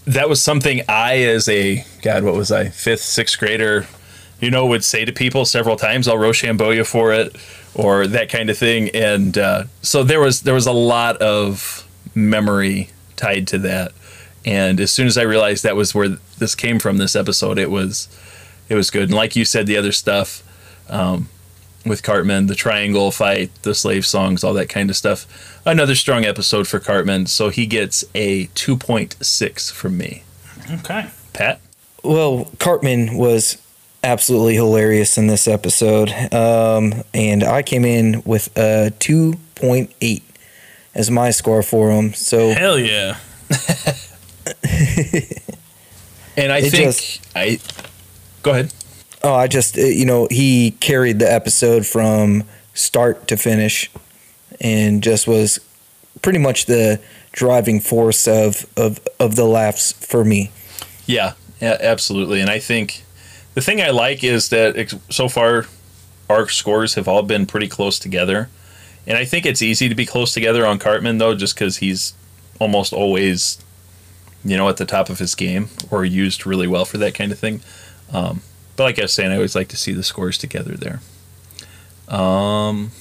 that 0.05 0.29
was 0.29 0.41
something 0.41 0.81
I, 0.87 1.17
as 1.19 1.47
a 1.47 1.85
God, 2.01 2.23
what 2.23 2.33
was 2.33 2.51
I, 2.51 2.69
fifth, 2.69 3.01
sixth 3.01 3.37
grader, 3.39 3.87
you 4.39 4.49
know, 4.49 4.65
would 4.65 4.83
say 4.83 5.05
to 5.05 5.11
people 5.11 5.45
several 5.45 5.75
times, 5.75 6.07
"I'll 6.07 6.17
Rochambeau 6.17 6.71
you 6.71 6.83
for 6.83 7.13
it," 7.13 7.35
or 7.75 8.07
that 8.07 8.29
kind 8.29 8.49
of 8.49 8.57
thing. 8.57 8.89
And 8.89 9.37
uh, 9.37 9.63
so 9.81 10.03
there 10.03 10.19
was 10.19 10.41
there 10.41 10.53
was 10.53 10.65
a 10.65 10.71
lot 10.71 11.17
of 11.17 11.87
memory 12.15 12.89
tied 13.15 13.47
to 13.49 13.59
that. 13.59 13.91
And 14.43 14.79
as 14.79 14.91
soon 14.91 15.05
as 15.05 15.17
I 15.17 15.21
realized 15.21 15.63
that 15.63 15.75
was 15.75 15.93
where 15.93 16.09
this 16.39 16.55
came 16.55 16.79
from, 16.79 16.97
this 16.97 17.15
episode, 17.15 17.59
it 17.59 17.69
was 17.69 18.07
it 18.69 18.75
was 18.75 18.89
good. 18.89 19.03
And 19.03 19.13
like 19.13 19.35
you 19.35 19.45
said, 19.45 19.67
the 19.67 19.77
other 19.77 19.91
stuff 19.91 20.41
um, 20.89 21.29
with 21.85 22.03
Cartman, 22.03 22.47
the 22.47 22.55
triangle 22.55 23.11
fight, 23.11 23.49
the 23.63 23.73
slave 23.75 24.05
songs, 24.05 24.43
all 24.43 24.53
that 24.53 24.69
kind 24.69 24.89
of 24.89 24.95
stuff. 24.95 25.59
Another 25.65 25.95
strong 25.95 26.25
episode 26.25 26.67
for 26.67 26.79
Cartman. 26.79 27.25
So 27.27 27.49
he 27.49 27.65
gets 27.65 28.03
a 28.15 28.47
2.6 28.47 29.71
from 29.71 29.97
me. 29.97 30.23
Okay. 30.71 31.07
Pat? 31.33 31.59
Well, 32.03 32.49
Cartman 32.59 33.15
was 33.15 33.57
absolutely 34.03 34.55
hilarious 34.55 35.17
in 35.17 35.27
this 35.27 35.47
episode, 35.47 36.09
um, 36.33 37.03
and 37.13 37.43
I 37.43 37.61
came 37.61 37.85
in 37.85 38.23
with 38.25 38.49
a 38.57 38.91
two 38.99 39.35
point 39.53 39.93
eight 40.01 40.23
as 40.95 41.11
my 41.11 41.29
score 41.29 41.61
for 41.61 41.91
him. 41.91 42.13
So 42.13 42.49
Hell 42.53 42.79
yeah. 42.79 43.17
And 46.37 46.51
I 46.51 46.59
It 46.59 46.71
think 46.71 46.83
just- 46.85 47.21
I 47.35 47.59
go 48.41 48.51
ahead. 48.51 48.73
Oh, 49.23 49.35
I 49.35 49.47
just 49.47 49.77
uh, 49.77 49.81
you 49.81 50.05
know 50.05 50.27
he 50.29 50.71
carried 50.71 51.19
the 51.19 51.31
episode 51.31 51.85
from 51.85 52.43
start 52.73 53.27
to 53.27 53.37
finish, 53.37 53.91
and 54.59 55.03
just 55.03 55.27
was 55.27 55.59
pretty 56.21 56.39
much 56.39 56.65
the 56.65 56.99
driving 57.31 57.79
force 57.79 58.27
of 58.27 58.65
of 58.77 58.99
of 59.19 59.35
the 59.35 59.45
laughs 59.45 59.91
for 59.91 60.23
me. 60.23 60.51
Yeah, 61.05 61.33
yeah, 61.59 61.77
absolutely. 61.79 62.41
And 62.41 62.49
I 62.49 62.59
think 62.59 63.03
the 63.53 63.61
thing 63.61 63.81
I 63.81 63.89
like 63.89 64.23
is 64.23 64.49
that 64.49 64.99
so 65.09 65.27
far 65.27 65.65
our 66.29 66.47
scores 66.47 66.95
have 66.95 67.07
all 67.07 67.23
been 67.23 67.45
pretty 67.45 67.67
close 67.67 67.99
together. 67.99 68.49
And 69.05 69.17
I 69.17 69.25
think 69.25 69.45
it's 69.45 69.61
easy 69.61 69.89
to 69.89 69.95
be 69.95 70.05
close 70.05 70.33
together 70.33 70.65
on 70.65 70.79
Cartman 70.79 71.17
though, 71.17 71.35
just 71.35 71.55
because 71.55 71.77
he's 71.77 72.13
almost 72.59 72.93
always, 72.93 73.57
you 74.45 74.55
know, 74.55 74.69
at 74.69 74.77
the 74.77 74.85
top 74.85 75.09
of 75.09 75.19
his 75.19 75.35
game 75.35 75.69
or 75.89 76.05
used 76.05 76.45
really 76.45 76.67
well 76.67 76.85
for 76.85 76.97
that 76.99 77.13
kind 77.13 77.31
of 77.31 77.39
thing. 77.39 77.61
Um, 78.13 78.41
but 78.75 78.83
like 78.83 78.99
I 78.99 79.03
was 79.03 79.13
saying, 79.13 79.31
I 79.31 79.35
always 79.35 79.55
like 79.55 79.69
to 79.69 79.77
see 79.77 79.93
the 79.93 80.03
scores 80.03 80.37
together 80.37 80.75
there. 80.75 80.99
Um, 82.13 82.91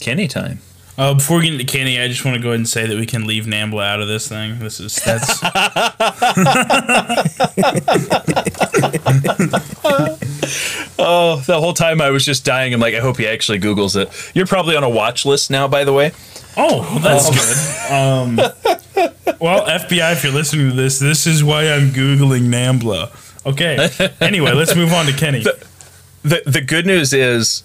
Kenny 0.00 0.28
time. 0.28 0.58
Uh, 0.98 1.14
before 1.14 1.38
we 1.38 1.44
get 1.44 1.52
into 1.58 1.64
Kenny, 1.64 1.98
I 1.98 2.08
just 2.08 2.26
want 2.26 2.36
to 2.36 2.42
go 2.42 2.48
ahead 2.48 2.58
and 2.58 2.68
say 2.68 2.84
that 2.86 2.98
we 2.98 3.06
can 3.06 3.26
leave 3.26 3.44
Nambla 3.44 3.86
out 3.86 4.02
of 4.02 4.08
this 4.08 4.28
thing. 4.28 4.58
This 4.58 4.80
is 4.80 4.96
that's 4.96 5.40
Oh, 10.98 11.42
the 11.46 11.58
whole 11.58 11.72
time 11.72 12.00
I 12.00 12.10
was 12.10 12.24
just 12.24 12.44
dying. 12.44 12.74
I'm 12.74 12.80
like, 12.80 12.94
I 12.94 13.00
hope 13.00 13.16
he 13.16 13.26
actually 13.26 13.60
Googles 13.60 13.96
it. 14.00 14.36
You're 14.36 14.46
probably 14.46 14.76
on 14.76 14.84
a 14.84 14.90
watch 14.90 15.24
list 15.24 15.50
now, 15.50 15.68
by 15.68 15.84
the 15.84 15.92
way. 15.92 16.12
oh, 16.56 16.80
well, 16.80 16.98
that's 16.98 17.30
good. 17.30 17.92
Um, 17.92 18.36
well, 19.40 19.66
FBI, 19.66 20.12
if 20.12 20.24
you're 20.24 20.32
listening 20.32 20.70
to 20.70 20.76
this, 20.76 20.98
this 20.98 21.26
is 21.26 21.42
why 21.42 21.70
I'm 21.72 21.90
googling 21.90 22.48
Nambla. 22.48 23.10
Okay. 23.46 23.88
Anyway, 24.20 24.52
let's 24.52 24.74
move 24.76 24.92
on 24.92 25.06
to 25.06 25.12
Kenny. 25.12 25.42
The 26.22 26.42
the 26.44 26.60
good 26.60 26.84
news 26.86 27.12
is 27.14 27.62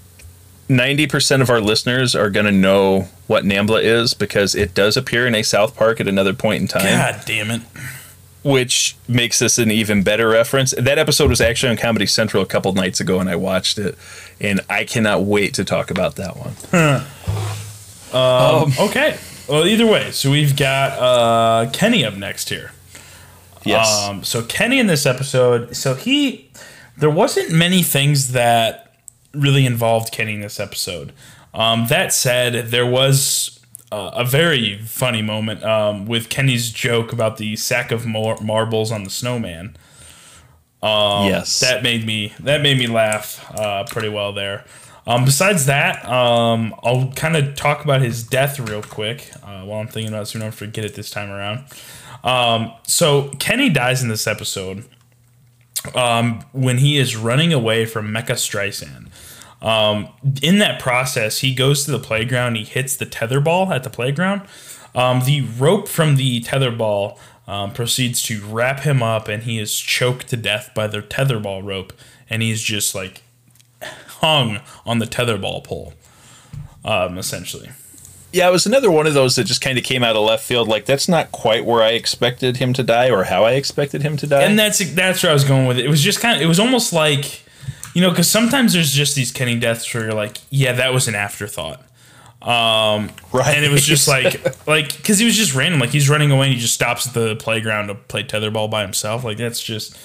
90% 0.69 1.41
of 1.41 1.49
our 1.49 1.59
listeners 1.61 2.15
are 2.15 2.29
going 2.29 2.45
to 2.45 2.51
know 2.51 3.07
what 3.27 3.43
Nambla 3.43 3.83
is 3.83 4.13
because 4.13 4.55
it 4.55 4.73
does 4.73 4.95
appear 4.97 5.27
in 5.27 5.35
a 5.35 5.43
South 5.43 5.75
Park 5.75 5.99
at 5.99 6.07
another 6.07 6.33
point 6.33 6.61
in 6.61 6.67
time, 6.67 6.83
God 6.83 7.21
damn 7.25 7.51
it. 7.51 7.61
which 8.43 8.95
makes 9.07 9.37
this 9.39 9.57
an 9.59 9.69
even 9.71 10.01
better 10.03 10.29
reference. 10.29 10.73
That 10.77 10.97
episode 10.97 11.29
was 11.29 11.41
actually 11.41 11.71
on 11.71 11.77
Comedy 11.77 12.05
Central 12.07 12.41
a 12.41 12.45
couple 12.45 12.73
nights 12.73 12.99
ago 12.99 13.19
and 13.19 13.29
I 13.29 13.35
watched 13.35 13.77
it 13.77 13.95
and 14.39 14.61
I 14.69 14.85
cannot 14.85 15.23
wait 15.23 15.53
to 15.55 15.65
talk 15.65 15.91
about 15.91 16.15
that 16.15 16.35
one. 16.37 16.55
Okay. 18.79 19.17
Well, 19.47 19.67
either 19.67 19.85
way, 19.85 20.11
so 20.11 20.31
we've 20.31 20.55
got 20.55 20.97
uh, 20.97 21.69
Kenny 21.71 22.03
up 22.05 22.15
next 22.15 22.49
here. 22.49 22.71
Yes. 23.65 24.07
Um, 24.07 24.23
so 24.23 24.43
Kenny 24.43 24.79
in 24.79 24.87
this 24.87 25.05
episode, 25.05 25.75
so 25.75 25.95
he, 25.95 26.49
there 26.97 27.09
wasn't 27.09 27.51
many 27.51 27.83
things 27.83 28.31
that 28.31 28.95
really 29.33 29.65
involved 29.65 30.11
Kenny 30.11 30.35
in 30.35 30.41
this 30.41 30.59
episode. 30.59 31.11
Um, 31.53 31.87
that 31.87 32.13
said, 32.13 32.67
there 32.67 32.85
was 32.85 33.59
uh, 33.91 34.11
a 34.13 34.25
very 34.25 34.77
funny 34.79 35.21
moment 35.21 35.63
um, 35.63 36.05
with 36.05 36.29
Kenny's 36.29 36.71
joke 36.71 37.13
about 37.13 37.37
the 37.37 37.55
sack 37.55 37.91
of 37.91 38.05
mar- 38.05 38.41
marbles 38.41 38.91
on 38.91 39.03
the 39.03 39.09
snowman. 39.09 39.75
yes. 41.27 41.59
That 41.61 41.81
made 41.81 42.05
me 42.05 42.33
that 42.39 42.61
made 42.61 42.77
me 42.77 42.87
laugh 42.87 43.43
uh, 43.57 43.85
pretty 43.85 44.09
well 44.09 44.33
there. 44.33 44.65
Um, 45.07 45.23
besides 45.23 45.67
that, 45.67 46.03
um, 46.05 46.73
I'll 46.83 47.11
kind 47.11 47.35
of 47.35 47.55
talk 47.55 47.83
about 47.83 48.01
his 48.01 48.23
death 48.23 48.59
real 48.59 48.81
quick 48.81 49.31
uh, 49.43 49.61
while 49.63 49.79
I'm 49.79 49.87
thinking 49.87 50.09
about 50.09 50.23
it 50.23 50.25
so 50.27 50.39
we 50.39 50.43
don't 50.43 50.51
forget 50.53 50.83
it 50.83 50.95
this 50.95 51.11
time 51.11 51.29
around. 51.29 51.65
Um, 52.25 52.73
so 52.87 53.29
Kenny 53.39 53.69
dies 53.69 54.01
in 54.01 54.09
this 54.09 54.27
episode 54.27 54.83
um, 55.93 56.43
when 56.51 56.79
he 56.79 56.97
is 56.97 57.15
running 57.15 57.53
away 57.53 57.85
from 57.85 58.11
Mecha 58.11 58.31
Streisand. 58.31 59.09
Um, 59.61 60.09
in 60.41 60.57
that 60.59 60.81
process, 60.81 61.39
he 61.39 61.53
goes 61.53 61.85
to 61.85 61.91
the 61.91 61.99
playground. 61.99 62.55
He 62.55 62.63
hits 62.63 62.97
the 62.97 63.05
tether 63.05 63.39
ball 63.39 63.71
at 63.71 63.83
the 63.83 63.89
playground. 63.89 64.41
Um, 64.95 65.21
the 65.25 65.41
rope 65.41 65.87
from 65.87 66.15
the 66.15 66.41
tether 66.41 66.71
ball 66.71 67.19
um, 67.47 67.73
proceeds 67.73 68.21
to 68.23 68.43
wrap 68.45 68.81
him 68.81 69.03
up, 69.03 69.27
and 69.27 69.43
he 69.43 69.59
is 69.59 69.77
choked 69.77 70.27
to 70.29 70.37
death 70.37 70.71
by 70.75 70.87
the 70.87 71.01
tether 71.01 71.39
ball 71.39 71.61
rope. 71.61 71.93
And 72.29 72.41
he's 72.41 72.63
just 72.63 72.95
like 72.95 73.21
hung 74.07 74.61
on 74.85 74.97
the 74.97 75.05
tether 75.05 75.37
ball 75.37 75.61
pole, 75.61 75.93
um, 76.83 77.17
essentially. 77.17 77.69
Yeah, 78.35 78.47
it 78.49 78.51
was 78.51 78.65
another 78.65 78.91
one 78.91 79.07
of 79.07 79.13
those 79.13 79.35
that 79.37 79.45
just 79.45 79.61
kind 79.61 79.77
of 79.77 79.83
came 79.83 80.03
out 80.03 80.15
of 80.15 80.23
left 80.23 80.43
field. 80.43 80.67
Like, 80.67 80.85
that's 80.85 81.07
not 81.07 81.31
quite 81.31 81.65
where 81.65 81.81
I 81.81 81.89
expected 81.91 82.57
him 82.57 82.73
to 82.73 82.83
die 82.83 83.09
or 83.09 83.23
how 83.23 83.45
I 83.45 83.53
expected 83.53 84.01
him 84.03 84.17
to 84.17 84.27
die. 84.27 84.43
and 84.43 84.59
that's 84.59 84.79
that's 84.93 85.23
where 85.23 85.31
I 85.31 85.33
was 85.33 85.43
going 85.43 85.65
with 85.67 85.77
it. 85.79 85.85
It 85.85 85.89
was 85.89 86.01
just 86.01 86.19
kind 86.19 86.35
of 86.35 86.41
it 86.41 86.47
was 86.47 86.59
almost 86.59 86.93
like 86.93 87.43
you 87.93 88.01
know 88.01 88.09
because 88.09 88.29
sometimes 88.29 88.73
there's 88.73 88.91
just 88.91 89.15
these 89.15 89.31
Kenny 89.31 89.57
deaths 89.57 89.91
where 89.93 90.03
you're 90.03 90.13
like, 90.13 90.37
yeah, 90.49 90.73
that 90.73 90.93
was 90.93 91.07
an 91.07 91.15
afterthought. 91.15 91.81
Um, 92.41 93.09
right. 93.33 93.55
and 93.55 93.65
it 93.65 93.71
was 93.71 93.83
just 93.83 94.07
like 94.07 94.67
like 94.67 94.95
because 94.97 95.17
he 95.17 95.25
was 95.25 95.35
just 95.35 95.55
random 95.55 95.79
like 95.79 95.89
he's 95.89 96.09
running 96.09 96.29
away 96.31 96.45
and 96.45 96.53
he 96.53 96.59
just 96.59 96.75
stops 96.75 97.07
at 97.07 97.13
the 97.15 97.35
playground 97.37 97.87
to 97.87 97.95
play 97.95 98.23
tetherball 98.23 98.69
by 98.69 98.83
himself 98.83 99.23
like 99.23 99.37
that's 99.37 99.63
just 99.63 99.97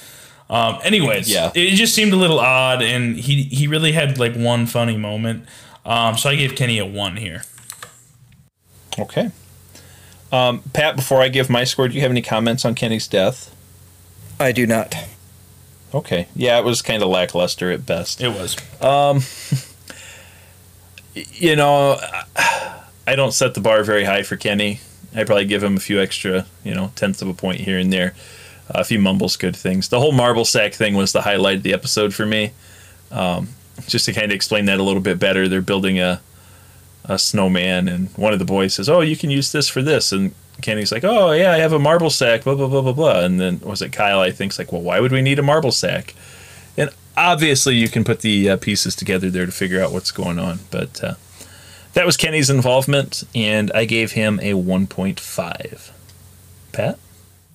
Um, 0.49 0.78
anyways, 0.83 1.31
Yeah. 1.31 1.53
it 1.55 1.74
just 1.76 1.95
seemed 1.95 2.12
a 2.12 2.16
little 2.16 2.41
odd, 2.41 2.83
and 2.83 3.16
he 3.16 3.43
he 3.45 3.66
really 3.66 3.93
had 3.93 4.18
like 4.18 4.35
one 4.35 4.66
funny 4.66 4.97
moment. 4.97 5.45
Um, 5.85 6.16
so 6.16 6.28
I 6.31 6.35
gave 6.37 6.55
Kenny 6.57 6.78
a 6.78 6.87
one 6.87 7.16
here. 7.16 7.43
Okay. 8.99 9.30
Um, 10.32 10.62
Pat, 10.72 10.97
before 10.97 11.20
I 11.20 11.28
give 11.28 11.51
my 11.51 11.64
score, 11.64 11.88
do 11.88 11.95
you 11.95 12.01
have 12.03 12.11
any 12.11 12.22
comments 12.22 12.64
on 12.64 12.74
Kenny's 12.74 13.09
death? 13.09 13.55
I 14.38 14.53
do 14.53 14.66
not. 14.66 14.95
Okay. 15.93 16.28
Yeah, 16.36 16.59
it 16.59 16.64
was 16.64 16.82
kind 16.82 17.03
of 17.03 17.09
lackluster 17.09 17.70
at 17.70 17.84
best. 17.86 18.20
It 18.20 18.28
was. 18.28 18.57
You 21.14 21.57
know, 21.57 21.99
I 23.07 23.16
don't 23.16 23.32
set 23.32 23.55
the 23.55 23.61
bar 23.61 23.82
very 23.82 24.05
high 24.05 24.22
for 24.22 24.36
Kenny. 24.36 24.80
I 25.14 25.24
probably 25.24 25.45
give 25.45 25.62
him 25.62 25.76
a 25.76 25.80
few 25.80 26.01
extra, 26.01 26.47
you 26.62 26.72
know, 26.72 26.93
tenths 26.95 27.20
of 27.20 27.26
a 27.28 27.34
point 27.34 27.61
here 27.61 27.78
and 27.78 27.93
there. 27.93 28.14
a 28.68 28.84
few 28.84 29.01
mumbles 29.01 29.36
good 29.36 29.57
things. 29.57 29.88
The 29.88 29.99
whole 29.99 30.12
marble 30.12 30.45
sack 30.45 30.72
thing 30.72 30.95
was 30.95 31.12
the 31.12 31.22
highlight 31.22 31.57
of 31.59 31.62
the 31.64 31.72
episode 31.72 32.14
for 32.14 32.24
me. 32.24 32.53
Um, 33.11 33.49
just 33.88 34.05
to 34.05 34.12
kind 34.12 34.26
of 34.26 34.30
explain 34.30 34.66
that 34.66 34.78
a 34.78 34.84
little 34.84 35.01
bit 35.03 35.18
better, 35.18 35.49
they're 35.49 35.61
building 35.61 35.99
a 35.99 36.20
a 37.05 37.19
snowman, 37.19 37.89
and 37.89 38.09
one 38.17 38.33
of 38.33 38.39
the 38.39 38.45
boys 38.45 38.75
says, 38.75 38.89
"Oh, 38.89 39.01
you 39.01 39.17
can 39.17 39.31
use 39.31 39.53
this 39.53 39.69
for 39.69 39.83
this," 39.83 40.13
and 40.13 40.33
Kenny's 40.61 40.93
like, 40.93 41.05
"Oh 41.05 41.33
yeah, 41.33 41.53
I 41.53 41.59
have 41.59 41.73
a 41.73 41.79
marble 41.79 42.11
sack." 42.11 42.45
Blah 42.45 42.55
blah 42.55 42.69
blah 42.69 42.83
blah 42.83 42.93
blah. 42.93 43.21
And 43.21 43.41
then 43.41 43.61
was 43.61 43.83
it 43.83 43.93
Kyle? 43.93 44.21
I 44.21 44.31
think's 44.31 44.59
like, 44.59 44.73
"Well, 44.73 44.83
why 44.83 45.01
would 45.01 45.13
we 45.13 45.23
need 45.23 45.39
a 45.39 45.43
marble 45.43 45.73
sack?" 45.73 46.15
And 46.77 46.91
obviously, 47.17 47.75
you 47.75 47.89
can 47.89 48.05
put 48.05 48.21
the 48.21 48.51
uh, 48.51 48.57
pieces 48.57 48.95
together 48.95 49.31
there 49.31 49.47
to 49.47 49.53
figure 49.53 49.83
out 49.83 49.93
what's 49.93 50.11
going 50.11 50.39
on. 50.39 50.61
But 50.71 51.03
uh, 51.03 51.15
that 51.95 52.07
was 52.07 52.17
Kenny's 52.17 52.51
involvement, 52.51 53.25
and 53.35 53.71
I 53.73 53.85
gave 53.85 54.13
him 54.13 54.39
a 54.43 54.55
one 54.55 54.87
point 54.87 55.21
five. 55.21 55.93
Pat. 56.73 56.99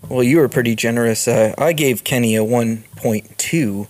Well, 0.10 0.24
you 0.24 0.38
were 0.38 0.50
pretty 0.50 0.76
generous. 0.76 1.28
Uh, 1.28 1.56
I 1.58 1.74
gave 1.74 2.04
Kenny 2.04 2.36
a 2.36 2.42
1.2 2.42 3.88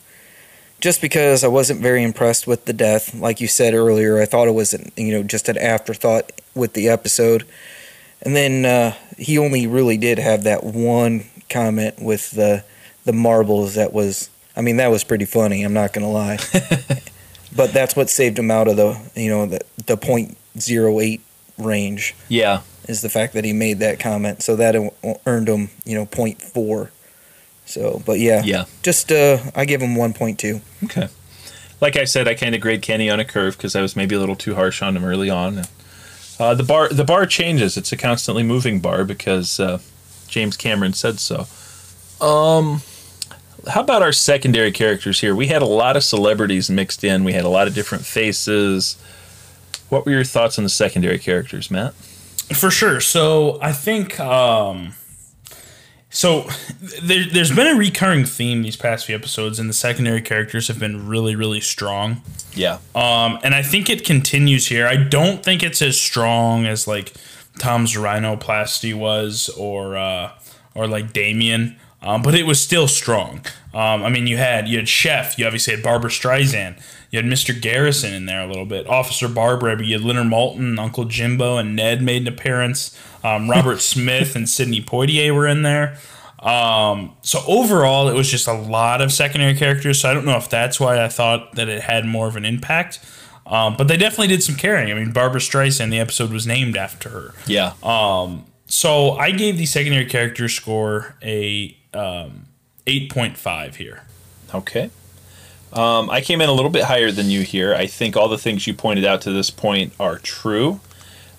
just 0.85 1.01
because 1.01 1.43
I 1.43 1.47
wasn't 1.47 1.81
very 1.81 2.03
impressed 2.03 2.45
with 2.45 2.65
the 2.65 2.71
death. 2.73 3.15
Like 3.15 3.41
you 3.41 3.47
said 3.47 3.73
earlier, 3.73 4.21
I 4.21 4.25
thought 4.25 4.47
it 4.47 4.53
was, 4.53 4.71
an, 4.71 4.91
you 4.95 5.13
know, 5.13 5.23
just 5.23 5.49
an 5.49 5.57
afterthought 5.57 6.31
with 6.53 6.73
the 6.73 6.87
episode. 6.89 7.43
And 8.21 8.35
then 8.35 8.65
uh, 8.65 8.93
he 9.17 9.39
only 9.39 9.65
really 9.65 9.97
did 9.97 10.19
have 10.19 10.43
that 10.43 10.63
one 10.63 11.25
comment 11.49 11.95
with 11.99 12.29
the 12.31 12.63
the 13.03 13.13
marbles 13.13 13.73
that 13.73 13.93
was, 13.93 14.29
I 14.55 14.61
mean, 14.61 14.77
that 14.77 14.91
was 14.91 15.03
pretty 15.03 15.25
funny. 15.25 15.63
I'm 15.63 15.73
not 15.73 15.91
gonna 15.91 16.11
lie, 16.11 16.37
but 17.55 17.73
that's 17.73 17.95
what 17.95 18.11
saved 18.11 18.37
him 18.37 18.51
out 18.51 18.67
of 18.67 18.77
the, 18.77 18.95
you 19.15 19.29
know, 19.31 19.47
the 19.47 19.61
the 19.87 19.97
.08 19.97 21.19
range 21.57 22.13
Yeah. 22.29 22.61
is 22.87 23.01
the 23.01 23.09
fact 23.09 23.33
that 23.33 23.43
he 23.43 23.53
made 23.53 23.79
that 23.79 23.99
comment. 23.99 24.43
So 24.43 24.55
that 24.55 24.75
e- 24.75 25.15
earned 25.25 25.49
him, 25.49 25.71
you 25.83 25.95
know, 25.95 26.05
0.4. 26.05 26.89
So, 27.65 28.01
but 28.05 28.19
yeah, 28.19 28.43
Yeah. 28.43 28.65
just 28.83 29.11
uh, 29.11 29.39
I 29.55 29.65
give 29.65 29.81
him 29.81 29.95
1.2. 29.95 30.61
Okay. 30.85 31.07
Like 31.81 31.95
I 31.97 32.05
said, 32.05 32.27
I 32.27 32.33
kind 32.35 32.55
of 32.55 32.61
grade 32.61 32.81
Kenny 32.81 33.09
on 33.09 33.19
a 33.19 33.25
curve 33.25 33.57
because 33.57 33.75
I 33.75 33.81
was 33.81 33.95
maybe 33.95 34.15
a 34.15 34.19
little 34.19 34.35
too 34.35 34.55
harsh 34.55 34.81
on 34.81 34.95
him 34.95 35.03
early 35.03 35.29
on. 35.29 35.63
Uh, 36.39 36.53
the 36.53 36.63
bar 36.63 36.89
the 36.89 37.03
bar 37.03 37.25
changes. 37.25 37.75
It's 37.77 37.91
a 37.91 37.97
constantly 37.97 38.43
moving 38.43 38.79
bar 38.79 39.03
because 39.03 39.59
uh, 39.59 39.79
James 40.27 40.55
Cameron 40.57 40.93
said 40.93 41.19
so. 41.19 41.47
Um, 42.25 42.81
how 43.67 43.81
about 43.81 44.01
our 44.01 44.11
secondary 44.11 44.71
characters 44.71 45.19
here? 45.21 45.35
We 45.35 45.47
had 45.47 45.61
a 45.61 45.65
lot 45.67 45.97
of 45.97 46.03
celebrities 46.03 46.69
mixed 46.69 47.03
in. 47.03 47.23
We 47.23 47.33
had 47.33 47.45
a 47.45 47.49
lot 47.49 47.67
of 47.67 47.73
different 47.73 48.05
faces. 48.05 48.95
What 49.89 50.05
were 50.05 50.11
your 50.11 50.23
thoughts 50.23 50.57
on 50.57 50.63
the 50.63 50.69
secondary 50.69 51.19
characters, 51.19 51.69
Matt? 51.71 51.93
For 52.53 52.69
sure. 52.71 53.01
So 53.01 53.57
I 53.61 53.71
think 53.71 54.19
um 54.19 54.93
so 56.15 56.47
there, 57.03 57.25
there's 57.29 57.53
been 57.53 57.67
a 57.67 57.77
recurring 57.77 58.23
theme 58.23 58.63
these 58.63 58.77
past 58.77 59.05
few 59.05 59.15
episodes, 59.15 59.59
and 59.59 59.69
the 59.69 59.73
secondary 59.73 60.21
characters 60.21 60.69
have 60.69 60.79
been 60.79 61.09
really, 61.09 61.35
really 61.35 61.59
strong. 61.59 62.21
Yeah. 62.53 62.79
Um, 62.95 63.37
and 63.43 63.53
I 63.53 63.61
think 63.61 63.89
it 63.89 64.05
continues 64.05 64.67
here. 64.67 64.87
I 64.87 64.95
don't 64.95 65.43
think 65.43 65.61
it's 65.61 65.81
as 65.81 65.99
strong 65.99 66.65
as 66.65 66.87
like 66.87 67.11
Tom's 67.59 67.95
rhinoplasty 67.95 68.93
was, 68.93 69.49
or 69.57 69.97
uh, 69.97 70.31
or 70.73 70.87
like 70.87 71.11
Damien. 71.11 71.75
Um, 72.01 72.21
but 72.21 72.33
it 72.33 72.43
was 72.43 72.61
still 72.61 72.87
strong. 72.87 73.45
Um, 73.73 74.03
I 74.03 74.09
mean, 74.09 74.25
you 74.25 74.37
had 74.37 74.69
you 74.69 74.77
had 74.77 74.87
Chef, 74.87 75.37
you 75.37 75.45
obviously 75.45 75.73
had 75.75 75.83
Barbra 75.83 76.09
Streisand, 76.09 76.81
you 77.11 77.21
had 77.21 77.25
Mr. 77.25 77.59
Garrison 77.59 78.13
in 78.13 78.25
there 78.25 78.41
a 78.41 78.47
little 78.47 78.65
bit, 78.65 78.87
Officer 78.87 79.27
Barbrady, 79.27 79.87
you 79.87 79.97
had 79.97 80.05
Leonard 80.05 80.27
Maltin, 80.27 80.79
Uncle 80.79 81.03
Jimbo, 81.05 81.57
and 81.57 81.75
Ned 81.75 82.01
made 82.01 82.21
an 82.21 82.27
appearance. 82.29 82.97
Um, 83.25 83.49
Robert 83.49 83.81
Smith 83.81 84.35
and 84.35 84.47
Sidney 84.47 84.81
Poitier 84.81 85.33
were 85.33 85.47
in 85.47 85.63
there. 85.63 85.97
Um, 86.39 87.15
so 87.21 87.39
overall, 87.47 88.07
it 88.07 88.13
was 88.13 88.29
just 88.29 88.47
a 88.47 88.53
lot 88.53 89.01
of 89.01 89.11
secondary 89.11 89.55
characters. 89.55 90.01
So 90.01 90.09
I 90.09 90.13
don't 90.13 90.25
know 90.25 90.37
if 90.37 90.49
that's 90.49 90.79
why 90.79 91.03
I 91.03 91.07
thought 91.07 91.55
that 91.55 91.67
it 91.67 91.81
had 91.81 92.05
more 92.05 92.27
of 92.27 92.35
an 92.35 92.45
impact. 92.45 92.99
Um, 93.47 93.75
but 93.77 93.87
they 93.87 93.97
definitely 93.97 94.27
did 94.27 94.43
some 94.43 94.55
carrying. 94.55 94.91
I 94.91 94.95
mean, 94.95 95.11
Barbra 95.11 95.39
Streisand, 95.39 95.91
the 95.91 95.99
episode 95.99 96.31
was 96.31 96.45
named 96.45 96.77
after 96.77 97.09
her. 97.09 97.33
Yeah. 97.47 97.73
So 98.67 99.11
I 99.11 99.31
gave 99.31 99.57
the 99.57 99.65
secondary 99.65 100.05
character 100.05 100.49
score 100.49 101.15
a 101.21 101.77
um, 101.93 102.47
8.5 102.87 103.75
here. 103.75 104.03
Okay. 104.53 104.89
Um, 105.73 106.09
I 106.09 106.21
came 106.21 106.41
in 106.41 106.49
a 106.49 106.53
little 106.53 106.71
bit 106.71 106.83
higher 106.83 107.11
than 107.11 107.29
you 107.29 107.41
here. 107.41 107.75
I 107.75 107.87
think 107.87 108.15
all 108.15 108.29
the 108.29 108.37
things 108.37 108.65
you 108.65 108.73
pointed 108.73 109.05
out 109.05 109.21
to 109.21 109.31
this 109.31 109.49
point 109.49 109.93
are 109.99 110.17
true. 110.17 110.79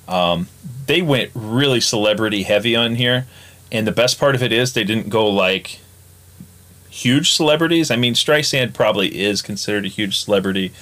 Um, 0.09 0.49
they 0.87 1.03
went 1.03 1.31
really 1.35 1.81
celebrity 1.81 2.45
heavy 2.45 2.77
on 2.77 2.95
here. 2.97 3.27
And 3.73 3.87
the 3.87 3.93
best 3.93 4.19
part 4.19 4.35
of 4.35 4.43
it 4.43 4.53
is 4.53 4.73
they 4.73 4.85
didn't 4.85 5.09
go 5.09 5.29
like 5.29 5.81
huge 6.89 7.33
celebrities. 7.33 7.91
I 7.91 7.97
mean, 7.97 8.15
Streisand 8.15 8.75
probably 8.75 9.21
is 9.21 9.43
considered 9.43 9.85
a 9.85 9.89
huge 9.89 10.19
celebrity. 10.19 10.73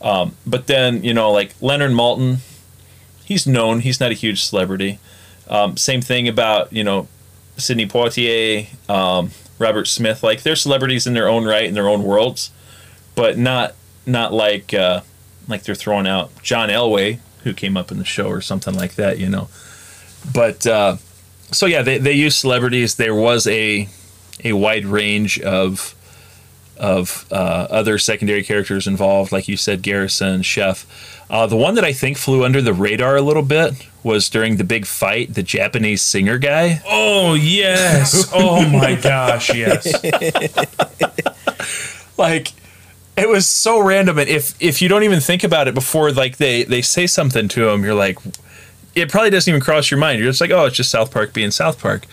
Um, 0.00 0.34
but 0.46 0.66
then, 0.66 1.04
you 1.04 1.12
know, 1.12 1.30
like 1.30 1.54
Leonard 1.60 1.92
Maltin, 1.92 2.38
he's 3.24 3.46
known, 3.46 3.80
he's 3.80 4.00
not 4.00 4.10
a 4.10 4.14
huge 4.14 4.42
celebrity. 4.42 4.98
Um, 5.48 5.76
same 5.76 6.00
thing 6.00 6.26
about, 6.28 6.72
you 6.72 6.82
know, 6.82 7.08
Sidney 7.56 7.86
Poitier, 7.86 8.68
um, 8.88 9.30
Robert 9.58 9.86
Smith. 9.86 10.22
Like 10.22 10.42
they're 10.42 10.56
celebrities 10.56 11.06
in 11.06 11.14
their 11.14 11.28
own 11.28 11.44
right 11.44 11.64
in 11.64 11.74
their 11.74 11.88
own 11.88 12.02
worlds, 12.02 12.50
but 13.14 13.38
not 13.38 13.74
not 14.06 14.32
like 14.32 14.72
uh, 14.72 15.02
like 15.46 15.62
they're 15.62 15.74
throwing 15.74 16.06
out 16.06 16.30
John 16.42 16.68
Elway, 16.68 17.18
who 17.44 17.54
came 17.54 17.76
up 17.76 17.90
in 17.90 17.98
the 17.98 18.04
show 18.04 18.28
or 18.28 18.40
something 18.40 18.74
like 18.74 18.94
that, 18.94 19.18
you 19.18 19.28
know. 19.28 19.48
But 20.32 20.66
uh, 20.66 20.96
so 21.50 21.66
yeah, 21.66 21.82
they 21.82 21.98
they 21.98 22.12
use 22.12 22.36
celebrities. 22.36 22.96
There 22.96 23.14
was 23.14 23.46
a 23.46 23.88
a 24.44 24.52
wide 24.52 24.86
range 24.86 25.40
of 25.40 25.94
of 26.76 27.26
uh, 27.30 27.66
other 27.70 27.98
secondary 27.98 28.42
characters 28.42 28.86
involved, 28.86 29.32
like 29.32 29.48
you 29.48 29.56
said, 29.56 29.82
Garrison, 29.82 30.42
Chef. 30.42 30.86
Uh, 31.28 31.46
the 31.46 31.56
one 31.56 31.74
that 31.74 31.84
I 31.84 31.92
think 31.92 32.16
flew 32.16 32.42
under 32.42 32.62
the 32.62 32.72
radar 32.72 33.16
a 33.16 33.22
little 33.22 33.42
bit 33.42 33.86
was 34.02 34.30
during 34.30 34.56
the 34.56 34.64
big 34.64 34.86
fight, 34.86 35.34
the 35.34 35.42
Japanese 35.42 36.00
singer 36.00 36.38
guy. 36.38 36.80
Oh, 36.86 37.34
yes. 37.34 38.30
oh, 38.34 38.66
my 38.68 38.94
gosh, 38.94 39.54
yes. 39.54 40.02
like 42.18 42.52
it 43.20 43.28
was 43.28 43.46
so 43.46 43.80
random 43.80 44.18
and 44.18 44.28
if 44.28 44.54
if 44.60 44.82
you 44.82 44.88
don't 44.88 45.02
even 45.02 45.20
think 45.20 45.44
about 45.44 45.68
it 45.68 45.74
before 45.74 46.12
like 46.12 46.36
they 46.38 46.64
they 46.64 46.82
say 46.82 47.06
something 47.06 47.48
to 47.48 47.68
him 47.68 47.84
you're 47.84 47.94
like 47.94 48.18
it 48.94 49.10
probably 49.10 49.30
doesn't 49.30 49.50
even 49.50 49.60
cross 49.60 49.90
your 49.90 49.98
mind. 49.98 50.18
You're 50.18 50.28
just 50.28 50.40
like 50.40 50.50
oh 50.50 50.66
it's 50.66 50.76
just 50.76 50.90
south 50.90 51.10
park 51.10 51.32
being 51.32 51.50
south 51.50 51.80
park. 51.80 52.06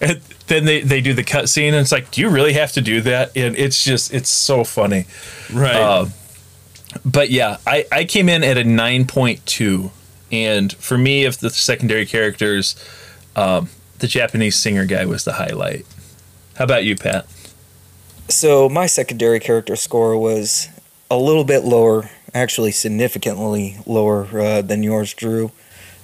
And 0.00 0.20
then 0.48 0.64
they 0.64 0.80
they 0.80 1.00
do 1.00 1.14
the 1.14 1.22
cut 1.22 1.48
scene 1.48 1.74
and 1.74 1.82
it's 1.82 1.92
like 1.92 2.10
do 2.10 2.20
you 2.20 2.28
really 2.28 2.54
have 2.54 2.72
to 2.72 2.80
do 2.80 3.00
that? 3.02 3.36
And 3.36 3.56
it's 3.56 3.84
just 3.84 4.12
it's 4.12 4.28
so 4.28 4.64
funny. 4.64 5.06
Right. 5.52 5.76
Uh, 5.76 6.06
but 7.04 7.28
yeah 7.28 7.56
i 7.66 7.84
i 7.90 8.04
came 8.04 8.28
in 8.28 8.44
at 8.44 8.56
a 8.56 8.62
9.2 8.62 9.90
and 10.30 10.72
for 10.74 10.96
me 10.96 11.24
of 11.24 11.40
the 11.40 11.50
secondary 11.50 12.06
characters 12.06 12.76
um 13.34 13.68
the 13.98 14.06
japanese 14.06 14.54
singer 14.54 14.84
guy 14.84 15.04
was 15.04 15.24
the 15.24 15.32
highlight. 15.32 15.86
How 16.56 16.64
about 16.64 16.84
you 16.84 16.94
pat 16.94 17.26
So 18.28 18.68
my 18.68 18.86
secondary 18.86 19.40
character 19.40 19.76
score 19.76 20.16
was 20.16 20.68
a 21.10 21.16
little 21.16 21.44
bit 21.44 21.64
lower, 21.64 22.10
actually 22.32 22.72
significantly 22.72 23.76
lower 23.86 24.26
uh, 24.38 24.62
than 24.62 24.82
yours, 24.82 25.12
Drew. 25.14 25.52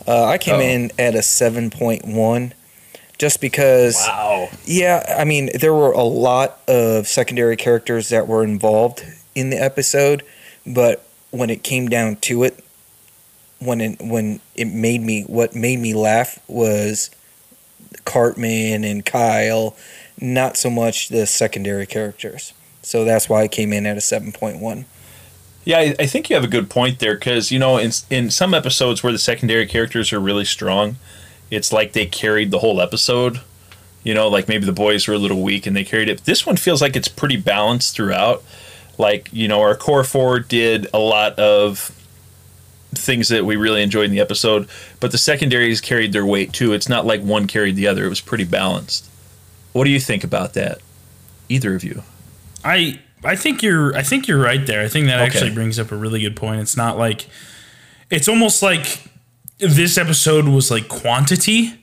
Uh, 0.07 0.25
I 0.27 0.39
came 0.39 0.57
Oh. 0.57 0.61
in 0.61 0.91
at 0.99 1.15
a 1.15 1.19
7.1 1.23 2.53
just 3.19 3.41
because 3.41 3.97
wow 3.97 4.49
Yeah, 4.65 5.17
I 5.19 5.25
mean, 5.25 5.51
there 5.59 5.75
were 5.75 5.93
a 5.93 6.03
lot 6.05 6.59
of 6.69 7.07
secondary 7.07 7.57
characters 7.57 8.09
that 8.09 8.27
were 8.27 8.43
involved 8.43 9.05
in 9.35 9.51
the 9.51 9.63
episode, 9.63 10.23
but 10.67 11.05
when 11.31 11.51
it 11.51 11.63
came 11.63 11.89
down 11.89 12.17
to 12.17 12.45
it, 12.45 12.65
when 13.59 13.81
it 13.83 14.01
when 14.01 14.41
it 14.55 14.67
made 14.67 15.03
me 15.03 15.23
what 15.23 15.55
made 15.55 15.79
me 15.79 15.93
laugh 15.95 16.39
was 16.49 17.11
Cartman 18.07 18.85
and 18.85 19.05
Kyle, 19.05 19.77
not 20.21 20.57
so 20.57 20.71
much 20.71 21.09
the 21.09 21.27
secondary 21.27 21.87
characters. 21.87 22.53
So 22.83 23.05
that's 23.05 23.29
why 23.29 23.43
I 23.43 23.49
came 23.49 23.73
in 23.73 23.87
at 23.87 23.97
a 23.97 24.01
7.1. 24.01 24.85
Yeah, 25.65 25.79
I, 25.79 25.95
I 25.99 26.07
think 26.07 26.31
you 26.31 26.37
have 26.37 26.45
a 26.45 26.49
good 26.49 26.71
point 26.71 26.99
there 26.99 27.15
because 27.15 27.51
you 27.51 27.59
know 27.59 27.77
in 27.77 27.93
in 28.09 28.31
some 28.31 28.55
episodes 28.55 29.03
where 29.03 29.13
the 29.13 29.19
secondary 29.19 29.67
characters 29.67 30.13
are 30.13 30.21
really 30.21 30.47
strong, 30.47 30.97
it's 31.51 31.73
like 31.73 31.93
they 31.93 32.07
carried 32.07 32.51
the 32.51 32.61
whole 32.61 32.81
episode. 32.81 33.41
You 34.03 34.15
know, 34.15 34.29
like 34.29 34.49
maybe 34.49 34.65
the 34.65 34.73
boys 34.73 35.07
were 35.07 35.15
a 35.15 35.19
little 35.19 35.43
weak 35.43 35.67
and 35.67 35.77
they 35.77 35.85
carried 35.85 36.09
it. 36.09 36.25
This 36.25 36.47
one 36.47 36.57
feels 36.57 36.81
like 36.81 36.97
it's 36.97 37.09
pretty 37.09 37.37
balanced 37.37 37.95
throughout. 37.95 38.43
Like, 38.97 39.29
you 39.31 39.47
know, 39.47 39.61
our 39.61 39.77
core 39.77 40.05
four 40.05 40.41
did 40.41 40.87
a 40.95 40.99
lot 40.99 41.39
of 41.39 41.95
things 42.95 43.29
that 43.29 43.45
we 43.45 43.57
really 43.57 43.83
enjoyed 43.83 44.07
in 44.07 44.11
the 44.11 44.21
episode, 44.21 44.69
but 45.01 45.13
the 45.13 45.19
secondaries 45.19 45.83
carried 45.83 46.15
their 46.15 46.25
weight 46.25 46.55
too. 46.55 46.73
It's 46.73 46.89
not 46.89 47.05
like 47.05 47.21
one 47.21 47.47
carried 47.47 47.77
the 47.77 47.87
other. 47.87 48.07
It 48.07 48.09
was 48.09 48.23
pretty 48.23 48.45
balanced. 48.45 49.10
What 49.73 49.85
do 49.85 49.91
you 49.91 50.01
think 50.01 50.25
about 50.25 50.55
that? 50.55 50.79
Either 51.49 51.75
of 51.75 51.85
you? 51.85 52.03
I 52.65 53.01
I 53.25 53.37
think 53.37 53.63
you're 53.63 53.97
I 53.97 54.03
think 54.03 54.27
you're 54.29 54.41
right 54.43 54.65
there. 54.67 54.83
I 54.83 54.89
think 54.89 55.07
that 55.07 55.17
Okay. 55.21 55.27
actually 55.27 55.55
brings 55.55 55.79
up 55.79 55.93
a 55.93 55.97
really 55.97 56.21
good 56.21 56.37
point. 56.37 56.61
It's 56.61 56.77
not 56.77 56.99
like 56.99 57.27
it's 58.11 58.29
almost 58.29 58.63
like 58.63 59.03
this 59.59 59.99
episode 59.99 60.47
was 60.49 60.71
like 60.71 60.89
quantity 60.89 61.75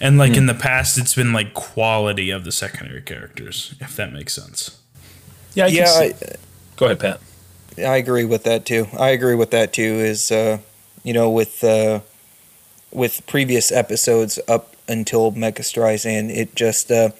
and 0.00 0.18
like 0.18 0.36
in 0.36 0.46
the 0.46 0.54
past 0.54 0.98
it's 0.98 1.14
been 1.14 1.32
like 1.32 1.54
quality 1.54 2.30
of 2.30 2.44
the 2.44 2.52
secondary 2.52 3.00
characters, 3.02 3.74
if 3.80 3.94
that 3.96 4.12
makes 4.12 4.32
sense. 4.34 4.78
Yeah, 5.54 5.64
I 5.64 5.68
yeah, 5.68 5.84
can 5.84 6.14
see- 6.18 6.26
I, 6.26 6.34
Go 6.76 6.86
ahead, 6.86 7.00
Pat. 7.00 7.20
I 7.78 7.96
agree 7.96 8.24
with 8.24 8.42
that 8.44 8.64
too. 8.66 8.88
I 8.98 9.10
agree 9.10 9.34
with 9.34 9.50
that 9.52 9.72
too. 9.72 9.82
Is 9.82 10.30
uh, 10.32 10.58
you 11.04 11.12
know 11.12 11.30
with 11.30 11.62
uh, 11.62 12.00
with 12.90 13.26
previous 13.26 13.70
episodes 13.70 14.38
up 14.48 14.74
until 14.92 15.32
Mecha 15.32 15.62
Streisand, 15.62 16.30
it 16.30 16.54
just 16.54 16.92
uh, 16.92 17.10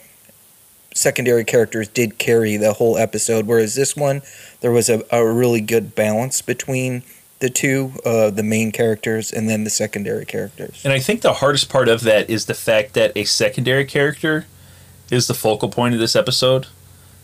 secondary 0.94 1.44
characters 1.44 1.88
did 1.88 2.18
carry 2.18 2.56
the 2.56 2.74
whole 2.74 2.96
episode. 2.96 3.46
Whereas 3.46 3.74
this 3.74 3.96
one, 3.96 4.22
there 4.60 4.70
was 4.70 4.88
a, 4.88 5.02
a 5.10 5.26
really 5.26 5.60
good 5.60 5.94
balance 5.94 6.42
between 6.42 7.02
the 7.40 7.50
two, 7.50 7.92
uh, 8.04 8.30
the 8.30 8.44
main 8.44 8.70
characters 8.70 9.32
and 9.32 9.48
then 9.48 9.64
the 9.64 9.70
secondary 9.70 10.24
characters. 10.24 10.82
And 10.84 10.92
I 10.92 11.00
think 11.00 11.22
the 11.22 11.32
hardest 11.34 11.68
part 11.68 11.88
of 11.88 12.02
that 12.02 12.30
is 12.30 12.46
the 12.46 12.54
fact 12.54 12.94
that 12.94 13.10
a 13.16 13.24
secondary 13.24 13.84
character 13.84 14.46
is 15.10 15.26
the 15.26 15.34
focal 15.34 15.68
point 15.68 15.94
of 15.94 16.00
this 16.00 16.14
episode. 16.14 16.68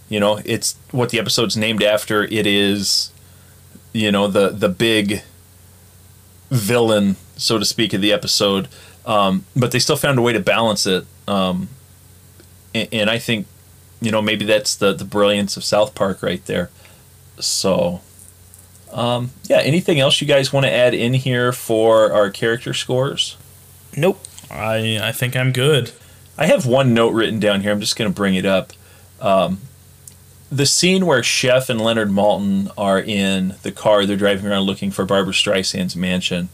You 0.08 0.18
know, 0.18 0.40
it's 0.44 0.76
what 0.90 1.10
the 1.10 1.20
episode's 1.20 1.56
named 1.56 1.82
after. 1.82 2.24
It 2.24 2.46
is, 2.46 3.12
you 3.92 4.10
know, 4.10 4.26
the 4.26 4.48
the 4.48 4.68
big 4.68 5.22
villain, 6.50 7.16
so 7.36 7.58
to 7.58 7.64
speak, 7.64 7.92
of 7.92 8.00
the 8.00 8.12
episode. 8.12 8.68
Um, 9.08 9.46
but 9.56 9.72
they 9.72 9.78
still 9.78 9.96
found 9.96 10.18
a 10.18 10.22
way 10.22 10.34
to 10.34 10.40
balance 10.40 10.86
it. 10.86 11.06
Um, 11.26 11.70
and, 12.74 12.88
and 12.92 13.10
I 13.10 13.18
think, 13.18 13.46
you 14.02 14.12
know, 14.12 14.20
maybe 14.22 14.44
that's 14.44 14.76
the 14.76 14.92
the 14.92 15.04
brilliance 15.04 15.56
of 15.56 15.64
South 15.64 15.94
Park 15.94 16.22
right 16.22 16.44
there. 16.44 16.68
So, 17.40 18.02
um, 18.92 19.30
yeah. 19.44 19.60
Anything 19.60 19.98
else 19.98 20.20
you 20.20 20.26
guys 20.26 20.52
want 20.52 20.66
to 20.66 20.72
add 20.72 20.92
in 20.92 21.14
here 21.14 21.52
for 21.52 22.12
our 22.12 22.28
character 22.30 22.74
scores? 22.74 23.38
Nope. 23.96 24.20
I 24.50 25.00
I 25.02 25.12
think 25.12 25.34
I'm 25.34 25.52
good. 25.52 25.92
I 26.36 26.46
have 26.46 26.66
one 26.66 26.92
note 26.94 27.14
written 27.14 27.40
down 27.40 27.62
here. 27.62 27.72
I'm 27.72 27.80
just 27.80 27.96
going 27.96 28.10
to 28.10 28.14
bring 28.14 28.34
it 28.34 28.44
up. 28.44 28.72
Um, 29.20 29.62
the 30.52 30.66
scene 30.66 31.06
where 31.06 31.22
Chef 31.22 31.68
and 31.68 31.80
Leonard 31.80 32.10
Maltin 32.10 32.70
are 32.76 33.00
in 33.00 33.54
the 33.62 33.72
car, 33.72 34.06
they're 34.06 34.16
driving 34.16 34.46
around 34.46 34.62
looking 34.62 34.90
for 34.90 35.04
Barbra 35.04 35.32
Streisand's 35.32 35.96
mansion. 35.96 36.50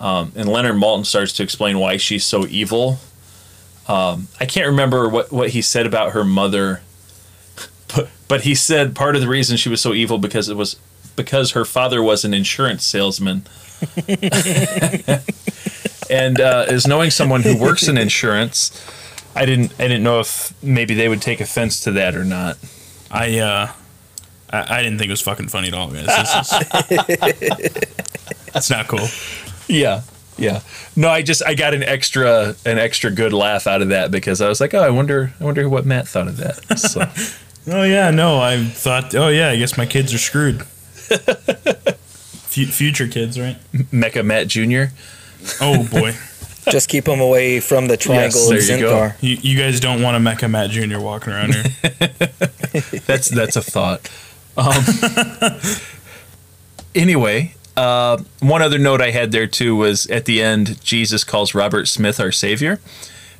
Um, 0.00 0.32
and 0.34 0.48
Leonard 0.48 0.76
Maltin 0.76 1.04
starts 1.04 1.32
to 1.34 1.42
explain 1.42 1.78
why 1.78 1.98
she's 1.98 2.24
so 2.24 2.46
evil. 2.46 2.98
Um, 3.86 4.28
I 4.40 4.46
can't 4.46 4.66
remember 4.66 5.08
what, 5.08 5.30
what 5.30 5.50
he 5.50 5.62
said 5.62 5.86
about 5.86 6.12
her 6.12 6.24
mother, 6.24 6.80
but, 7.94 8.08
but 8.26 8.40
he 8.42 8.54
said 8.54 8.96
part 8.96 9.14
of 9.14 9.20
the 9.20 9.28
reason 9.28 9.56
she 9.56 9.68
was 9.68 9.80
so 9.80 9.92
evil 9.92 10.16
because 10.18 10.48
it 10.48 10.56
was 10.56 10.76
because 11.16 11.50
her 11.52 11.64
father 11.66 12.02
was 12.02 12.24
an 12.24 12.32
insurance 12.32 12.84
salesman. 12.84 13.42
and 16.10 16.40
uh, 16.40 16.66
as 16.68 16.86
knowing 16.86 17.10
someone 17.10 17.42
who 17.42 17.58
works 17.58 17.88
in 17.88 17.98
insurance, 17.98 18.70
I 19.34 19.44
didn't 19.44 19.72
I 19.78 19.88
didn't 19.88 20.02
know 20.02 20.20
if 20.20 20.54
maybe 20.62 20.94
they 20.94 21.08
would 21.08 21.22
take 21.22 21.40
offense 21.40 21.80
to 21.80 21.92
that 21.92 22.14
or 22.14 22.24
not. 22.24 22.58
I 23.10 23.38
uh 23.38 23.72
I, 24.50 24.78
I 24.78 24.82
didn't 24.82 24.98
think 24.98 25.08
it 25.08 25.12
was 25.12 25.20
fucking 25.20 25.48
funny 25.48 25.68
at 25.68 25.74
all, 25.74 25.90
guys. 25.90 26.06
This 26.06 26.34
is 26.34 26.48
That's 28.52 28.70
not 28.70 28.88
cool. 28.88 29.06
Yeah, 29.70 30.02
yeah. 30.36 30.60
No, 30.96 31.08
I 31.08 31.22
just 31.22 31.42
I 31.44 31.54
got 31.54 31.74
an 31.74 31.82
extra 31.82 32.54
an 32.66 32.78
extra 32.78 33.10
good 33.10 33.32
laugh 33.32 33.66
out 33.66 33.82
of 33.82 33.88
that 33.88 34.10
because 34.10 34.40
I 34.40 34.48
was 34.48 34.60
like, 34.60 34.74
oh, 34.74 34.82
I 34.82 34.90
wonder 34.90 35.32
I 35.40 35.44
wonder 35.44 35.68
what 35.68 35.86
Matt 35.86 36.08
thought 36.08 36.28
of 36.28 36.36
that. 36.38 36.78
So 36.78 37.02
Oh 37.72 37.82
yeah, 37.84 38.10
no, 38.10 38.40
I 38.40 38.64
thought. 38.64 39.14
Oh 39.14 39.28
yeah, 39.28 39.50
I 39.50 39.56
guess 39.56 39.76
my 39.76 39.86
kids 39.86 40.12
are 40.14 40.18
screwed. 40.18 40.62
Fu- 42.50 42.66
future 42.66 43.06
kids, 43.06 43.38
right? 43.38 43.56
Mecha 43.72 44.24
Matt 44.24 44.48
Jr. 44.48 44.92
Oh 45.60 45.86
boy, 45.88 46.14
Just 46.70 46.88
keep 46.88 47.04
them 47.04 47.20
away 47.20 47.60
from 47.60 47.86
the 47.88 47.96
triangle 47.96 48.52
yes, 48.52 48.68
there 48.68 48.78
you 48.78 48.84
go. 48.84 49.10
You, 49.20 49.36
you 49.40 49.58
guys 49.58 49.80
don't 49.80 50.02
want 50.02 50.16
a 50.16 50.20
Mecha 50.20 50.50
Matt 50.50 50.70
Jr. 50.70 50.98
walking 50.98 51.32
around 51.32 51.54
here. 51.54 51.64
That's 53.06 53.28
that's 53.28 53.56
a 53.56 53.62
thought. 53.62 54.08
Um, 54.56 55.60
anyway, 56.94 57.54
uh, 57.76 58.22
one 58.40 58.62
other 58.62 58.78
note 58.78 59.00
I 59.00 59.10
had 59.10 59.32
there 59.32 59.46
too 59.46 59.76
was 59.76 60.06
at 60.08 60.24
the 60.24 60.42
end, 60.42 60.82
Jesus 60.82 61.24
calls 61.24 61.54
Robert 61.54 61.86
Smith 61.88 62.20
our 62.20 62.32
savior, 62.32 62.80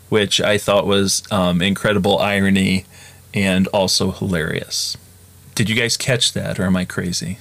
which 0.08 0.40
I 0.40 0.58
thought 0.58 0.86
was 0.86 1.22
um, 1.30 1.62
incredible 1.62 2.18
irony 2.18 2.86
and 3.34 3.66
also 3.68 4.10
hilarious. 4.10 4.96
Did 5.54 5.68
you 5.68 5.76
guys 5.76 5.96
catch 5.96 6.32
that, 6.32 6.58
or 6.58 6.64
am 6.64 6.76
I 6.76 6.84
crazy? 6.84 7.38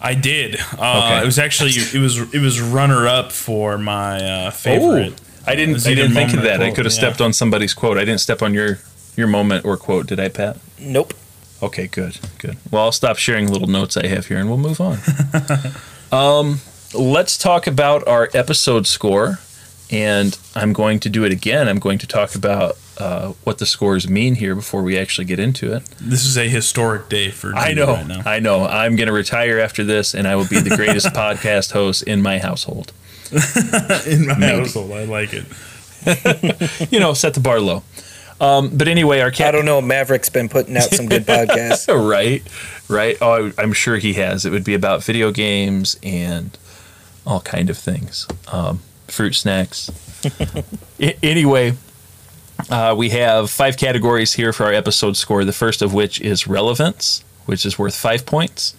I 0.00 0.14
did. 0.14 0.56
Uh, 0.78 1.02
Okay. 1.04 1.22
It 1.22 1.24
was 1.24 1.38
actually 1.38 1.70
it 1.70 2.00
was 2.00 2.34
it 2.34 2.40
was 2.40 2.60
runner 2.60 3.06
up 3.06 3.32
for 3.32 3.78
my 3.78 4.22
uh, 4.22 4.50
favorite. 4.50 5.14
I 5.46 5.54
didn't. 5.54 5.74
was 5.74 5.86
I 5.86 5.94
didn't 5.94 6.14
think 6.14 6.30
of 6.30 6.36
moment 6.36 6.54
or 6.54 6.58
that. 6.58 6.62
I 6.62 6.70
could 6.70 6.84
have 6.84 6.92
yeah. 6.94 6.98
stepped 6.98 7.20
on 7.20 7.32
somebody's 7.32 7.74
quote. 7.74 7.96
I 7.96 8.04
didn't 8.04 8.20
step 8.20 8.42
on 8.42 8.52
your 8.52 8.78
your 9.16 9.26
moment 9.28 9.64
or 9.64 9.76
quote. 9.76 10.06
Did 10.06 10.20
I, 10.20 10.28
Pat? 10.28 10.58
Nope. 10.78 11.14
Okay, 11.62 11.86
good, 11.86 12.18
good. 12.38 12.56
Well, 12.70 12.84
I'll 12.84 12.92
stop 12.92 13.16
sharing 13.16 13.50
little 13.50 13.68
notes 13.68 13.96
I 13.96 14.06
have 14.08 14.26
here, 14.26 14.38
and 14.38 14.48
we'll 14.48 14.58
move 14.58 14.80
on. 14.80 14.98
um, 16.12 16.60
let's 16.94 17.38
talk 17.38 17.66
about 17.66 18.06
our 18.06 18.28
episode 18.34 18.86
score, 18.86 19.38
and 19.90 20.38
I'm 20.54 20.72
going 20.72 21.00
to 21.00 21.08
do 21.08 21.24
it 21.24 21.32
again. 21.32 21.68
I'm 21.68 21.78
going 21.78 21.98
to 21.98 22.06
talk 22.06 22.34
about 22.34 22.76
uh, 22.98 23.32
what 23.44 23.58
the 23.58 23.66
scores 23.66 24.08
mean 24.08 24.34
here 24.34 24.54
before 24.54 24.82
we 24.82 24.98
actually 24.98 25.24
get 25.24 25.38
into 25.38 25.72
it. 25.74 25.84
This 26.00 26.24
is 26.26 26.36
a 26.36 26.48
historic 26.48 27.08
day 27.08 27.30
for 27.30 27.54
I 27.54 27.72
know, 27.72 27.86
right 27.94 28.06
now. 28.06 28.22
I 28.26 28.38
know. 28.38 28.66
I'm 28.66 28.96
going 28.96 29.06
to 29.08 29.12
retire 29.12 29.58
after 29.58 29.82
this, 29.82 30.14
and 30.14 30.28
I 30.28 30.36
will 30.36 30.48
be 30.48 30.60
the 30.60 30.76
greatest 30.76 31.06
podcast 31.14 31.72
host 31.72 32.02
in 32.02 32.20
my 32.22 32.38
household. 32.38 32.92
In 34.06 34.24
my 34.26 34.38
Maybe. 34.38 34.58
household, 34.58 34.92
I 34.92 35.04
like 35.04 35.30
it. 35.32 36.92
You 36.92 37.00
know, 37.00 37.12
set 37.12 37.34
the 37.34 37.40
bar 37.40 37.58
low. 37.58 37.82
Um, 38.40 38.76
but 38.76 38.86
anyway, 38.88 39.20
our 39.20 39.32
I 39.38 39.50
don't 39.50 39.64
know. 39.64 39.80
Maverick's 39.80 40.28
been 40.28 40.48
putting 40.48 40.76
out 40.76 40.90
some 40.90 41.06
good 41.06 41.22
podcasts. 41.26 41.88
right, 42.08 42.42
right. 42.88 43.16
Oh, 43.20 43.46
I, 43.58 43.62
I'm 43.62 43.72
sure 43.72 43.96
he 43.96 44.14
has. 44.14 44.44
It 44.44 44.50
would 44.50 44.64
be 44.64 44.74
about 44.74 45.02
video 45.02 45.30
games 45.30 45.98
and 46.02 46.56
all 47.26 47.40
kind 47.40 47.70
of 47.70 47.78
things, 47.78 48.26
um, 48.52 48.80
fruit 49.08 49.34
snacks. 49.34 49.90
I- 51.00 51.16
anyway, 51.22 51.74
uh, 52.70 52.94
we 52.96 53.10
have 53.10 53.50
five 53.50 53.76
categories 53.76 54.34
here 54.34 54.52
for 54.52 54.64
our 54.66 54.72
episode 54.72 55.16
score. 55.16 55.44
The 55.44 55.52
first 55.52 55.80
of 55.82 55.94
which 55.94 56.20
is 56.20 56.46
relevance, 56.46 57.24
which 57.46 57.64
is 57.64 57.78
worth 57.78 57.96
five 57.96 58.26
points. 58.26 58.74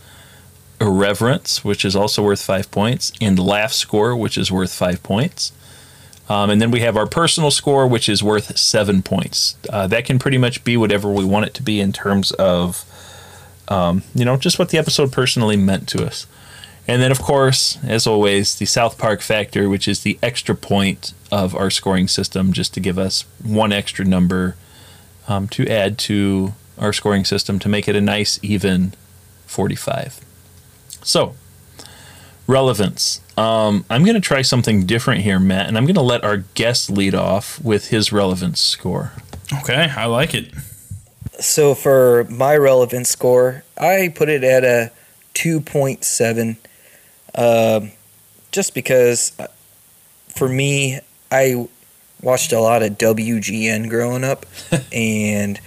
Irreverence, 0.79 1.63
which 1.65 1.83
is 1.83 1.95
also 1.95 2.21
worth 2.21 2.41
five 2.43 2.69
points, 2.69 3.11
and 3.19 3.39
laugh 3.39 3.73
score, 3.73 4.15
which 4.15 4.37
is 4.37 4.51
worth 4.51 4.71
five 4.71 5.01
points. 5.01 5.51
Um, 6.29 6.49
and 6.49 6.61
then 6.61 6.71
we 6.71 6.81
have 6.81 6.97
our 6.97 7.07
personal 7.07 7.51
score, 7.51 7.87
which 7.87 8.09
is 8.09 8.21
worth 8.21 8.57
seven 8.57 9.01
points. 9.01 9.57
Uh, 9.69 9.87
that 9.87 10.05
can 10.05 10.19
pretty 10.19 10.37
much 10.37 10.63
be 10.63 10.75
whatever 10.75 11.11
we 11.11 11.23
want 11.23 11.45
it 11.45 11.53
to 11.55 11.63
be 11.63 11.79
in 11.79 11.93
terms 11.93 12.31
of, 12.31 12.83
um, 13.69 14.03
you 14.13 14.25
know, 14.25 14.35
just 14.35 14.59
what 14.59 14.69
the 14.69 14.77
episode 14.77 15.11
personally 15.11 15.55
meant 15.55 15.87
to 15.89 16.05
us. 16.05 16.27
And 16.87 17.01
then, 17.01 17.11
of 17.11 17.21
course, 17.21 17.77
as 17.83 18.07
always, 18.07 18.55
the 18.55 18.65
South 18.65 18.97
Park 18.97 19.21
factor, 19.21 19.67
which 19.67 19.87
is 19.87 20.01
the 20.01 20.17
extra 20.23 20.55
point 20.55 21.13
of 21.31 21.53
our 21.55 21.69
scoring 21.69 22.07
system, 22.07 22.53
just 22.53 22.73
to 22.75 22.79
give 22.79 22.97
us 22.97 23.25
one 23.43 23.73
extra 23.73 24.05
number 24.05 24.55
um, 25.27 25.47
to 25.49 25.67
add 25.67 25.97
to 25.97 26.53
our 26.77 26.93
scoring 26.93 27.25
system 27.25 27.59
to 27.59 27.69
make 27.69 27.87
it 27.87 27.95
a 27.95 28.01
nice, 28.01 28.39
even 28.41 28.93
45. 29.45 30.21
So, 31.03 31.35
relevance. 32.47 33.21
Um, 33.37 33.85
I'm 33.89 34.03
going 34.03 34.15
to 34.15 34.21
try 34.21 34.41
something 34.41 34.85
different 34.85 35.21
here, 35.21 35.39
Matt, 35.39 35.67
and 35.67 35.77
I'm 35.77 35.85
going 35.85 35.95
to 35.95 36.01
let 36.01 36.23
our 36.23 36.37
guest 36.37 36.89
lead 36.89 37.13
off 37.13 37.63
with 37.63 37.89
his 37.89 38.11
relevance 38.11 38.59
score. 38.59 39.13
Okay, 39.61 39.91
I 39.95 40.05
like 40.05 40.33
it. 40.33 40.51
So 41.39 41.75
for 41.75 42.25
my 42.29 42.57
relevance 42.57 43.09
score, 43.09 43.63
I 43.77 44.11
put 44.15 44.27
it 44.27 44.43
at 44.43 44.63
a 44.63 44.91
2.7. 45.35 46.57
Um, 47.35 47.91
just 48.51 48.73
because 48.73 49.31
uh, 49.39 49.45
for 50.35 50.49
me, 50.49 50.99
I 51.31 51.67
watched 52.21 52.51
a 52.51 52.59
lot 52.59 52.81
of 52.81 52.97
WGN 52.97 53.87
growing 53.87 54.23
up, 54.23 54.47
and 54.91 55.59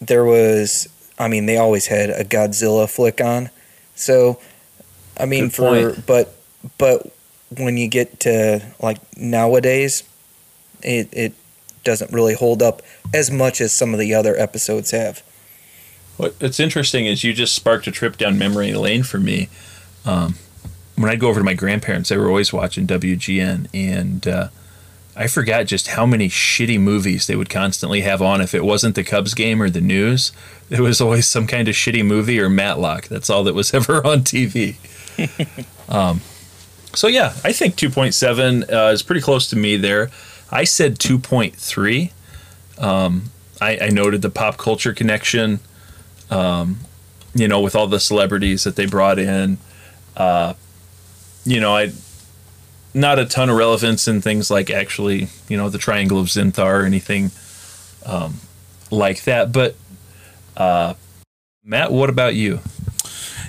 there 0.00 0.24
was, 0.24 0.88
I 1.18 1.26
mean, 1.26 1.46
they 1.46 1.56
always 1.56 1.86
had 1.88 2.10
a 2.10 2.22
Godzilla 2.22 2.88
flick 2.88 3.20
on. 3.20 3.50
So, 3.96 4.40
I 5.18 5.26
mean, 5.26 5.46
Good 5.46 5.54
for 5.54 5.92
point. 5.92 6.06
but 6.06 6.39
but 6.78 7.12
when 7.56 7.76
you 7.76 7.88
get 7.88 8.20
to 8.20 8.62
like 8.80 8.98
nowadays, 9.16 10.04
it 10.82 11.08
it 11.12 11.32
doesn't 11.84 12.12
really 12.12 12.34
hold 12.34 12.62
up 12.62 12.82
as 13.14 13.30
much 13.30 13.60
as 13.60 13.72
some 13.72 13.92
of 13.92 14.00
the 14.00 14.14
other 14.14 14.36
episodes 14.36 14.90
have. 14.90 15.22
What's 16.16 16.60
interesting 16.60 17.06
is 17.06 17.24
you 17.24 17.32
just 17.32 17.54
sparked 17.54 17.86
a 17.86 17.90
trip 17.90 18.18
down 18.18 18.36
memory 18.36 18.74
lane 18.74 19.02
for 19.02 19.18
me. 19.18 19.48
Um, 20.04 20.34
when 20.96 21.10
I'd 21.10 21.20
go 21.20 21.28
over 21.28 21.40
to 21.40 21.44
my 21.44 21.54
grandparents, 21.54 22.10
they 22.10 22.18
were 22.18 22.28
always 22.28 22.52
watching 22.52 22.86
WGN, 22.86 23.68
and 23.72 24.28
uh, 24.28 24.48
I 25.16 25.26
forgot 25.28 25.66
just 25.66 25.88
how 25.88 26.04
many 26.04 26.28
shitty 26.28 26.78
movies 26.78 27.26
they 27.26 27.36
would 27.36 27.48
constantly 27.48 28.02
have 28.02 28.20
on. 28.20 28.42
If 28.42 28.54
it 28.54 28.64
wasn't 28.64 28.94
the 28.96 29.04
Cubs 29.04 29.32
game 29.32 29.62
or 29.62 29.70
the 29.70 29.80
news, 29.80 30.32
it 30.70 30.80
was 30.80 31.00
always 31.00 31.26
some 31.26 31.46
kind 31.46 31.68
of 31.68 31.74
shitty 31.74 32.04
movie 32.04 32.38
or 32.38 32.50
Matlock. 32.50 33.08
That's 33.08 33.30
all 33.30 33.44
that 33.44 33.54
was 33.54 33.72
ever 33.74 34.06
on 34.06 34.20
TV. 34.20 34.76
um, 35.88 36.20
so 36.94 37.06
yeah, 37.06 37.34
I 37.44 37.52
think 37.52 37.76
2.7 37.76 38.72
uh, 38.72 38.92
is 38.92 39.02
pretty 39.02 39.20
close 39.20 39.48
to 39.48 39.56
me 39.56 39.76
there. 39.76 40.10
I 40.50 40.64
said 40.64 40.98
2.3. 40.98 42.12
Um, 42.82 43.24
I, 43.60 43.78
I 43.82 43.88
noted 43.90 44.22
the 44.22 44.30
pop 44.30 44.56
culture 44.56 44.92
connection 44.92 45.60
um, 46.30 46.78
you 47.34 47.48
know, 47.48 47.60
with 47.60 47.76
all 47.76 47.86
the 47.86 48.00
celebrities 48.00 48.64
that 48.64 48.76
they 48.76 48.86
brought 48.86 49.18
in. 49.18 49.58
Uh, 50.16 50.54
you 51.44 51.60
know, 51.60 51.76
I 51.76 51.92
not 52.92 53.18
a 53.18 53.24
ton 53.24 53.48
of 53.48 53.56
relevance 53.56 54.08
in 54.08 54.20
things 54.20 54.50
like 54.50 54.70
actually, 54.70 55.28
you 55.48 55.56
know, 55.56 55.68
the 55.68 55.78
Triangle 55.78 56.18
of 56.18 56.26
Zinthar 56.26 56.82
or 56.82 56.84
anything 56.84 57.30
um, 58.04 58.34
like 58.90 59.24
that. 59.24 59.52
But 59.52 59.76
uh, 60.56 60.94
Matt, 61.64 61.92
what 61.92 62.10
about 62.10 62.34
you? 62.34 62.60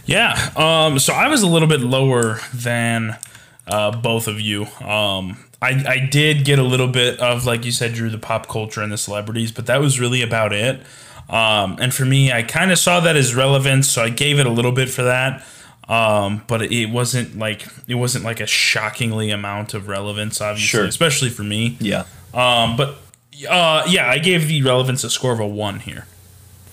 Yeah, 0.05 0.51
um, 0.55 0.99
so 0.99 1.13
I 1.13 1.27
was 1.27 1.41
a 1.41 1.47
little 1.47 1.67
bit 1.67 1.81
lower 1.81 2.39
than 2.53 3.17
uh, 3.67 3.91
both 3.91 4.27
of 4.27 4.39
you. 4.39 4.65
Um, 4.81 5.45
I, 5.61 5.83
I 5.87 6.07
did 6.09 6.43
get 6.45 6.57
a 6.59 6.63
little 6.63 6.87
bit 6.87 7.19
of, 7.19 7.45
like 7.45 7.65
you 7.65 7.71
said, 7.71 7.93
Drew, 7.93 8.09
the 8.09 8.17
pop 8.17 8.47
culture 8.47 8.81
and 8.81 8.91
the 8.91 8.97
celebrities, 8.97 9.51
but 9.51 9.67
that 9.67 9.79
was 9.79 9.99
really 9.99 10.21
about 10.21 10.53
it. 10.53 10.81
Um, 11.29 11.77
and 11.79 11.93
for 11.93 12.03
me, 12.03 12.31
I 12.31 12.43
kind 12.43 12.71
of 12.71 12.79
saw 12.79 12.99
that 13.01 13.15
as 13.15 13.35
relevance, 13.35 13.87
so 13.89 14.01
I 14.03 14.09
gave 14.09 14.39
it 14.39 14.45
a 14.47 14.49
little 14.49 14.71
bit 14.71 14.89
for 14.89 15.03
that. 15.03 15.43
Um, 15.87 16.43
but 16.47 16.61
it 16.71 16.89
wasn't 16.89 17.37
like 17.37 17.67
it 17.87 17.95
wasn't 17.95 18.23
like 18.23 18.39
a 18.39 18.47
shockingly 18.47 19.29
amount 19.29 19.73
of 19.73 19.87
relevance, 19.87 20.39
obviously, 20.39 20.67
Sure. 20.67 20.85
especially 20.85 21.29
for 21.29 21.43
me. 21.43 21.77
Yeah. 21.79 22.05
Um, 22.33 22.77
but 22.77 22.97
uh, 23.49 23.83
yeah, 23.87 24.09
I 24.09 24.19
gave 24.19 24.47
the 24.47 24.61
relevance 24.63 25.03
a 25.03 25.09
score 25.09 25.33
of 25.33 25.39
a 25.39 25.47
one 25.47 25.79
here. 25.81 26.05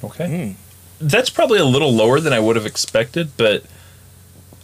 Okay. 0.05 0.57
That's 1.01 1.31
probably 1.31 1.59
a 1.59 1.65
little 1.65 1.93
lower 1.93 2.21
than 2.21 2.33
I 2.33 2.39
would 2.41 2.57
have 2.57 2.67
expected, 2.67 3.31
but 3.37 3.65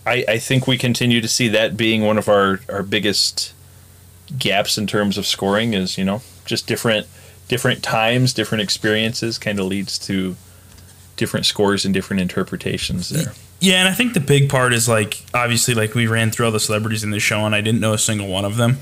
I, 0.07 0.25
I 0.29 0.39
think 0.39 0.67
we 0.67 0.77
continue 0.77 1.21
to 1.21 1.29
see 1.29 1.49
that 1.49 1.77
being 1.77 2.03
one 2.03 2.19
of 2.19 2.29
our, 2.29 2.61
our 2.69 2.83
biggest 2.83 3.53
gaps 4.39 4.77
in 4.77 4.87
terms 4.87 5.17
of 5.19 5.27
scoring 5.27 5.75
is, 5.75 5.97
you 5.97 6.05
know, 6.05 6.23
just 6.45 6.67
different 6.67 7.07
different 7.49 7.83
times, 7.83 8.33
different 8.33 8.63
experiences 8.63 9.39
kind 9.39 9.59
of 9.59 9.67
leads 9.67 9.99
to 9.99 10.37
different 11.17 11.47
scores 11.47 11.85
and 11.85 11.93
different 11.93 12.21
interpretations 12.21 13.11
there. 13.11 13.33
Yeah, 13.61 13.81
and 13.81 13.89
I 13.89 13.93
think 13.93 14.15
the 14.15 14.21
big 14.21 14.51
part 14.51 14.73
is 14.73 14.89
like 14.89 15.23
obviously 15.33 15.75
like 15.75 15.95
we 15.95 16.07
ran 16.07 16.31
through 16.31 16.47
all 16.47 16.53
the 16.53 16.61
celebrities 16.61 17.05
in 17.05 17.11
the 17.11 17.21
show, 17.21 17.47
and 17.47 17.55
I 17.55 17.61
didn't 17.61 17.81
know 17.81 17.95
a 17.95 17.99
single 17.99 18.29
one 18.29 18.45
of 18.45 18.57
them. 18.57 18.79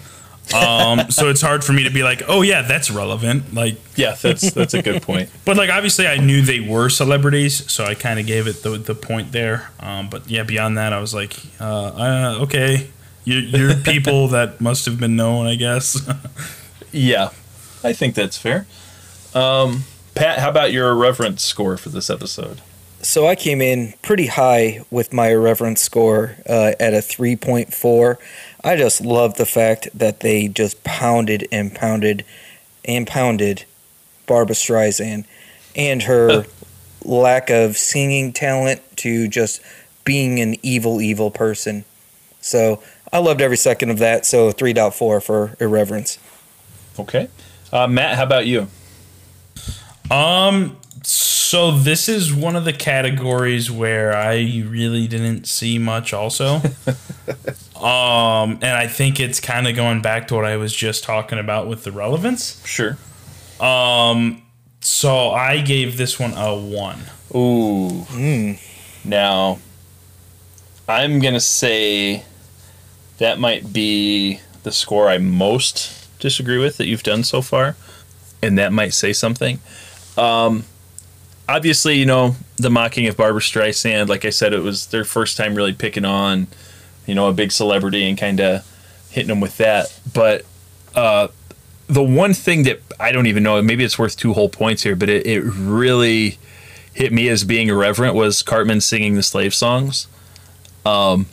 Um, 0.55 1.11
so 1.11 1.31
it's 1.31 1.41
hard 1.41 1.65
for 1.65 1.73
me 1.73 1.85
to 1.85 1.91
be 1.91 2.03
like, 2.03 2.23
oh 2.29 2.43
yeah, 2.43 2.63
that's 2.63 2.91
relevant. 2.91 3.55
Like, 3.55 3.77
Yeah, 3.97 4.17
that's 4.21 4.51
that's 4.53 4.75
a 4.75 4.83
good 4.83 5.01
point. 5.03 5.31
but 5.45 5.57
like 5.57 5.71
obviously 5.71 6.07
I 6.07 6.19
knew 6.19 6.43
they 6.43 6.61
were 6.61 6.89
celebrities, 6.89 7.71
so 7.71 7.85
I 7.85 7.95
kind 7.95 8.19
of 8.21 8.27
gave 8.27 8.47
it 8.47 8.63
the 8.63 8.71
the 8.71 8.95
point 8.95 9.33
there. 9.33 9.71
Um, 9.81 10.11
but 10.11 10.29
yeah, 10.29 10.43
beyond 10.43 10.77
that, 10.79 10.93
I 10.93 11.01
was 11.01 11.15
like, 11.15 11.37
uh, 11.61 11.65
uh, 11.65 12.39
okay, 12.43 12.91
you're, 13.25 13.41
you're 13.41 13.75
people 13.85 14.29
that 14.29 14.61
must 14.61 14.85
have 14.87 14.99
been 15.01 15.17
known, 15.17 15.47
I 15.47 15.55
guess. 15.55 16.01
Yeah, 16.95 17.31
I 17.83 17.95
think 17.95 18.15
that's 18.15 18.37
fair. 18.37 18.67
Um, 19.35 19.85
Pat, 20.15 20.41
how 20.41 20.51
about 20.51 20.73
your 20.73 20.91
irreverence 20.91 21.43
score 21.43 21.79
for 21.79 21.89
this 21.89 22.11
episode? 22.11 22.61
So 23.01 23.27
I 23.27 23.35
came 23.35 23.61
in 23.63 23.95
pretty 24.03 24.27
high 24.27 24.85
with 24.91 25.13
my 25.13 25.31
irreverence 25.31 25.81
score 25.81 26.37
uh, 26.47 26.73
at 26.79 26.93
a 26.93 26.99
3.4. 26.99 28.17
I 28.65 28.77
just 28.77 29.01
love 29.01 29.37
the 29.37 29.47
fact 29.47 29.89
that 29.95 30.21
they 30.21 30.49
just 30.49 30.85
pounded 30.85 31.49
and 31.51 31.75
pounded 31.75 32.25
and 32.85 33.07
pounded 33.07 33.65
Barbra 34.27 34.55
Streisand 34.55 35.25
and 35.75 36.03
her 36.03 36.47
lack 37.05 37.51
of 37.51 37.77
singing 37.77 38.33
talent 38.33 38.81
to 38.97 39.29
just 39.29 39.61
being 40.05 40.41
an 40.41 40.57
evil, 40.63 41.01
evil 41.01 41.31
person. 41.31 41.85
So 42.41 42.83
I 43.13 43.19
loved 43.19 43.41
every 43.41 43.57
second 43.57 43.91
of 43.91 43.99
that. 43.99 44.27
So 44.27 44.53
3.4 44.53 45.23
for 45.23 45.57
irreverence. 45.61 46.19
Okay. 46.99 47.29
Uh, 47.73 47.87
Matt, 47.87 48.17
how 48.17 48.25
about 48.25 48.47
you? 48.47 48.69
Um, 50.11 50.77
so 51.05 51.71
this 51.71 52.09
is 52.09 52.33
one 52.33 52.57
of 52.57 52.65
the 52.65 52.73
categories 52.73 53.71
where 53.71 54.15
I 54.15 54.65
really 54.67 55.07
didn't 55.07 55.47
see 55.47 55.79
much 55.79 56.13
also. 56.13 56.57
um, 57.77 58.59
and 58.63 58.65
I 58.65 58.87
think 58.87 59.21
it's 59.21 59.41
kind 59.41 59.69
of 59.69 59.77
going 59.77 60.01
back 60.03 60.29
to 60.29 60.35
what 60.35 60.45
I 60.45 60.57
was 60.57 60.75
just 60.75 61.05
talking 61.05 61.39
about 61.39 61.67
with 61.67 61.85
the 61.85 61.93
relevance. 61.93 62.65
Sure. 62.67 62.97
Um, 63.61 64.43
so 64.81 65.31
I 65.31 65.61
gave 65.61 65.97
this 65.97 66.19
one 66.19 66.33
a 66.33 66.57
1. 66.57 66.99
Ooh. 67.35 68.57
Now, 69.05 69.59
I'm 70.89 71.21
going 71.21 71.35
to 71.35 71.41
say 71.41 72.25
that 73.19 73.39
might 73.39 73.73
be 73.73 74.41
the 74.63 74.73
score 74.73 75.09
I 75.09 75.19
most 75.19 76.09
disagree 76.19 76.59
with 76.59 76.77
that 76.79 76.87
you've 76.87 77.03
done 77.03 77.25
so 77.25 77.43
far. 77.43 77.77
And 78.43 78.59
that 78.59 78.73
might 78.73 78.95
say 78.95 79.13
something. 79.13 79.61
Um, 80.17 80.65
obviously, 81.49 81.97
you 81.97 82.07
know, 82.07 82.37
the 82.57 82.71
mocking 82.71 83.07
of 83.07 83.17
Barbra 83.17 83.41
Streisand, 83.41 84.09
like 84.09 84.25
I 84.25 84.31
said, 84.31 84.53
it 84.53 84.61
was 84.61 84.87
their 84.87 85.05
first 85.05 85.37
time 85.37 85.55
really 85.55 85.73
picking 85.73 86.05
on, 86.05 86.47
you 87.07 87.15
know, 87.15 87.29
a 87.29 87.33
big 87.33 87.53
celebrity 87.53 88.09
and 88.09 88.17
kind 88.17 88.41
of 88.41 88.67
hitting 89.11 89.29
them 89.29 89.41
with 89.41 89.57
that. 89.59 89.99
But 90.13 90.45
uh, 90.95 91.29
the 91.89 92.03
one 92.03 92.35
thing 92.35 92.63
that 92.65 92.81
I 92.99 93.13
don't 93.13 93.27
even 93.27 93.43
know, 93.43 93.61
maybe 93.63 93.85
it's 93.85 93.99
worth 93.99 94.17
two 94.17 94.33
whole 94.33 94.49
points 94.49 94.83
here, 94.83 94.97
but 94.97 95.09
it, 95.09 95.27
it 95.27 95.41
really 95.43 96.39
hit 96.95 97.13
me 97.13 97.29
as 97.29 97.45
being 97.45 97.69
irreverent 97.69 98.15
was 98.15 98.43
Cartman 98.43 98.81
singing 98.81 99.15
the 99.15 99.23
slave 99.23 99.55
songs. 99.55 100.07
Um, 100.85 101.27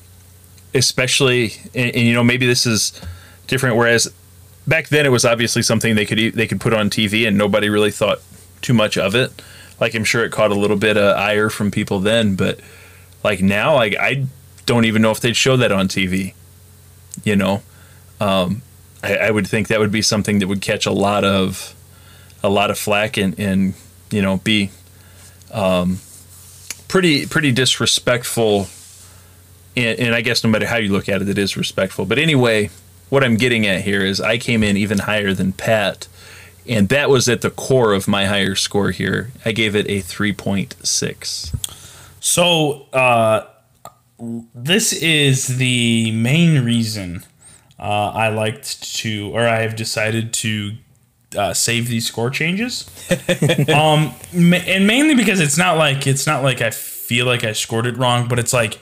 especially, 0.73 1.53
and, 1.73 1.95
and 1.95 2.05
you 2.05 2.13
know, 2.13 2.23
maybe 2.23 2.45
this 2.45 2.65
is 2.65 2.99
different. 3.47 3.75
Whereas 3.75 4.11
back 4.67 4.89
then, 4.89 5.05
it 5.05 5.09
was 5.09 5.25
obviously 5.25 5.61
something 5.61 5.95
they 5.95 6.05
could 6.05 6.17
they 6.33 6.47
could 6.47 6.61
put 6.61 6.73
on 6.73 6.89
TV, 6.89 7.27
and 7.27 7.37
nobody 7.37 7.69
really 7.69 7.91
thought 7.91 8.19
too 8.61 8.73
much 8.73 8.97
of 8.97 9.15
it. 9.15 9.41
Like 9.79 9.95
I'm 9.95 10.03
sure 10.03 10.23
it 10.23 10.31
caught 10.31 10.51
a 10.51 10.55
little 10.55 10.77
bit 10.77 10.97
of 10.97 11.15
ire 11.15 11.49
from 11.49 11.71
people 11.71 11.99
then, 11.99 12.35
but 12.35 12.59
like 13.23 13.41
now, 13.41 13.75
like 13.75 13.95
I 13.97 14.25
don't 14.65 14.85
even 14.85 15.01
know 15.01 15.11
if 15.11 15.19
they'd 15.19 15.35
show 15.35 15.57
that 15.57 15.71
on 15.71 15.87
TV. 15.87 16.33
You 17.23 17.35
know, 17.35 17.63
um, 18.19 18.61
I, 19.03 19.15
I 19.15 19.31
would 19.31 19.47
think 19.47 19.67
that 19.67 19.79
would 19.79 19.91
be 19.91 20.01
something 20.01 20.39
that 20.39 20.47
would 20.47 20.61
catch 20.61 20.85
a 20.85 20.91
lot 20.91 21.23
of 21.23 21.75
a 22.43 22.49
lot 22.49 22.71
of 22.71 22.77
flack 22.77 23.17
and, 23.17 23.37
and 23.39 23.73
you 24.11 24.21
know 24.21 24.37
be 24.37 24.71
um, 25.51 25.99
pretty 26.87 27.25
pretty 27.25 27.51
disrespectful 27.51 28.67
and, 29.75 29.99
and 29.99 30.15
I 30.15 30.21
guess 30.21 30.43
no 30.43 30.49
matter 30.49 30.65
how 30.65 30.77
you 30.77 30.91
look 30.91 31.09
at 31.09 31.21
it 31.21 31.29
it 31.29 31.37
is 31.37 31.57
respectful 31.57 32.05
but 32.05 32.17
anyway 32.17 32.69
what 33.09 33.23
I'm 33.23 33.37
getting 33.37 33.65
at 33.65 33.81
here 33.81 34.05
is 34.05 34.21
I 34.21 34.37
came 34.37 34.63
in 34.63 34.77
even 34.77 34.99
higher 34.99 35.33
than 35.33 35.51
Pat 35.51 36.07
and 36.67 36.89
that 36.89 37.09
was 37.09 37.27
at 37.27 37.41
the 37.41 37.49
core 37.49 37.93
of 37.93 38.07
my 38.07 38.25
higher 38.25 38.55
score 38.55 38.91
here 38.91 39.31
I 39.45 39.51
gave 39.51 39.75
it 39.75 39.85
a 39.87 40.01
3.6 40.01 41.55
So, 42.19 42.87
uh, 42.93 43.45
this 44.53 44.91
is 44.93 45.57
the 45.57 46.11
main 46.11 46.65
reason 46.65 47.23
uh, 47.79 48.09
I 48.09 48.29
liked 48.29 48.83
to, 48.97 49.31
or 49.33 49.47
I 49.47 49.61
have 49.61 49.75
decided 49.75 50.33
to 50.33 50.73
uh, 51.37 51.53
save 51.53 51.87
these 51.87 52.05
score 52.05 52.29
changes. 52.29 52.89
um, 53.69 54.13
ma- 54.33 54.57
and 54.57 54.85
mainly 54.85 55.15
because 55.15 55.39
it's 55.39 55.57
not 55.57 55.77
like 55.77 56.05
it's 56.05 56.27
not 56.27 56.43
like 56.43 56.61
I 56.61 56.71
feel 56.71 57.25
like 57.25 57.43
I 57.43 57.53
scored 57.53 57.85
it 57.85 57.97
wrong, 57.97 58.27
but 58.27 58.39
it's 58.39 58.53
like 58.53 58.79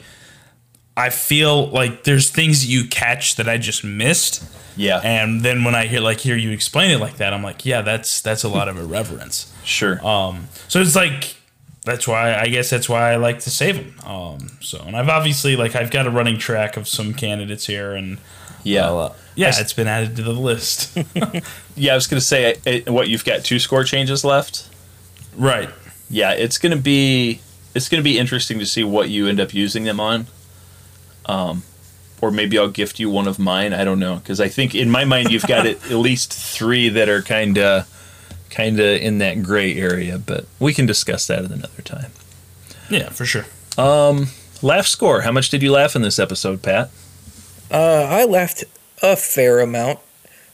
I 0.98 1.10
feel 1.10 1.68
like 1.68 2.02
there's 2.02 2.28
things 2.28 2.62
that 2.62 2.68
you 2.68 2.84
catch 2.88 3.36
that 3.36 3.48
I 3.48 3.56
just 3.56 3.84
missed. 3.84 4.42
yeah 4.76 5.00
And 5.02 5.42
then 5.42 5.62
when 5.62 5.74
I 5.76 5.86
hear 5.86 6.00
like 6.00 6.18
hear 6.18 6.36
you 6.36 6.50
explain 6.50 6.90
it 6.90 6.98
like 6.98 7.18
that, 7.18 7.32
I'm 7.32 7.42
like, 7.42 7.64
yeah, 7.64 7.82
that's 7.82 8.20
that's 8.20 8.42
a 8.42 8.48
lot 8.48 8.68
of 8.68 8.76
irreverence. 8.76 9.52
sure 9.64 10.04
Um, 10.04 10.48
so 10.66 10.80
it's 10.80 10.96
like 10.96 11.36
that's 11.84 12.06
why 12.08 12.34
I 12.34 12.48
guess 12.48 12.68
that's 12.68 12.88
why 12.88 13.12
I 13.12 13.16
like 13.16 13.38
to 13.40 13.50
save 13.50 13.76
them. 13.76 13.94
Um, 14.04 14.58
so 14.60 14.82
and 14.84 14.96
I've 14.96 15.08
obviously 15.08 15.54
like 15.54 15.76
I've 15.76 15.90
got 15.90 16.06
a 16.06 16.10
running 16.10 16.36
track 16.36 16.76
of 16.76 16.88
some 16.88 17.14
candidates 17.14 17.66
here, 17.66 17.92
and 17.92 18.18
yeah 18.64 18.90
uh, 18.90 19.14
yeah, 19.36 19.52
it's 19.54 19.72
been 19.72 19.86
added 19.86 20.16
to 20.16 20.22
the 20.22 20.32
list. 20.32 20.98
yeah 21.76 21.92
I 21.92 21.94
was 21.94 22.08
gonna 22.08 22.20
say 22.20 22.56
eh, 22.66 22.82
what 22.88 23.08
you've 23.08 23.24
got 23.24 23.44
two 23.44 23.60
score 23.60 23.84
changes 23.84 24.24
left 24.24 24.68
right. 25.36 25.70
yeah, 26.10 26.32
it's 26.32 26.58
gonna 26.58 26.76
be 26.76 27.40
it's 27.74 27.88
gonna 27.88 28.02
be 28.02 28.18
interesting 28.18 28.58
to 28.58 28.66
see 28.66 28.82
what 28.82 29.08
you 29.08 29.28
end 29.28 29.38
up 29.38 29.54
using 29.54 29.84
them 29.84 30.00
on. 30.00 30.26
Um, 31.28 31.62
or 32.20 32.30
maybe 32.30 32.58
I'll 32.58 32.70
gift 32.70 32.98
you 32.98 33.10
one 33.10 33.28
of 33.28 33.38
mine. 33.38 33.72
I 33.72 33.84
don't 33.84 34.00
know 34.00 34.16
because 34.16 34.40
I 34.40 34.48
think 34.48 34.74
in 34.74 34.90
my 34.90 35.04
mind 35.04 35.30
you've 35.30 35.46
got 35.46 35.66
at 35.66 35.90
least 35.90 36.32
three 36.32 36.88
that 36.88 37.08
are 37.08 37.22
kind 37.22 37.58
of 37.58 37.88
kind 38.50 38.80
of 38.80 38.86
in 38.86 39.18
that 39.18 39.42
gray 39.42 39.76
area, 39.76 40.18
but 40.18 40.46
we 40.58 40.74
can 40.74 40.86
discuss 40.86 41.26
that 41.28 41.44
at 41.44 41.50
another 41.50 41.82
time. 41.82 42.10
Yeah, 42.90 43.10
for 43.10 43.24
sure. 43.26 43.44
Laugh 44.60 44.86
score. 44.86 45.20
How 45.20 45.30
much 45.30 45.50
did 45.50 45.62
you 45.62 45.70
laugh 45.70 45.94
in 45.94 46.02
this 46.02 46.18
episode, 46.18 46.62
Pat? 46.62 46.90
Uh, 47.70 48.06
I 48.10 48.24
laughed 48.24 48.64
a 49.02 49.14
fair 49.14 49.60
amount, 49.60 50.00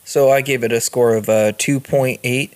so 0.05 0.31
I 0.31 0.43
gave 0.43 0.63
it 0.63 0.73
a 0.73 0.81
score 0.81 1.15
of 1.15 1.29
uh, 1.29 1.53
2.8. 1.53 2.51
Uh, 2.51 2.55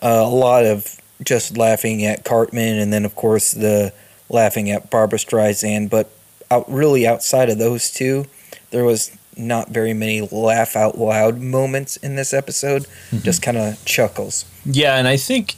a 0.00 0.28
lot 0.28 0.64
of 0.64 1.00
just 1.24 1.56
laughing 1.56 2.04
at 2.04 2.24
Cartman, 2.24 2.78
and 2.78 2.92
then 2.92 3.04
of 3.04 3.16
course 3.16 3.50
the 3.52 3.92
laughing 4.28 4.70
at 4.70 4.88
Barbra 4.88 5.18
Streisand. 5.18 5.90
But 5.90 6.10
out, 6.50 6.70
really, 6.70 7.06
outside 7.06 7.48
of 7.50 7.58
those 7.58 7.90
two, 7.90 8.26
there 8.70 8.84
was 8.84 9.16
not 9.36 9.70
very 9.70 9.94
many 9.94 10.20
laugh 10.20 10.74
out 10.74 10.98
loud 10.98 11.38
moments 11.38 11.96
in 11.98 12.16
this 12.16 12.34
episode. 12.34 12.86
Just 13.22 13.40
kind 13.42 13.56
of 13.56 13.82
chuckles. 13.84 14.44
Yeah, 14.64 14.96
and 14.96 15.06
I 15.06 15.16
think 15.16 15.54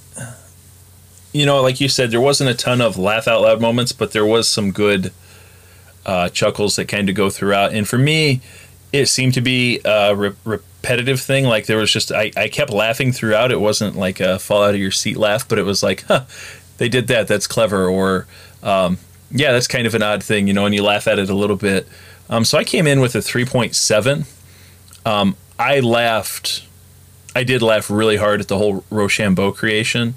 you 1.32 1.47
know, 1.47 1.62
like 1.62 1.80
you 1.80 1.88
said, 1.88 2.11
there 2.11 2.20
wasn't 2.20 2.51
a 2.51 2.55
ton 2.55 2.80
of 2.80 2.99
laugh 2.99 3.28
out 3.28 3.43
loud 3.43 3.61
moments, 3.61 3.93
but 3.93 4.12
there 4.12 4.26
was 4.26 4.49
some 4.49 4.72
good 4.72 5.12
uh, 6.05 6.28
chuckles 6.30 6.76
that 6.76 6.86
kind 6.86 7.09
of 7.09 7.14
go 7.14 7.30
throughout. 7.30 7.72
And 7.72 7.86
for 7.86 7.99
me, 7.99 8.41
it 8.93 9.07
seemed 9.07 9.34
to 9.34 9.41
be 9.41 9.80
a 9.84 10.14
re- 10.14 10.32
repetitive 10.45 11.20
thing. 11.20 11.45
Like 11.45 11.66
there 11.66 11.76
was 11.76 11.93
just 11.93 12.11
I, 12.11 12.32
I 12.36 12.49
kept 12.49 12.72
laughing 12.72 13.12
throughout. 13.12 13.53
It 13.53 13.61
wasn't 13.61 13.97
like 13.97 14.18
a 14.18 14.38
fall 14.38 14.64
out 14.64 14.74
of 14.74 14.80
your 14.80 14.91
seat 14.91 15.16
laugh, 15.16 15.49
but 15.49 15.59
it 15.59 15.62
was 15.62 15.82
like, 15.82 16.05
huh, 16.09 16.24
they 16.78 16.88
did 16.88 17.07
that. 17.09 17.28
That's 17.28 17.47
clever. 17.47 17.88
Or 17.88 18.26
um, 18.62 18.99
yeah, 19.31 19.53
that's 19.53 19.68
kind 19.68 19.87
of 19.87 19.95
an 19.95 20.03
odd 20.03 20.22
thing, 20.22 20.49
you 20.49 20.53
know, 20.53 20.66
and 20.66 20.74
you 20.74 20.83
laugh 20.83 21.07
at 21.07 21.18
it 21.18 21.31
a 21.31 21.35
little 21.35 21.57
bit. 21.57 21.87
Um, 22.28 22.45
so 22.45 22.59
I 22.59 22.64
came 22.64 22.87
in 22.87 23.01
with 23.01 23.14
a 23.14 23.18
3.7. 23.18 24.26
Um, 25.05 25.37
I 25.59 25.81
laughed. 25.81 26.66
I 27.35 27.45
did 27.45 27.62
laugh 27.62 27.91
really 27.91 28.16
hard 28.16 28.41
at 28.41 28.49
the 28.49 28.59
whole 28.59 28.85
Rochambeau 28.91 29.53
creation, 29.53 30.14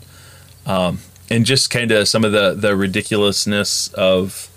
um, 0.66 1.00
and 1.30 1.46
just 1.46 1.70
kind 1.70 1.92
of 1.92 2.08
some 2.08 2.24
of 2.24 2.32
the 2.32 2.54
the 2.54 2.76
ridiculousness 2.76 3.94
of 3.94 4.50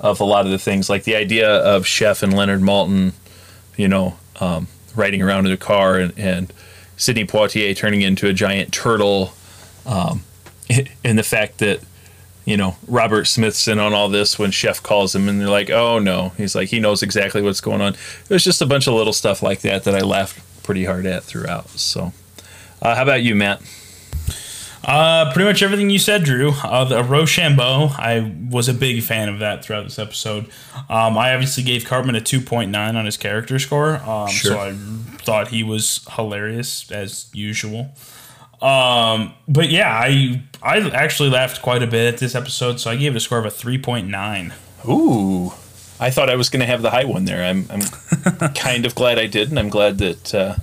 of 0.00 0.20
a 0.20 0.24
lot 0.24 0.46
of 0.46 0.52
the 0.52 0.58
things, 0.58 0.88
like 0.88 1.04
the 1.04 1.16
idea 1.16 1.48
of 1.48 1.86
Chef 1.86 2.22
and 2.22 2.34
Leonard 2.34 2.60
Maltin, 2.60 3.12
you 3.76 3.88
know, 3.88 4.16
um, 4.40 4.68
riding 4.96 5.22
around 5.22 5.46
in 5.46 5.52
a 5.52 5.56
car, 5.56 5.98
and, 5.98 6.12
and 6.16 6.52
Sidney 6.96 7.24
Poitier 7.24 7.76
turning 7.76 8.00
into 8.00 8.26
a 8.26 8.32
giant 8.32 8.72
turtle, 8.72 9.32
um, 9.86 10.22
and 11.04 11.18
the 11.18 11.22
fact 11.22 11.58
that 11.58 11.80
you 12.44 12.56
know 12.56 12.76
Robert 12.88 13.26
Smith's 13.26 13.66
in 13.68 13.78
on 13.78 13.92
all 13.92 14.08
this 14.08 14.38
when 14.38 14.50
Chef 14.50 14.82
calls 14.82 15.14
him, 15.14 15.28
and 15.28 15.40
they're 15.40 15.48
like, 15.48 15.70
"Oh 15.70 15.98
no," 15.98 16.30
he's 16.36 16.54
like, 16.54 16.68
he 16.68 16.80
knows 16.80 17.02
exactly 17.02 17.42
what's 17.42 17.60
going 17.60 17.80
on. 17.80 17.94
It 17.94 18.30
was 18.30 18.44
just 18.44 18.60
a 18.62 18.66
bunch 18.66 18.86
of 18.86 18.94
little 18.94 19.12
stuff 19.12 19.42
like 19.42 19.60
that 19.60 19.84
that 19.84 19.94
I 19.94 20.00
laughed 20.00 20.40
pretty 20.62 20.84
hard 20.84 21.06
at 21.06 21.22
throughout. 21.24 21.68
So, 21.70 22.12
uh, 22.80 22.94
how 22.94 23.02
about 23.02 23.22
you, 23.22 23.34
Matt? 23.34 23.60
Uh, 24.84 25.32
pretty 25.32 25.48
much 25.48 25.62
everything 25.62 25.90
you 25.90 25.98
said, 25.98 26.24
Drew. 26.24 26.50
Uh, 26.64 26.82
the 26.84 27.04
Rochambeau, 27.04 27.90
I 27.98 28.34
was 28.50 28.68
a 28.68 28.74
big 28.74 29.00
fan 29.04 29.28
of 29.28 29.38
that 29.38 29.64
throughout 29.64 29.84
this 29.84 29.96
episode. 29.96 30.46
Um, 30.90 31.16
I 31.16 31.32
obviously 31.34 31.62
gave 31.62 31.84
Cartman 31.84 32.16
a 32.16 32.20
2.9 32.20 32.74
on 32.96 33.04
his 33.04 33.16
character 33.16 33.60
score, 33.60 33.98
um, 33.98 34.26
Sure. 34.28 34.52
so 34.52 34.58
I 34.58 34.72
thought 35.22 35.48
he 35.48 35.62
was 35.62 36.04
hilarious 36.16 36.90
as 36.90 37.26
usual. 37.32 37.90
Um, 38.62 39.34
but 39.48 39.70
yeah, 39.70 39.92
I 39.92 40.40
I 40.62 40.78
actually 40.90 41.30
laughed 41.30 41.62
quite 41.62 41.82
a 41.82 41.86
bit 41.86 42.14
at 42.14 42.20
this 42.20 42.34
episode, 42.34 42.78
so 42.78 42.90
I 42.90 42.96
gave 42.96 43.14
it 43.14 43.16
a 43.16 43.20
score 43.20 43.38
of 43.38 43.44
a 43.44 43.50
3.9. 43.50 44.52
Ooh, 44.88 45.52
I 45.98 46.10
thought 46.10 46.30
I 46.30 46.36
was 46.36 46.48
going 46.48 46.60
to 46.60 46.66
have 46.66 46.82
the 46.82 46.90
high 46.90 47.04
one 47.04 47.24
there. 47.24 47.44
I'm, 47.44 47.66
I'm 47.68 48.54
kind 48.54 48.86
of 48.86 48.94
glad 48.94 49.18
I 49.18 49.26
did, 49.26 49.50
and 49.50 49.58
I'm 49.58 49.68
glad 49.68 49.98
that 49.98 50.34
uh, 50.34 50.54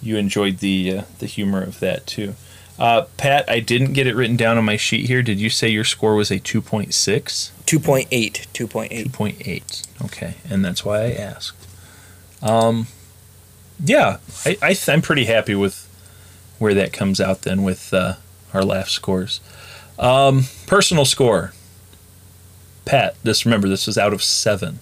you 0.00 0.16
enjoyed 0.16 0.58
the 0.58 0.98
uh, 0.98 1.02
the 1.18 1.26
humor 1.26 1.62
of 1.62 1.78
that 1.80 2.06
too. 2.06 2.34
Uh, 2.78 3.02
Pat, 3.18 3.44
I 3.50 3.60
didn't 3.60 3.92
get 3.92 4.06
it 4.06 4.16
written 4.16 4.36
down 4.36 4.56
on 4.56 4.64
my 4.64 4.78
sheet 4.78 5.06
here. 5.06 5.22
Did 5.22 5.38
you 5.38 5.50
say 5.50 5.68
your 5.68 5.84
score 5.84 6.14
was 6.14 6.30
a 6.30 6.38
2.6? 6.38 6.88
2.8. 6.88 8.08
2.8. 8.08 9.10
2.8. 9.10 10.04
Okay, 10.06 10.34
and 10.48 10.64
that's 10.64 10.82
why 10.82 11.02
I 11.02 11.10
asked. 11.10 11.68
Um, 12.40 12.86
yeah, 13.84 14.16
I, 14.46 14.56
I 14.62 14.72
th- 14.72 14.88
I'm 14.88 15.02
pretty 15.02 15.26
happy 15.26 15.54
with 15.54 15.89
where 16.60 16.74
that 16.74 16.92
comes 16.92 17.20
out 17.20 17.42
then 17.42 17.64
with 17.64 17.92
uh, 17.92 18.14
our 18.54 18.62
laugh 18.62 18.88
scores. 18.88 19.40
Um, 19.98 20.44
personal 20.66 21.04
score. 21.04 21.52
Pat, 22.84 23.16
just 23.24 23.44
remember 23.44 23.68
this 23.68 23.86
was 23.86 23.98
out 23.98 24.12
of 24.12 24.22
seven. 24.22 24.78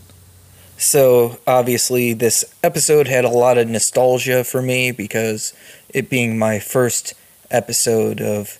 So 0.76 1.38
obviously, 1.46 2.12
this 2.12 2.44
episode 2.62 3.08
had 3.08 3.24
a 3.24 3.30
lot 3.30 3.58
of 3.58 3.68
nostalgia 3.68 4.44
for 4.44 4.60
me 4.60 4.92
because 4.92 5.52
it 5.88 6.10
being 6.10 6.38
my 6.38 6.58
first 6.58 7.14
episode 7.50 8.20
of 8.20 8.58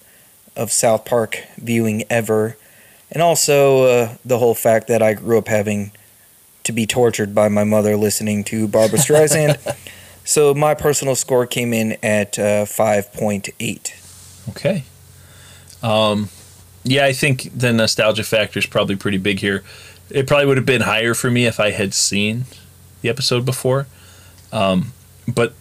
of 0.56 0.72
South 0.72 1.04
Park 1.04 1.44
viewing 1.56 2.02
ever, 2.10 2.56
and 3.12 3.22
also 3.22 3.84
uh, 3.84 4.14
the 4.24 4.38
whole 4.38 4.54
fact 4.54 4.88
that 4.88 5.02
I 5.02 5.14
grew 5.14 5.38
up 5.38 5.46
having 5.46 5.92
to 6.64 6.72
be 6.72 6.86
tortured 6.86 7.34
by 7.34 7.48
my 7.48 7.62
mother 7.64 7.96
listening 7.96 8.42
to 8.44 8.66
Barbra 8.66 8.98
Streisand. 8.98 9.56
So 10.28 10.52
my 10.52 10.74
personal 10.74 11.14
score 11.14 11.46
came 11.46 11.72
in 11.72 11.96
at 12.02 12.38
uh, 12.38 12.66
five 12.66 13.12
point 13.14 13.48
eight. 13.58 13.96
Okay. 14.50 14.84
Um, 15.82 16.28
yeah, 16.84 17.06
I 17.06 17.12
think 17.12 17.48
the 17.58 17.72
nostalgia 17.72 18.24
factor 18.24 18.58
is 18.58 18.66
probably 18.66 18.96
pretty 18.96 19.18
big 19.18 19.40
here. 19.40 19.62
It 20.10 20.26
probably 20.26 20.46
would 20.46 20.58
have 20.58 20.66
been 20.66 20.82
higher 20.82 21.14
for 21.14 21.30
me 21.30 21.46
if 21.46 21.58
I 21.58 21.70
had 21.70 21.94
seen 21.94 22.44
the 23.00 23.08
episode 23.08 23.44
before. 23.44 23.86
Um, 24.52 24.92
but 25.26 25.54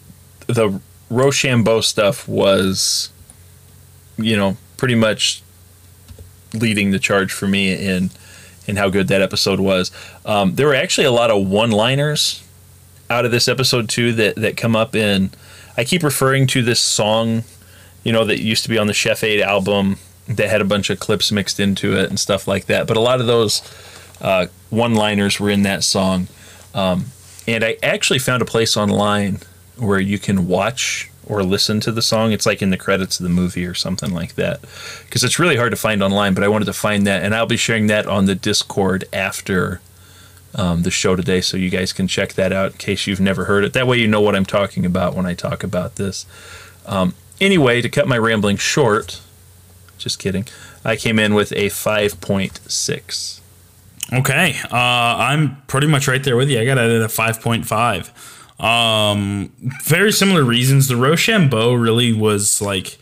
the 0.46 0.80
Rochambeau 1.10 1.80
stuff 1.80 2.28
was, 2.28 3.10
you 4.16 4.36
know, 4.36 4.56
pretty 4.76 4.94
much 4.94 5.42
leading 6.52 6.90
the 6.90 6.98
charge 6.98 7.32
for 7.32 7.46
me 7.46 7.72
in 7.72 8.10
in 8.66 8.76
how 8.76 8.90
good 8.90 9.08
that 9.08 9.22
episode 9.22 9.60
was. 9.60 9.90
Um, 10.26 10.56
there 10.56 10.66
were 10.66 10.74
actually 10.74 11.06
a 11.06 11.12
lot 11.12 11.30
of 11.30 11.46
one-liners 11.46 12.42
out 13.10 13.24
of 13.24 13.30
this 13.30 13.48
episode 13.48 13.88
too 13.88 14.12
that 14.14 14.36
that 14.36 14.56
come 14.56 14.76
up 14.76 14.94
in. 14.94 15.30
I 15.76 15.84
keep 15.84 16.02
referring 16.02 16.46
to 16.48 16.62
this 16.62 16.80
song, 16.80 17.44
you 18.02 18.12
know, 18.12 18.24
that 18.24 18.40
used 18.40 18.64
to 18.64 18.68
be 18.68 18.78
on 18.78 18.88
the 18.88 18.92
Chef 18.92 19.22
Aid 19.22 19.40
album 19.40 19.98
that 20.26 20.50
had 20.50 20.60
a 20.60 20.64
bunch 20.64 20.90
of 20.90 20.98
clips 20.98 21.30
mixed 21.30 21.60
into 21.60 21.96
it 21.96 22.10
and 22.10 22.18
stuff 22.18 22.48
like 22.48 22.66
that. 22.66 22.86
But 22.86 22.96
a 22.96 23.00
lot 23.00 23.20
of 23.20 23.26
those 23.26 23.62
uh, 24.20 24.46
one-liners 24.70 25.38
were 25.38 25.50
in 25.50 25.62
that 25.62 25.84
song, 25.84 26.26
um, 26.74 27.06
and 27.46 27.64
I 27.64 27.76
actually 27.82 28.18
found 28.18 28.42
a 28.42 28.44
place 28.44 28.76
online 28.76 29.38
where 29.76 30.00
you 30.00 30.18
can 30.18 30.48
watch 30.48 31.10
or 31.24 31.42
listen 31.42 31.78
to 31.78 31.92
the 31.92 32.02
song. 32.02 32.32
It's 32.32 32.44
like 32.44 32.60
in 32.60 32.70
the 32.70 32.76
credits 32.76 33.20
of 33.20 33.24
the 33.24 33.30
movie 33.30 33.64
or 33.64 33.74
something 33.74 34.12
like 34.12 34.34
that, 34.34 34.60
because 35.04 35.22
it's 35.22 35.38
really 35.38 35.56
hard 35.56 35.70
to 35.70 35.76
find 35.76 36.02
online. 36.02 36.34
But 36.34 36.42
I 36.42 36.48
wanted 36.48 36.64
to 36.64 36.72
find 36.72 37.06
that, 37.06 37.22
and 37.22 37.34
I'll 37.34 37.46
be 37.46 37.56
sharing 37.56 37.86
that 37.86 38.06
on 38.06 38.26
the 38.26 38.34
Discord 38.34 39.04
after 39.12 39.80
um, 40.54 40.82
the 40.82 40.90
show 40.90 41.16
today, 41.16 41.40
so 41.40 41.56
you 41.56 41.70
guys 41.70 41.92
can 41.92 42.08
check 42.08 42.34
that 42.34 42.52
out 42.52 42.72
in 42.72 42.78
case 42.78 43.06
you've 43.06 43.20
never 43.20 43.44
heard 43.44 43.64
it. 43.64 43.72
That 43.72 43.86
way, 43.86 43.98
you 43.98 44.08
know 44.08 44.20
what 44.20 44.34
I'm 44.34 44.46
talking 44.46 44.84
about 44.86 45.14
when 45.14 45.26
I 45.26 45.34
talk 45.34 45.62
about 45.62 45.96
this. 45.96 46.26
Um, 46.86 47.14
anyway, 47.40 47.80
to 47.82 47.88
cut 47.88 48.08
my 48.08 48.18
rambling 48.18 48.56
short, 48.56 49.20
just 49.98 50.18
kidding. 50.18 50.46
I 50.84 50.96
came 50.96 51.18
in 51.18 51.34
with 51.34 51.52
a 51.52 51.66
5.6. 51.66 53.40
Okay, 54.10 54.56
uh, 54.64 54.74
I'm 54.74 55.60
pretty 55.66 55.86
much 55.86 56.08
right 56.08 56.22
there 56.22 56.36
with 56.36 56.48
you. 56.48 56.60
I 56.60 56.64
got 56.64 56.78
it 56.78 56.90
at 56.90 57.02
a 57.02 57.08
5.5. 57.08 58.64
Um, 58.64 59.52
very 59.84 60.12
similar 60.12 60.42
reasons. 60.42 60.88
The 60.88 60.96
Rochambeau 60.96 61.74
really 61.74 62.12
was 62.12 62.62
like, 62.62 62.98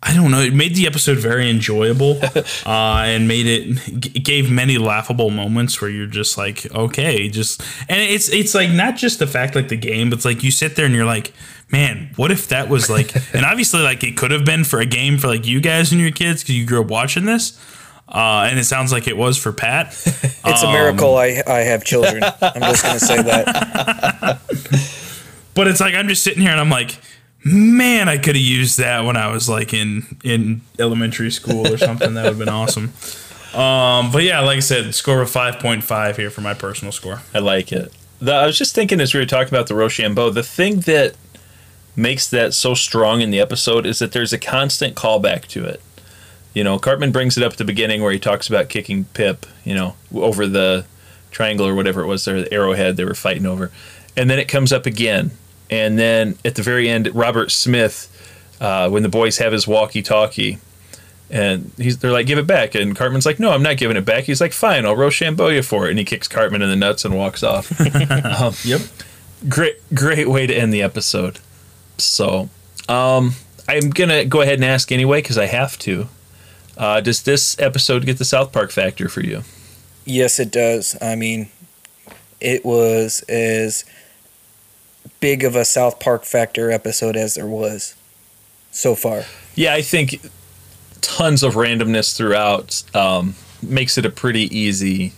I 0.00 0.14
don't 0.14 0.30
know, 0.30 0.40
it 0.40 0.54
made 0.54 0.76
the 0.76 0.86
episode 0.86 1.18
very 1.18 1.50
enjoyable 1.50 2.20
uh, 2.66 3.02
and 3.04 3.26
made 3.26 3.46
it, 3.46 4.00
g- 4.00 4.20
gave 4.20 4.48
many 4.50 4.78
laughable 4.78 5.30
moments 5.30 5.80
where 5.80 5.90
you're 5.90 6.06
just 6.06 6.38
like, 6.38 6.72
okay, 6.72 7.28
just, 7.28 7.60
and 7.88 8.00
it's, 8.00 8.28
it's 8.28 8.54
like 8.54 8.70
not 8.70 8.96
just 8.96 9.18
the 9.18 9.26
fact 9.26 9.56
like 9.56 9.68
the 9.68 9.76
game, 9.76 10.10
but 10.10 10.16
it's 10.18 10.24
like 10.24 10.44
you 10.44 10.52
sit 10.52 10.76
there 10.76 10.86
and 10.86 10.94
you're 10.94 11.04
like, 11.04 11.32
man, 11.72 12.10
what 12.14 12.30
if 12.30 12.46
that 12.48 12.68
was 12.68 12.88
like, 12.88 13.12
and 13.34 13.44
obviously 13.44 13.80
like 13.80 14.04
it 14.04 14.16
could 14.16 14.30
have 14.30 14.44
been 14.44 14.62
for 14.62 14.78
a 14.78 14.86
game 14.86 15.18
for 15.18 15.26
like 15.26 15.44
you 15.46 15.60
guys 15.60 15.90
and 15.90 16.00
your 16.00 16.12
kids 16.12 16.42
because 16.42 16.54
you 16.54 16.64
grew 16.64 16.80
up 16.80 16.86
watching 16.88 17.24
this. 17.24 17.58
Uh, 18.08 18.46
and 18.48 18.58
it 18.58 18.64
sounds 18.64 18.90
like 18.90 19.06
it 19.06 19.16
was 19.16 19.36
for 19.36 19.52
Pat. 19.52 19.88
It's 20.50 20.62
a 20.62 20.72
miracle 20.72 21.18
I 21.18 21.42
I 21.46 21.58
have 21.58 21.84
children. 21.84 22.22
I'm 22.24 22.62
just 22.62 22.82
gonna 22.82 22.98
say 22.98 23.20
that. 23.20 24.40
But 25.52 25.68
it's 25.68 25.78
like 25.78 25.94
I'm 25.94 26.08
just 26.08 26.24
sitting 26.24 26.40
here 26.40 26.52
and 26.52 26.60
I'm 26.60 26.70
like, 26.70 26.96
man, 27.44 28.08
I 28.08 28.18
could 28.18 28.36
have 28.36 28.44
used 28.44 28.78
that 28.78 29.04
when 29.04 29.16
I 29.16 29.28
was 29.28 29.48
like 29.48 29.72
in 29.72 30.18
in 30.24 30.60
elementary 30.78 31.30
school 31.30 31.66
or 31.66 31.78
something. 31.78 32.14
that 32.14 32.22
would 32.22 32.28
have 32.30 32.38
been 32.38 32.48
awesome. 32.48 32.92
Um, 33.54 34.12
but 34.12 34.22
yeah, 34.24 34.40
like 34.40 34.58
I 34.58 34.60
said, 34.60 34.94
score 34.94 35.22
of 35.22 35.30
five 35.30 35.58
point 35.58 35.84
five 35.84 36.16
here 36.16 36.30
for 36.30 36.42
my 36.42 36.54
personal 36.54 36.92
score. 36.92 37.22
I 37.34 37.38
like 37.38 37.72
it. 37.72 37.92
The, 38.20 38.32
I 38.32 38.46
was 38.46 38.58
just 38.58 38.74
thinking 38.74 39.00
as 39.00 39.14
we 39.14 39.20
were 39.20 39.26
talking 39.26 39.54
about 39.54 39.68
the 39.68 39.74
Rochambeau, 39.74 40.30
the 40.30 40.42
thing 40.42 40.80
that 40.80 41.14
makes 41.96 42.28
that 42.30 42.54
so 42.54 42.74
strong 42.74 43.20
in 43.20 43.30
the 43.30 43.40
episode 43.40 43.86
is 43.86 43.98
that 43.98 44.12
there's 44.12 44.32
a 44.32 44.38
constant 44.38 44.94
callback 44.94 45.46
to 45.48 45.64
it. 45.64 45.80
You 46.54 46.64
know, 46.64 46.78
Cartman 46.78 47.12
brings 47.12 47.36
it 47.36 47.44
up 47.44 47.52
at 47.52 47.58
the 47.58 47.64
beginning 47.64 48.02
where 48.02 48.12
he 48.12 48.18
talks 48.18 48.48
about 48.48 48.68
kicking 48.68 49.04
Pip, 49.04 49.46
you 49.64 49.74
know, 49.74 49.94
over 50.14 50.46
the 50.46 50.86
triangle 51.30 51.66
or 51.66 51.74
whatever 51.74 52.00
it 52.02 52.06
was 52.06 52.24
there, 52.24 52.40
the 52.40 52.52
arrowhead 52.52 52.96
they 52.96 53.04
were 53.04 53.14
fighting 53.14 53.46
over, 53.46 53.70
and 54.16 54.28
then 54.28 54.38
it 54.38 54.48
comes 54.48 54.72
up 54.72 54.86
again, 54.86 55.30
and 55.70 55.98
then 55.98 56.36
at 56.44 56.54
the 56.54 56.62
very 56.62 56.88
end, 56.88 57.14
Robert 57.14 57.50
Smith, 57.50 58.08
uh, 58.60 58.88
when 58.90 59.02
the 59.02 59.08
boys 59.08 59.38
have 59.38 59.52
his 59.52 59.66
walkie-talkie. 59.66 60.58
And 61.30 61.70
he's, 61.76 61.98
they're 61.98 62.10
like, 62.10 62.26
give 62.26 62.38
it 62.38 62.46
back. 62.46 62.74
And 62.74 62.96
Cartman's 62.96 63.26
like, 63.26 63.38
no, 63.38 63.50
I'm 63.50 63.62
not 63.62 63.76
giving 63.76 63.98
it 63.98 64.04
back. 64.06 64.24
He's 64.24 64.40
like, 64.40 64.52
fine, 64.54 64.86
I'll 64.86 64.96
Rochambeau 64.96 65.48
you 65.48 65.62
for 65.62 65.86
it. 65.86 65.90
And 65.90 65.98
he 65.98 66.04
kicks 66.06 66.26
Cartman 66.26 66.62
in 66.62 66.70
the 66.70 66.76
nuts 66.76 67.04
and 67.04 67.14
walks 67.14 67.42
off. 67.42 67.70
um, 68.40 68.54
Yep. 68.64 68.80
great 69.48 69.76
great 69.94 70.28
way 70.28 70.46
to 70.46 70.54
end 70.54 70.72
the 70.72 70.82
episode 70.82 71.38
so 71.96 72.48
um 72.88 73.32
i'm 73.68 73.90
gonna 73.90 74.24
go 74.24 74.40
ahead 74.40 74.54
and 74.54 74.64
ask 74.64 74.90
anyway 74.90 75.20
because 75.22 75.38
i 75.38 75.46
have 75.46 75.78
to 75.78 76.08
uh, 76.76 77.00
does 77.00 77.22
this 77.22 77.56
episode 77.60 78.04
get 78.04 78.18
the 78.18 78.24
south 78.24 78.50
park 78.52 78.70
factor 78.72 79.08
for 79.08 79.20
you 79.20 79.42
Yes, 80.04 80.40
it 80.40 80.50
does. 80.50 80.96
I 81.02 81.14
mean, 81.16 81.50
it 82.40 82.64
was 82.64 83.22
as 83.28 83.84
big 85.20 85.44
of 85.44 85.56
a 85.56 85.64
South 85.64 86.00
Park 86.00 86.24
factor 86.24 86.70
episode 86.70 87.16
as 87.16 87.34
there 87.34 87.46
was 87.46 87.94
so 88.70 88.94
far. 88.94 89.22
yeah 89.54 89.72
i 89.74 89.82
think 89.82 90.20
tons 91.00 91.42
of 91.42 91.54
randomness 91.54 92.16
throughout 92.16 92.82
um, 92.94 93.34
makes 93.62 93.96
it 93.98 94.04
a 94.04 94.10
pretty 94.10 94.42
easy 94.56 95.12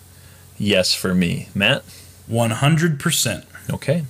yes 0.59 0.95
for 0.95 1.15
me 1.15 1.49
matt 1.55 1.83
100%. 2.31 3.45
Okay. 3.73 4.05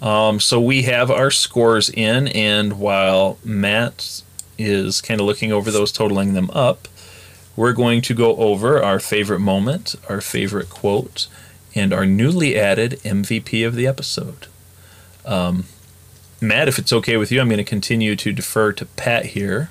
Um, 0.00 0.38
so 0.40 0.60
we 0.60 0.82
have 0.82 1.10
our 1.10 1.30
scores 1.30 1.90
in, 1.90 2.28
and 2.28 2.78
while 2.78 3.38
Matt 3.44 4.22
is 4.58 5.00
kind 5.00 5.20
of 5.20 5.26
looking 5.26 5.52
over 5.52 5.70
those, 5.70 5.90
totaling 5.90 6.34
them 6.34 6.50
up, 6.50 6.88
we're 7.56 7.72
going 7.72 8.02
to 8.02 8.14
go 8.14 8.36
over 8.36 8.82
our 8.82 9.00
favorite 9.00 9.40
moment, 9.40 9.94
our 10.08 10.20
favorite 10.20 10.70
quote, 10.70 11.26
and 11.74 11.92
our 11.92 12.06
newly 12.06 12.56
added 12.56 13.00
MVP 13.04 13.66
of 13.66 13.74
the 13.74 13.86
episode. 13.86 14.46
Um, 15.24 15.64
Matt, 16.40 16.68
if 16.68 16.78
it's 16.78 16.92
okay 16.92 17.16
with 17.16 17.32
you, 17.32 17.40
I'm 17.40 17.48
going 17.48 17.58
to 17.58 17.64
continue 17.64 18.16
to 18.16 18.32
defer 18.32 18.72
to 18.72 18.84
Pat 18.84 19.26
here 19.26 19.70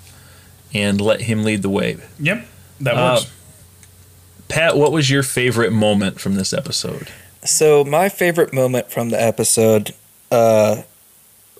and 0.73 0.99
let 0.99 1.21
him 1.21 1.43
lead 1.43 1.61
the 1.61 1.69
way. 1.69 1.97
Yep. 2.19 2.45
That 2.81 2.95
Uh, 2.95 3.13
works. 3.15 3.31
Pat, 4.49 4.75
what 4.77 4.91
was 4.91 5.09
your 5.09 5.23
favorite 5.23 5.71
moment 5.71 6.19
from 6.19 6.35
this 6.35 6.53
episode? 6.53 7.07
So 7.43 7.83
my 7.83 8.09
favorite 8.09 8.53
moment 8.53 8.91
from 8.91 9.09
the 9.09 9.21
episode 9.21 9.93
uh, 10.31 10.83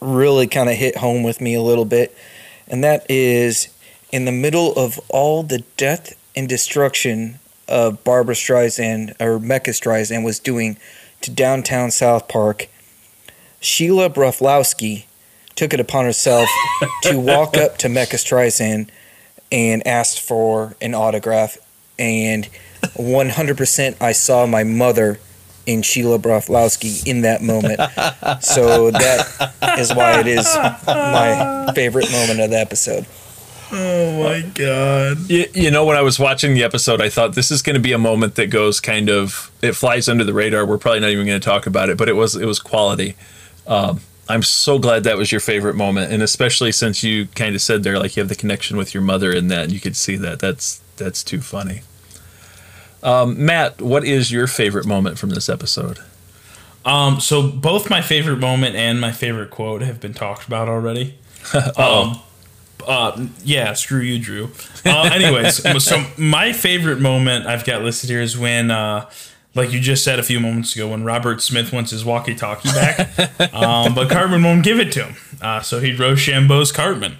really 0.01 0.47
kind 0.47 0.69
of 0.69 0.75
hit 0.75 0.97
home 0.97 1.23
with 1.23 1.41
me 1.41 1.53
a 1.53 1.61
little 1.61 1.85
bit, 1.85 2.15
and 2.67 2.83
that 2.83 3.05
is 3.09 3.67
in 4.11 4.25
the 4.25 4.31
middle 4.31 4.73
of 4.73 4.99
all 5.09 5.43
the 5.43 5.63
death 5.77 6.13
and 6.35 6.47
destruction 6.49 7.39
of 7.67 8.03
Barbra 8.03 8.35
Streisand 8.35 9.11
or 9.19 9.39
Mecha 9.39 9.69
Streisand 9.69 10.23
was 10.23 10.39
doing 10.39 10.77
to 11.21 11.31
downtown 11.31 11.91
South 11.91 12.27
Park. 12.27 12.67
Sheila 13.64 14.09
Broflovski 14.09 15.05
took 15.55 15.74
it 15.74 15.80
upon 15.80 16.05
herself 16.05 16.49
to 17.03 17.18
walk 17.20 17.55
up 17.55 17.78
to 17.80 17.88
Mecha 17.88 18.16
Streisand 18.16 18.89
and 19.51 19.86
asked 19.88 20.20
for 20.20 20.76
an 20.82 20.93
autograph, 20.93 21.57
and 21.97 22.49
100% 22.82 24.01
I 24.01 24.11
saw 24.11 24.45
my 24.45 24.64
mother 24.64 25.20
in 25.66 25.82
Sheila 25.82 26.20
Broflovski 26.20 27.07
in 27.07 27.22
that 27.22 27.41
moment. 27.41 27.80
so 28.43 28.91
that 28.91 29.78
is 29.80 29.93
why 29.93 30.20
it 30.20 30.28
is 30.28 30.45
my 30.86 31.72
favorite 31.74 32.11
moment 32.11 32.41
of 32.41 32.49
the 32.49 32.59
episode. 32.59 33.05
Oh 33.72 34.24
my 34.24 34.41
god. 34.41 35.30
You, 35.30 35.45
you 35.53 35.72
know, 35.72 35.86
when 35.86 35.95
I 35.95 36.01
was 36.01 36.20
watching 36.20 36.53
the 36.53 36.64
episode, 36.64 37.01
I 37.01 37.09
thought 37.09 37.34
this 37.34 37.49
is 37.49 37.61
going 37.61 37.76
to 37.76 37.80
be 37.80 37.93
a 37.93 37.97
moment 37.97 38.36
that 38.36 38.47
goes 38.47 38.80
kind 38.80 39.09
of 39.09 39.51
it 39.61 39.72
flies 39.74 40.09
under 40.09 40.24
the 40.24 40.34
radar. 40.34 40.66
We're 40.66 40.78
probably 40.78 40.99
not 40.99 41.09
even 41.09 41.26
going 41.26 41.39
to 41.39 41.45
talk 41.45 41.66
about 41.66 41.89
it, 41.89 41.97
but 41.97 42.09
it 42.09 42.14
was 42.14 42.36
it 42.36 42.45
was 42.45 42.59
quality. 42.59 43.16
Um, 43.68 44.01
I'm 44.30 44.43
so 44.43 44.80
glad 44.80 45.03
that 45.03 45.18
was 45.18 45.32
your 45.32 45.41
favorite 45.41 45.76
moment, 45.76 46.11
and 46.11 46.24
especially 46.24 46.72
since 46.72 47.03
you 47.03 47.28
kind 47.28 47.55
of 47.55 47.61
said 47.61 47.84
there 47.84 47.99
like 47.99 48.16
you 48.16 48.22
have 48.22 48.30
the 48.30 48.36
connection 48.36 48.78
with 48.78 48.93
your 48.93 49.03
mother 49.03 49.32
in 49.32 49.47
that, 49.49 49.66
and 49.66 49.72
you 49.72 49.80
could 49.80 49.95
see 49.95 50.16
that. 50.18 50.39
That's 50.39 50.82
that's 50.97 51.24
too 51.24 51.41
funny. 51.41 51.82
Um, 53.01 53.45
Matt, 53.45 53.82
what 53.82 54.05
is 54.05 54.32
your 54.32 54.47
favorite 54.47 54.86
moment 54.86 55.20
from 55.20 55.32
this 55.32 55.49
episode? 55.49 55.99
Um, 56.86 57.20
so 57.20 57.49
both 57.49 57.89
my 57.89 58.01
favorite 58.01 58.39
moment 58.39 58.76
and 58.76 58.99
my 58.99 59.11
favorite 59.11 59.49
quote 59.49 59.82
have 59.82 59.99
been 59.99 60.14
talked 60.14 60.47
about 60.47 60.70
already. 60.70 61.16
um, 61.78 62.20
uh, 62.88 63.28
yeah, 63.43 63.74
screw 63.74 64.01
you, 64.01 64.20
Drew. 64.20 64.51
Uh, 64.86 65.09
anyways, 65.14 65.84
so 65.84 66.05
my 66.18 66.53
favorite 66.53 66.99
moment 66.99 67.45
I've 67.45 67.66
got 67.66 67.82
listed 67.82 68.09
here 68.09 68.22
is 68.22 68.38
when, 68.38 68.72
uh, 68.72 69.09
like 69.55 69.71
you 69.71 69.79
just 69.79 70.03
said 70.03 70.19
a 70.19 70.23
few 70.23 70.39
moments 70.39 70.75
ago, 70.75 70.87
when 70.89 71.03
Robert 71.03 71.41
Smith 71.41 71.71
wants 71.71 71.91
his 71.91 72.03
walkie-talkie 72.03 72.69
back, 72.69 72.99
um, 73.53 73.93
but 73.93 74.09
Cartman 74.09 74.43
won't 74.43 74.63
give 74.63 74.79
it 74.79 74.91
to 74.93 75.05
him. 75.05 75.15
Uh, 75.41 75.61
so 75.61 75.79
he 75.79 75.95
Rochambeau's 75.95 76.71
Cartman. 76.71 77.17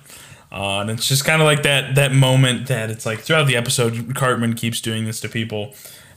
Uh, 0.52 0.82
and 0.82 0.92
it's 0.92 1.08
just 1.08 1.26
kind 1.26 1.42
of 1.42 1.48
like 1.48 1.64
that 1.64 1.96
that 1.96 2.12
moment 2.12 2.68
that 2.68 2.92
it's 2.92 3.08
like 3.08 3.20
throughout 3.20 3.48
the 3.48 3.56
episode, 3.56 4.16
Cartman 4.16 4.54
keeps 4.54 4.80
doing 4.80 5.06
this 5.06 5.20
to 5.22 5.30
people, 5.30 5.74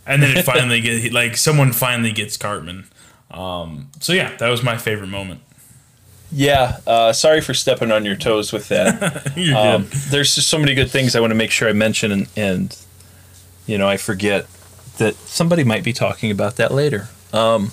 and 0.06 0.22
then 0.22 0.36
it 0.36 0.42
finally 0.44 0.80
get 0.80 1.10
like 1.12 1.38
someone 1.38 1.72
finally 1.72 2.12
gets 2.12 2.36
Cartman. 2.36 2.84
Um, 3.30 3.88
so 4.00 4.12
yeah, 4.12 4.36
that 4.36 4.50
was 4.50 4.62
my 4.62 4.76
favorite 4.76 5.08
moment. 5.08 5.40
Yeah, 6.30 6.80
uh, 6.86 7.12
sorry 7.12 7.40
for 7.40 7.54
stepping 7.54 7.90
on 7.90 8.04
your 8.04 8.16
toes 8.16 8.52
with 8.52 8.68
that. 8.68 9.32
Um, 9.56 9.86
there's 10.10 10.34
just 10.34 10.48
so 10.48 10.58
many 10.58 10.74
good 10.74 10.90
things 10.90 11.14
I 11.14 11.20
want 11.20 11.30
to 11.30 11.36
make 11.36 11.50
sure 11.50 11.68
I 11.68 11.72
mention, 11.72 12.10
and, 12.10 12.28
and 12.36 12.76
you 13.66 13.78
know 13.78 13.88
I 13.88 13.96
forget 13.96 14.46
that 14.98 15.14
somebody 15.14 15.64
might 15.64 15.84
be 15.84 15.92
talking 15.92 16.30
about 16.30 16.56
that 16.56 16.72
later. 16.72 17.08
Um, 17.32 17.72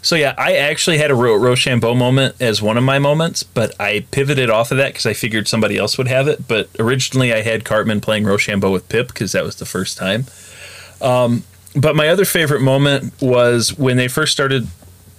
so 0.00 0.16
yeah, 0.16 0.34
I 0.38 0.56
actually 0.56 0.98
had 0.98 1.10
a 1.10 1.14
Ro- 1.14 1.36
Rochambeau 1.36 1.94
moment 1.94 2.36
as 2.40 2.62
one 2.62 2.76
of 2.76 2.84
my 2.84 2.98
moments, 2.98 3.42
but 3.42 3.78
I 3.80 4.06
pivoted 4.10 4.48
off 4.48 4.70
of 4.70 4.78
that 4.78 4.92
because 4.92 5.06
I 5.06 5.12
figured 5.12 5.48
somebody 5.48 5.76
else 5.76 5.98
would 5.98 6.08
have 6.08 6.28
it. 6.28 6.46
But 6.46 6.68
originally, 6.78 7.32
I 7.32 7.42
had 7.42 7.64
Cartman 7.64 8.00
playing 8.00 8.24
Rochambeau 8.24 8.70
with 8.70 8.88
Pip 8.88 9.08
because 9.08 9.32
that 9.32 9.44
was 9.44 9.56
the 9.56 9.66
first 9.66 9.98
time. 9.98 10.26
Um, 11.00 11.42
but 11.74 11.96
my 11.96 12.08
other 12.08 12.24
favorite 12.24 12.62
moment 12.62 13.12
was 13.20 13.76
when 13.76 13.96
they 13.96 14.08
first 14.08 14.32
started 14.32 14.68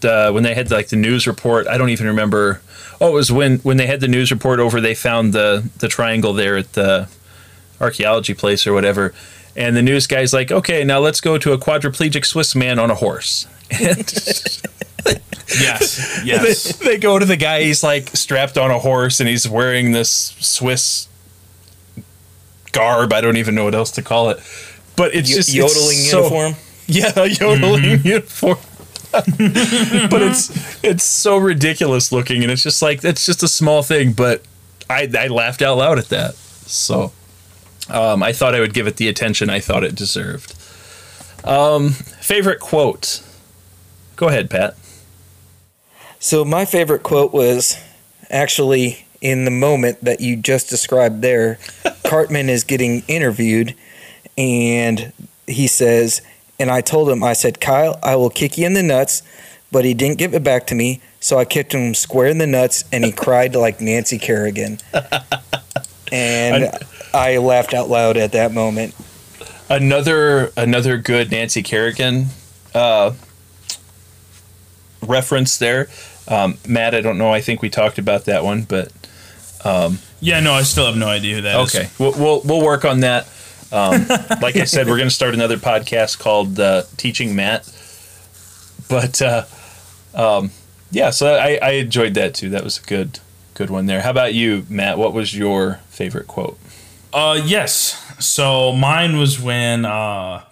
uh, 0.04 0.32
when 0.32 0.44
they 0.44 0.56
had 0.56 0.72
like 0.72 0.88
the 0.88 0.96
news 0.96 1.28
report. 1.28 1.68
I 1.68 1.78
don't 1.78 1.90
even 1.90 2.08
remember. 2.08 2.62
Oh, 3.02 3.10
it 3.10 3.14
was 3.14 3.32
when 3.32 3.60
when 3.60 3.78
they 3.78 3.88
had 3.88 4.00
the 4.00 4.08
news 4.08 4.32
report 4.32 4.60
over. 4.60 4.82
They 4.82 4.96
found 4.96 5.34
the 5.34 5.70
the 5.80 5.88
triangle 5.88 6.34
there 6.34 6.58
at 6.58 6.74
the 6.74 7.10
archaeology 7.80 8.34
place 8.34 8.66
or 8.66 8.74
whatever. 8.74 9.14
And 9.60 9.76
the 9.76 9.82
news 9.84 10.08
guy's 10.08 10.34
like, 10.34 10.52
"Okay, 10.52 10.84
now 10.84 11.00
let's 11.00 11.20
go 11.22 11.38
to 11.38 11.52
a 11.54 11.58
quadriplegic 11.60 12.26
Swiss 12.26 12.56
man 12.56 12.80
on 12.80 12.90
a 12.90 12.96
horse." 12.96 13.46
Yes, 15.60 16.22
yes. 16.24 16.78
they, 16.78 16.86
they 16.86 16.98
go 17.00 17.18
to 17.18 17.26
the 17.26 17.36
guy. 17.38 17.64
He's 17.64 17.82
like 17.84 18.10
strapped 18.10 18.58
on 18.58 18.70
a 18.70 18.78
horse, 18.78 19.20
and 19.20 19.28
he's 19.28 19.50
wearing 19.50 19.94
this 19.94 20.36
Swiss 20.40 21.08
garb. 22.72 23.12
I 23.14 23.22
don't 23.22 23.38
even 23.38 23.56
know 23.56 23.64
what 23.64 23.74
else 23.74 23.90
to 23.92 24.04
call 24.04 24.30
it. 24.30 24.38
But 24.96 25.16
it's 25.16 25.30
Y- 25.30 25.36
just 25.36 25.50
it's 25.50 25.56
yodeling 25.56 25.98
so- 25.98 26.18
uniform. 26.18 26.54
Yeah, 26.92 27.12
a 27.18 27.28
yodeling 27.28 27.82
mm-hmm. 27.84 28.08
uniform. 28.08 28.58
but 30.10 30.22
it's 30.24 30.84
it's 30.84 31.04
so 31.04 31.38
ridiculous 31.38 32.12
looking, 32.12 32.42
and 32.42 32.52
it's 32.52 32.64
just 32.64 32.82
like 32.82 33.04
it's 33.04 33.26
just 33.28 33.44
a 33.44 33.48
small 33.48 33.84
thing. 33.84 34.14
But 34.14 34.42
I 34.90 35.08
I 35.18 35.28
laughed 35.28 35.62
out 35.62 35.78
loud 35.78 36.00
at 36.00 36.10
that. 36.10 36.34
So 36.36 37.12
um, 37.90 38.24
I 38.24 38.34
thought 38.34 38.56
I 38.56 38.60
would 38.60 38.74
give 38.74 38.88
it 38.88 38.98
the 38.98 39.08
attention 39.08 39.50
I 39.50 39.60
thought 39.60 39.84
it 39.84 39.96
deserved. 39.96 40.56
Um, 41.44 41.92
favorite 41.92 42.60
quote. 42.60 43.24
Go 44.16 44.28
ahead, 44.28 44.50
Pat. 44.50 44.76
So 46.20 46.44
my 46.44 46.66
favorite 46.66 47.04
quote 47.04 47.34
was 47.34 47.78
actually 48.30 49.06
in 49.22 49.46
the 49.46 49.52
moment 49.52 50.04
that 50.04 50.20
you 50.20 50.36
just 50.36 50.70
described 50.70 51.22
there. 51.22 51.58
Cartman 52.06 52.50
is 52.50 52.64
getting 52.64 53.04
interviewed 53.08 53.76
and 54.38 55.14
he 55.48 55.68
says, 55.68 56.22
and 56.60 56.70
I 56.70 56.82
told 56.82 57.10
him, 57.10 57.24
I 57.24 57.34
said, 57.34 57.62
Kyle, 57.62 57.98
I 58.04 58.16
will 58.16 58.30
kick 58.30 58.58
you 58.58 58.66
in 58.66 58.74
the 58.74 58.84
nuts, 58.84 59.24
but 59.72 59.86
he 59.86 59.94
didn't 59.94 60.18
give 60.18 60.34
it 60.34 60.44
back 60.44 60.68
to 60.68 60.76
me. 60.76 61.02
So 61.22 61.38
I 61.38 61.46
kicked 61.46 61.74
him 61.74 61.94
square 61.94 62.28
in 62.28 62.38
the 62.38 62.48
nuts 62.48 62.84
and 62.92 63.06
he 63.06 63.12
cried 63.14 63.56
like 63.56 63.82
Nancy 63.82 64.18
Kerrigan. 64.18 64.80
And 66.12 66.72
I 67.14 67.38
laughed 67.38 67.74
out 67.74 67.90
loud 67.90 68.18
at 68.18 68.32
that 68.34 68.52
moment. 68.54 68.94
another 69.70 70.52
another 70.58 70.98
good 70.98 71.32
Nancy 71.32 71.64
Kerrigan 71.64 72.28
uh, 72.74 73.14
reference 75.06 75.58
there. 75.58 75.88
Um, 76.28 76.58
Matt, 76.68 76.94
I 76.94 77.02
don't 77.02 77.18
know. 77.18 77.32
I 77.32 77.42
think 77.42 77.62
we 77.62 77.70
talked 77.70 77.98
about 77.98 78.26
that 78.26 78.44
one, 78.44 78.64
but 78.64 78.92
Yeah, 80.22 80.40
no, 80.40 80.54
I 80.54 80.64
still 80.64 80.86
have 80.86 80.98
no 80.98 81.08
idea 81.08 81.36
who 81.36 81.42
that 81.42 81.60
is. 81.62 81.76
okay, 81.76 81.90
we'll, 81.98 82.12
we'll 82.14 82.42
we'll 82.42 82.64
work 82.64 82.86
on 82.86 83.00
that. 83.02 83.28
Um, 83.72 84.08
like 84.42 84.56
I 84.56 84.64
said, 84.66 84.88
we're 84.88 84.98
going 84.98 85.10
to 85.10 85.14
start 85.16 85.34
another 85.34 85.58
podcast 85.58 86.20
called 86.20 86.60
uh, 86.60 86.84
Teaching 86.98 87.36
Matt. 87.36 87.72
But 88.90 89.22
uh, 89.22 89.46
um, 90.16 90.52
yeah, 90.92 91.12
so 91.12 91.36
I, 91.36 91.60
I 91.62 91.70
enjoyed 91.72 92.16
that 92.16 92.34
too. 92.34 92.50
That 92.50 92.64
was 92.64 92.80
a 92.80 92.84
good 92.84 93.20
good 93.54 93.70
one 93.70 93.86
there. 93.86 94.02
How 94.02 94.10
about 94.12 94.34
you, 94.34 94.66
Matt? 94.70 94.98
What 94.98 95.14
was 95.14 95.36
your 95.36 95.80
favorite 95.90 96.28
quote? 96.28 96.58
Uh, 97.14 97.42
yes. 97.44 97.96
So 98.20 98.72
mine 98.74 99.18
was 99.18 99.40
when 99.40 99.86
uh, 99.86 100.44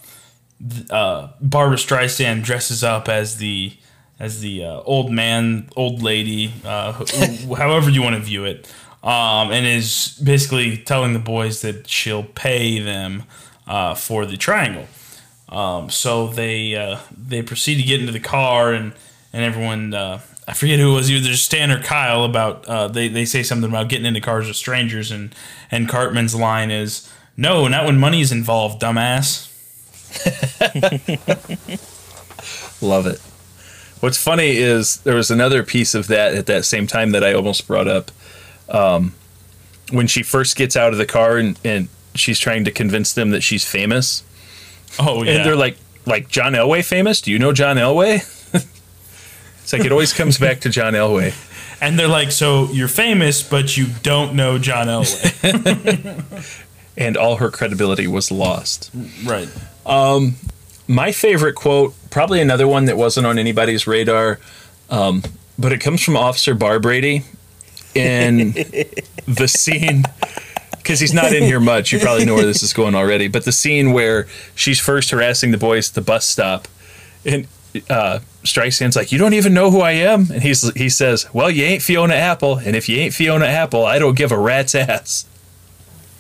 th- 0.68 0.90
uh, 0.90 1.30
Barbra 1.42 1.78
Streisand 1.78 2.44
dresses 2.44 2.84
up 2.84 3.08
as 3.10 3.38
the 3.38 3.74
as 4.20 4.42
the 4.42 4.64
uh, 4.64 4.82
old 4.82 5.12
man, 5.12 5.70
old 5.76 6.02
lady, 6.02 6.52
uh, 6.66 6.92
however 7.56 7.90
you 7.92 8.02
want 8.02 8.16
to 8.16 8.22
view 8.22 8.46
it, 8.46 8.68
um, 9.04 9.52
and 9.52 9.66
is 9.66 10.20
basically 10.24 10.78
telling 10.78 11.14
the 11.14 11.20
boys 11.20 11.62
that 11.62 11.88
she'll 11.88 12.24
pay 12.24 12.80
them 12.80 13.24
uh, 13.68 13.94
for 13.94 14.26
the 14.26 14.38
triangle. 14.38 14.88
Um, 15.50 15.90
so 15.92 16.28
they 16.28 16.76
uh, 16.76 17.00
they 17.16 17.42
proceed 17.44 17.76
to 17.76 17.84
get 17.84 18.00
into 18.00 18.12
the 18.12 18.20
car 18.20 18.74
and 18.74 18.94
and 19.32 19.44
everyone 19.44 19.94
uh, 19.94 20.20
I 20.48 20.54
forget 20.54 20.80
who 20.80 20.94
it 20.94 20.96
was 20.96 21.12
either 21.12 21.34
Stan 21.34 21.72
or 21.72 21.82
Kyle 21.82 22.24
about 22.24 22.66
uh, 22.68 22.88
they 22.88 23.10
they 23.10 23.26
say 23.26 23.44
something 23.44 23.70
about 23.70 23.90
getting 23.90 24.06
into 24.06 24.22
cars 24.22 24.48
with 24.48 24.56
strangers 24.56 25.12
and 25.12 25.36
and 25.70 25.90
Cartman's 25.90 26.34
line 26.34 26.72
is 26.72 27.12
no 27.36 27.68
not 27.68 27.86
when 27.86 27.98
money's 27.98 28.32
involved 28.32 28.82
dumbass. 28.82 29.44
Love 32.82 33.08
it. 33.08 33.20
What's 34.00 34.18
funny 34.18 34.58
is 34.58 34.98
there 35.02 35.16
was 35.16 35.32
another 35.32 35.64
piece 35.64 35.96
of 35.96 36.08
that 36.08 36.36
at 36.36 36.46
that 36.46 36.66
same 36.66 36.88
time 36.88 37.12
that 37.12 37.24
I 37.24 37.34
almost 37.34 37.68
brought 37.68 37.88
up. 37.88 38.12
Um, 38.70 39.16
when 39.92 40.08
she 40.08 40.24
first 40.24 40.56
gets 40.56 40.76
out 40.76 40.92
of 40.92 40.98
the 40.98 41.06
car 41.06 41.38
and, 41.38 41.60
and 41.64 41.88
she's 42.14 42.40
trying 42.40 42.66
to 42.66 42.72
convince 42.72 43.14
them 43.14 43.32
that 43.32 43.42
she's 43.42 43.66
famous, 43.66 44.24
Oh 45.00 45.24
yeah, 45.24 45.32
and 45.32 45.46
they're 45.46 45.56
like, 45.56 45.78
"Like 46.06 46.30
John 46.30 46.54
Elway 46.54 46.86
famous? 46.86 47.22
Do 47.22 47.32
you 47.32 47.40
know 47.40 47.52
John 47.52 47.78
Elway?" 47.78 48.34
It's 49.68 49.74
like 49.74 49.84
it 49.84 49.92
always 49.92 50.14
comes 50.14 50.38
back 50.38 50.62
to 50.62 50.70
John 50.70 50.94
Elway. 50.94 51.34
and 51.82 52.00
they're 52.00 52.08
like, 52.08 52.32
so 52.32 52.72
you're 52.72 52.88
famous, 52.88 53.44
but 53.44 53.76
you 53.76 53.88
don't 54.02 54.34
know 54.34 54.58
John 54.58 54.88
Elway, 54.88 56.24
And 56.98 57.18
all 57.18 57.36
her 57.36 57.52
credibility 57.52 58.08
was 58.08 58.32
lost. 58.32 58.90
right? 59.26 59.50
My 60.88 61.12
favorite 61.12 61.56
quote, 61.56 61.94
probably 62.12 62.40
another 62.40 62.66
one 62.66 62.86
that 62.86 62.96
wasn't 62.96 63.28
on 63.28 63.38
anybody's 63.38 63.86
radar, 63.86 64.40
um, 64.90 65.22
but 65.60 65.74
it 65.74 65.80
comes 65.82 66.02
from 66.02 66.16
Officer 66.16 66.56
Barbrady 66.56 67.26
in 67.94 68.54
the 69.28 69.50
scene. 69.50 70.06
Because 70.78 71.02
he's 71.02 71.14
not 71.14 71.34
in 71.34 71.44
here 71.44 71.60
much. 71.60 71.92
You 71.92 72.00
probably 72.00 72.24
know 72.24 72.36
where 72.36 72.46
this 72.46 72.64
is 72.64 72.72
going 72.72 72.96
already. 72.96 73.28
But 73.28 73.44
the 73.44 73.52
scene 73.52 73.92
where 73.92 74.28
she's 74.56 74.80
first 74.80 75.10
harassing 75.10 75.52
the 75.52 75.58
boys 75.58 75.90
at 75.90 75.96
the 75.96 76.02
bus 76.02 76.26
stop, 76.26 76.70
and 77.26 77.48
uh, 77.90 78.20
Streisand's 78.48 78.96
like, 78.96 79.12
"You 79.12 79.18
don't 79.18 79.34
even 79.34 79.54
know 79.54 79.72
who 79.72 79.82
I 79.82 79.92
am," 79.92 80.28
and 80.32 80.42
he's 80.42 80.70
he 80.74 80.90
says, 80.90 81.28
"Well, 81.34 81.52
you 81.52 81.64
ain't 81.64 81.82
Fiona 81.82 82.16
Apple, 82.16 82.58
and 82.58 82.76
if 82.76 82.90
you 82.90 82.98
ain't 82.98 83.14
Fiona 83.14 83.46
Apple, 83.46 83.86
I 83.86 84.00
don't 84.00 84.18
give 84.18 84.32
a 84.32 84.40
rat's 84.40 84.76
ass." 84.76 85.26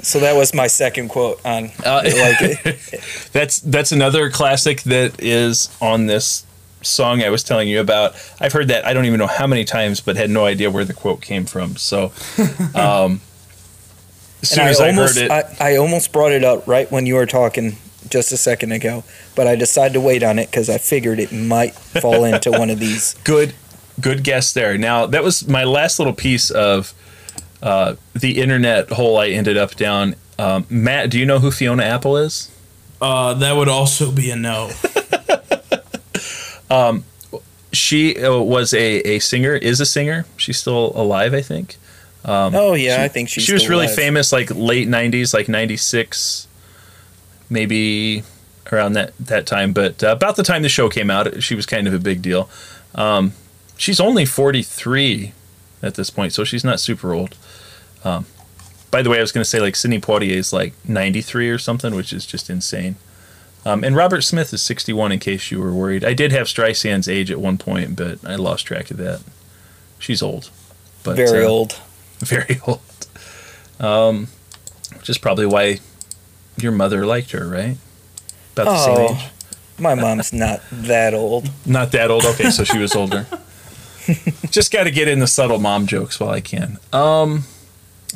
So 0.01 0.19
that 0.19 0.36
was 0.36 0.53
my 0.53 0.67
second 0.67 1.09
quote 1.09 1.43
on 1.45 1.71
Uh, 1.84 2.03
like. 2.03 2.80
That's 3.32 3.59
that's 3.59 3.91
another 3.91 4.30
classic 4.30 4.82
that 4.84 5.21
is 5.21 5.75
on 5.82 6.05
this 6.05 6.45
song 6.82 7.23
I 7.23 7.30
was 7.30 7.43
telling 7.43 7.67
you 7.67 7.80
about. 7.80 8.15
I've 8.39 8.53
heard 8.53 8.67
that 8.69 8.86
I 8.86 8.93
don't 8.93 9.05
even 9.05 9.19
know 9.19 9.28
how 9.28 9.47
many 9.47 9.65
times, 9.65 9.99
but 9.99 10.15
had 10.15 10.30
no 10.30 10.45
idea 10.45 10.69
where 10.69 10.86
the 10.86 10.93
quote 10.93 11.21
came 11.21 11.45
from. 11.45 11.75
So, 11.75 12.11
um, 12.75 13.21
as 14.41 14.49
soon 14.49 14.59
And 14.59 14.67
I 14.67 14.69
as 14.69 14.80
I, 14.80 14.91
heard 14.91 15.17
it, 15.17 15.32
I, 15.32 15.55
I 15.59 15.75
almost 15.78 16.11
brought 16.11 16.32
it 16.32 16.43
up 16.43 16.67
right 16.67 16.91
when 16.91 17.05
you 17.05 17.15
were 17.15 17.25
talking 17.25 17.78
just 18.10 18.32
a 18.32 18.38
second 18.38 18.72
ago, 18.72 19.03
but 19.36 19.47
I 19.47 19.55
decided 19.55 19.93
to 19.93 20.01
wait 20.01 20.24
on 20.24 20.39
it 20.39 20.49
because 20.49 20.70
I 20.70 20.78
figured 20.78 21.20
it 21.20 21.32
might 21.32 21.74
fall 21.74 22.24
into 22.24 22.51
one 22.51 22.70
of 22.70 22.80
these. 22.80 23.14
good, 23.24 23.53
good 23.99 24.24
guess 24.24 24.53
there. 24.53 24.78
Now 24.78 25.05
that 25.05 25.24
was 25.24 25.47
my 25.47 25.64
last 25.64 25.99
little 25.99 26.14
piece 26.14 26.49
of 26.49 26.93
uh, 27.62 27.95
the 28.14 28.39
internet 28.39 28.89
hole 28.91 29.18
I 29.18 29.30
ended 29.30 29.58
up 29.58 29.76
down. 29.76 30.16
Um, 30.39 30.66
Matt, 30.70 31.10
do 31.10 31.20
you 31.20 31.26
know 31.26 31.39
who 31.39 31.51
Fiona 31.51 31.84
Apple 31.84 32.18
is? 32.18 32.51
Uh, 33.01 33.34
that 33.36 33.55
would 33.55 33.70
also 33.70 34.12
be 34.12 34.32
a 34.32 34.36
no. 34.36 34.72
um, 36.70 37.03
She 37.72 38.24
uh, 38.24 38.38
was 38.38 38.74
a, 38.74 38.99
a 39.01 39.20
singer, 39.20 39.53
is 39.55 39.80
a 39.80 39.86
singer. 39.86 40.26
She's 40.36 40.58
still 40.58 40.91
alive, 40.95 41.34
I 41.34 41.41
think. 41.41 41.78
Um, 42.26 42.55
oh 42.55 42.74
yeah, 42.74 43.03
I 43.03 43.08
think 43.08 43.30
she's 43.30 43.43
she 43.45 43.53
was 43.53 43.62
still 43.62 43.76
really 43.76 43.86
alive. 43.86 43.95
famous 43.95 44.34
like 44.34 44.49
late 44.53 44.88
90s 44.89 45.34
like 45.34 45.47
96 45.47 46.47
maybe 47.50 48.24
around 48.72 48.93
that 48.93 49.14
that 49.18 49.45
time 49.45 49.72
but 49.72 50.04
uh, 50.04 50.10
about 50.10 50.36
the 50.36 50.43
time 50.43 50.62
the 50.62 50.70
show 50.70 50.89
came 50.89 51.10
out 51.10 51.41
she 51.41 51.56
was 51.56 51.66
kind 51.66 51.88
of 51.88 51.93
a 51.93 52.00
big 52.00 52.22
deal. 52.22 52.50
Um, 52.95 53.34
she's 53.78 54.00
only 54.00 54.26
43 54.26 55.34
at 55.84 55.95
this 55.95 56.10
point 56.10 56.34
so 56.34 56.43
she's 56.43 56.64
not 56.64 56.80
super 56.80 57.14
old. 57.14 57.36
Um, 58.04 58.26
by 58.89 59.02
the 59.02 59.10
way 59.10 59.18
i 59.18 59.22
was 59.22 59.32
going 59.32 59.41
to 59.43 59.50
say 59.50 59.60
like 59.60 59.76
sidney 59.76 60.00
poitier 60.00 60.32
is 60.32 60.54
like 60.54 60.74
93 60.88 61.50
or 61.50 61.58
something 61.58 61.95
which 61.95 62.14
is 62.14 62.26
just 62.26 62.50
insane. 62.50 62.95
Um, 63.66 63.84
and 63.84 63.95
robert 63.95 64.22
smith 64.22 64.54
is 64.54 64.62
61 64.64 65.12
in 65.12 65.20
case 65.20 65.52
you 65.52 65.60
were 65.60 65.74
worried. 65.74 66.04
I 66.04 66.14
did 66.14 66.32
have 66.32 66.48
streisand's 66.48 67.08
age 67.08 67.32
at 67.32 67.39
one 67.39 67.58
point 67.58 67.95
but 67.95 68.20
i 68.26 68.36
lost 68.36 68.66
track 68.66 68.91
of 68.91 68.98
that. 68.98 69.22
She's 70.00 70.22
old 70.22 70.50
but 71.04 71.16
Very 71.16 71.45
uh, 71.45 71.50
old. 71.50 71.80
very 72.20 72.60
old. 72.68 72.82
Um, 73.80 74.28
which 74.95 75.10
is 75.10 75.18
probably 75.18 75.45
why 75.45 75.80
your 76.58 76.72
mother 76.72 77.05
liked 77.05 77.32
her, 77.32 77.47
right? 77.47 77.78
About 78.53 78.66
the 78.66 78.78
same 78.86 78.97
Oh, 78.97 79.16
age. 79.16 79.30
my 79.80 79.95
mom's 79.95 80.34
not 80.34 80.62
that 80.72 81.14
old. 81.14 81.49
Not 81.66 81.91
that 81.91 82.10
old. 82.12 82.26
Okay, 82.26 82.49
so 82.49 82.64
she 82.64 82.78
was 82.80 82.95
older. 82.95 83.26
Just 84.49 84.72
got 84.72 84.86
to 84.86 84.91
get 84.91 85.08
in 85.08 85.20
the 85.20 85.28
subtle 85.28 85.60
mom 85.60 85.86
jokes 85.86 86.20
while 86.20 86.30
I 86.30 86.39
can. 86.41 86.78
Um, 86.93 87.43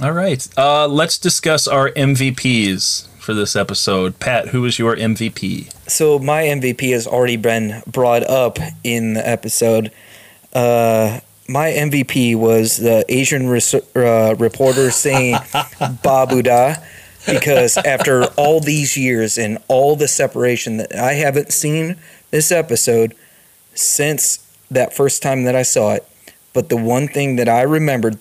all 0.01 0.13
right. 0.13 0.47
Uh, 0.57 0.87
let's 0.87 1.17
discuss 1.17 1.67
our 1.67 1.89
MVPs 1.91 3.07
for 3.19 3.33
this 3.33 3.55
episode. 3.55 4.17
Pat, 4.19 4.47
who 4.49 4.61
was 4.61 4.79
your 4.79 4.95
MVP? 4.95 5.71
So 5.89 6.17
my 6.17 6.43
MVP 6.43 6.91
has 6.93 7.05
already 7.05 7.35
been 7.37 7.83
brought 7.85 8.23
up 8.23 8.57
in 8.83 9.13
the 9.13 9.27
episode. 9.27 9.91
Uh, 10.53 11.19
my 11.49 11.69
MVP 11.71 12.35
was 12.37 12.77
the 12.77 13.03
Asian 13.09 13.47
res- 13.49 13.73
uh, 13.73 14.35
reporter 14.39 14.89
saying 14.91 15.35
"Babuda" 16.03 16.81
because 17.25 17.77
after 17.85 18.25
all 18.37 18.59
these 18.59 18.97
years 18.97 19.37
and 19.37 19.57
all 19.67 19.95
the 19.95 20.07
separation 20.07 20.77
that 20.77 20.95
I 20.95 21.13
haven't 21.13 21.51
seen 21.51 21.97
this 22.31 22.51
episode 22.51 23.15
since 23.73 24.45
that 24.69 24.93
first 24.93 25.21
time 25.21 25.43
that 25.43 25.55
I 25.55 25.63
saw 25.63 25.93
it, 25.93 26.07
but 26.53 26.69
the 26.69 26.77
one 26.77 27.07
thing 27.07 27.35
that 27.37 27.49
I 27.49 27.61
remembered 27.61 28.17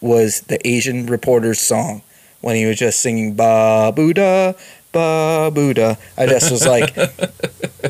was 0.00 0.42
the 0.42 0.66
Asian 0.66 1.06
reporter's 1.06 1.60
song 1.60 2.02
when 2.40 2.56
he 2.56 2.66
was 2.66 2.78
just 2.78 3.00
singing 3.00 3.34
Ba 3.34 3.92
Buddha, 3.94 4.56
"Babuda." 4.92 5.52
Babuda. 5.52 5.98
I 6.18 6.26
just 6.26 6.50
was 6.50 6.66
like, 6.66 6.96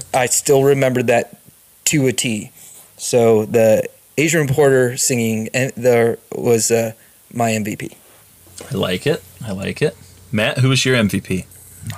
I 0.15 0.27
still 0.27 0.63
remember 0.65 1.03
that 1.05 1.39
to 1.87 2.07
a 2.07 2.13
T. 2.13 2.51
So 2.97 3.45
the 3.47 3.89
Asian 4.17 4.47
reporter 4.47 4.97
singing 4.97 5.49
and 5.53 5.73
there 5.77 6.19
was 6.35 6.71
uh, 6.71 6.93
my 7.33 7.51
MVP. 7.51 7.97
I 8.71 8.75
like 8.75 9.07
it. 9.07 9.23
I 9.45 9.53
like 9.53 9.83
it. 9.83 9.97
Matt, 10.33 10.59
who 10.59 10.70
was 10.70 10.85
your 10.85 10.97
MVP? 10.97 11.47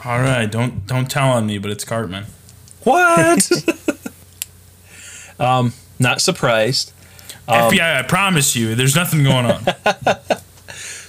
All 0.04 0.20
right, 0.20 0.50
don't 0.50 0.86
don't 0.86 1.10
tell 1.10 1.30
on 1.30 1.46
me, 1.46 1.58
but 1.58 1.70
it's 1.70 1.84
Cartman. 1.84 2.26
What? 2.82 3.50
um, 5.38 5.72
not 5.98 6.20
surprised. 6.20 6.92
FBI, 7.48 7.98
I 7.98 8.02
promise 8.02 8.56
you, 8.56 8.74
there's 8.74 8.96
nothing 8.96 9.22
going 9.22 9.46
on. 9.46 9.64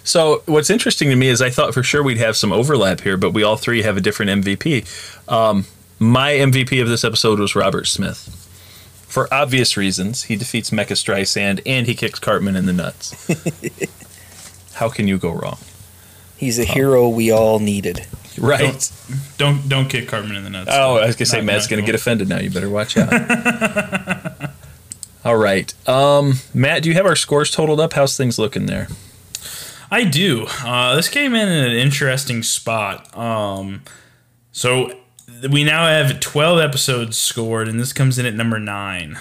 So 0.05 0.43
what's 0.45 0.69
interesting 0.69 1.09
to 1.09 1.15
me 1.15 1.29
is 1.29 1.41
I 1.41 1.49
thought 1.49 1.73
for 1.73 1.81
sure 1.81 2.03
we'd 2.03 2.19
have 2.19 2.37
some 2.37 2.53
overlap 2.53 3.01
here, 3.01 3.17
but 3.17 3.31
we 3.31 3.41
all 3.41 3.57
three 3.57 3.81
have 3.81 3.97
a 3.97 4.01
different 4.01 4.45
MVP. 4.45 4.85
Um, 5.27 5.65
my 5.97 6.33
MVP 6.33 6.79
of 6.79 6.87
this 6.87 7.03
episode 7.03 7.39
was 7.39 7.55
Robert 7.55 7.87
Smith. 7.87 8.29
For 9.07 9.33
obvious 9.33 9.75
reasons, 9.75 10.23
he 10.23 10.35
defeats 10.35 10.69
Mecha 10.69 10.89
Streisand 10.89 11.59
and 11.65 11.87
he 11.87 11.95
kicks 11.95 12.19
Cartman 12.19 12.55
in 12.55 12.67
the 12.67 12.73
nuts. 12.73 13.15
How 14.73 14.89
can 14.89 15.07
you 15.07 15.17
go 15.17 15.31
wrong? 15.31 15.57
He's 16.37 16.59
a 16.59 16.65
hero 16.65 17.07
we 17.09 17.31
all 17.31 17.59
needed. 17.59 18.05
Right. 18.37 18.91
don't 19.37 19.67
don't 19.69 19.87
kick 19.87 20.09
Cartman 20.09 20.35
in 20.35 20.43
the 20.43 20.49
nuts. 20.49 20.69
Oh, 20.73 20.97
I 20.97 21.05
was 21.07 21.15
gonna 21.15 21.25
say 21.27 21.37
Not- 21.37 21.45
Matt's 21.45 21.65
not 21.65 21.69
gonna 21.71 21.81
cool. 21.83 21.87
get 21.87 21.95
offended 21.95 22.27
now. 22.29 22.39
You 22.39 22.49
better 22.49 22.69
watch 22.69 22.97
out. 22.97 23.13
all 25.25 25.37
right, 25.37 25.73
um, 25.87 26.33
Matt, 26.53 26.83
do 26.83 26.89
you 26.89 26.95
have 26.95 27.05
our 27.05 27.15
scores 27.15 27.49
totaled 27.49 27.79
up? 27.79 27.93
How's 27.93 28.17
things 28.17 28.37
looking 28.37 28.65
there? 28.65 28.89
I 29.89 30.03
do. 30.03 30.47
Uh, 30.63 30.95
this 30.95 31.07
came 31.07 31.33
in 31.33 31.47
at 31.47 31.67
an 31.69 31.75
interesting 31.77 32.43
spot. 32.43 33.15
Um, 33.17 33.83
so 34.51 34.91
we 35.49 35.63
now 35.63 35.87
have 35.87 36.19
12 36.19 36.59
episodes 36.59 37.17
scored, 37.17 37.67
and 37.69 37.79
this 37.79 37.93
comes 37.93 38.19
in 38.19 38.25
at 38.25 38.33
number 38.33 38.59
nine. 38.59 39.17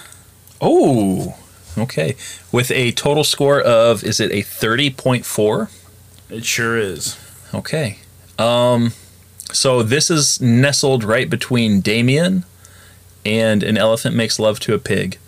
Oh, 0.60 1.36
okay. 1.78 2.16
With 2.50 2.70
a 2.72 2.90
total 2.92 3.22
score 3.24 3.60
of 3.60 4.02
is 4.02 4.18
it 4.20 4.32
a 4.32 4.42
thirty 4.42 4.90
point 4.90 5.24
four? 5.26 5.68
It 6.30 6.44
sure 6.44 6.76
is. 6.76 7.18
Okay. 7.52 7.98
Um, 8.38 8.92
so 9.52 9.82
this 9.82 10.10
is 10.10 10.40
nestled 10.40 11.04
right 11.04 11.28
between 11.28 11.80
Damien 11.80 12.44
and 13.24 13.62
an 13.62 13.76
elephant 13.76 14.16
makes 14.16 14.38
love 14.38 14.60
to 14.60 14.74
a 14.74 14.78
pig. 14.78 15.18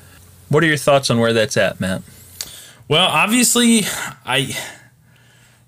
What 0.49 0.63
are 0.63 0.67
your 0.67 0.77
thoughts 0.77 1.11
on 1.11 1.19
where 1.19 1.33
that's 1.33 1.57
at, 1.57 1.81
Matt? 1.81 2.03
Well, 2.89 3.07
obviously, 3.07 3.83
I 4.25 4.57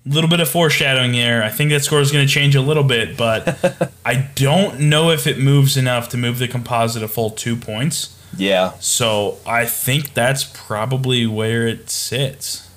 little 0.05 0.29
bit 0.29 0.39
of 0.39 0.49
foreshadowing 0.49 1.13
here. 1.13 1.41
I 1.43 1.49
think 1.49 1.69
that 1.71 1.83
score 1.83 1.99
is 1.99 2.11
going 2.11 2.25
to 2.25 2.33
change 2.33 2.55
a 2.55 2.61
little 2.61 2.83
bit, 2.83 3.17
but 3.17 3.91
I 4.05 4.29
don't 4.35 4.79
know 4.79 5.11
if 5.11 5.27
it 5.27 5.37
moves 5.37 5.77
enough 5.77 6.09
to 6.09 6.17
move 6.17 6.39
the 6.39 6.47
composite 6.47 7.03
a 7.03 7.07
full 7.07 7.29
two 7.29 7.55
points. 7.55 8.15
Yeah. 8.37 8.73
So 8.79 9.37
I 9.45 9.65
think 9.65 10.13
that's 10.13 10.43
probably 10.43 11.25
where 11.25 11.67
it 11.67 11.89
sits. 11.89 12.69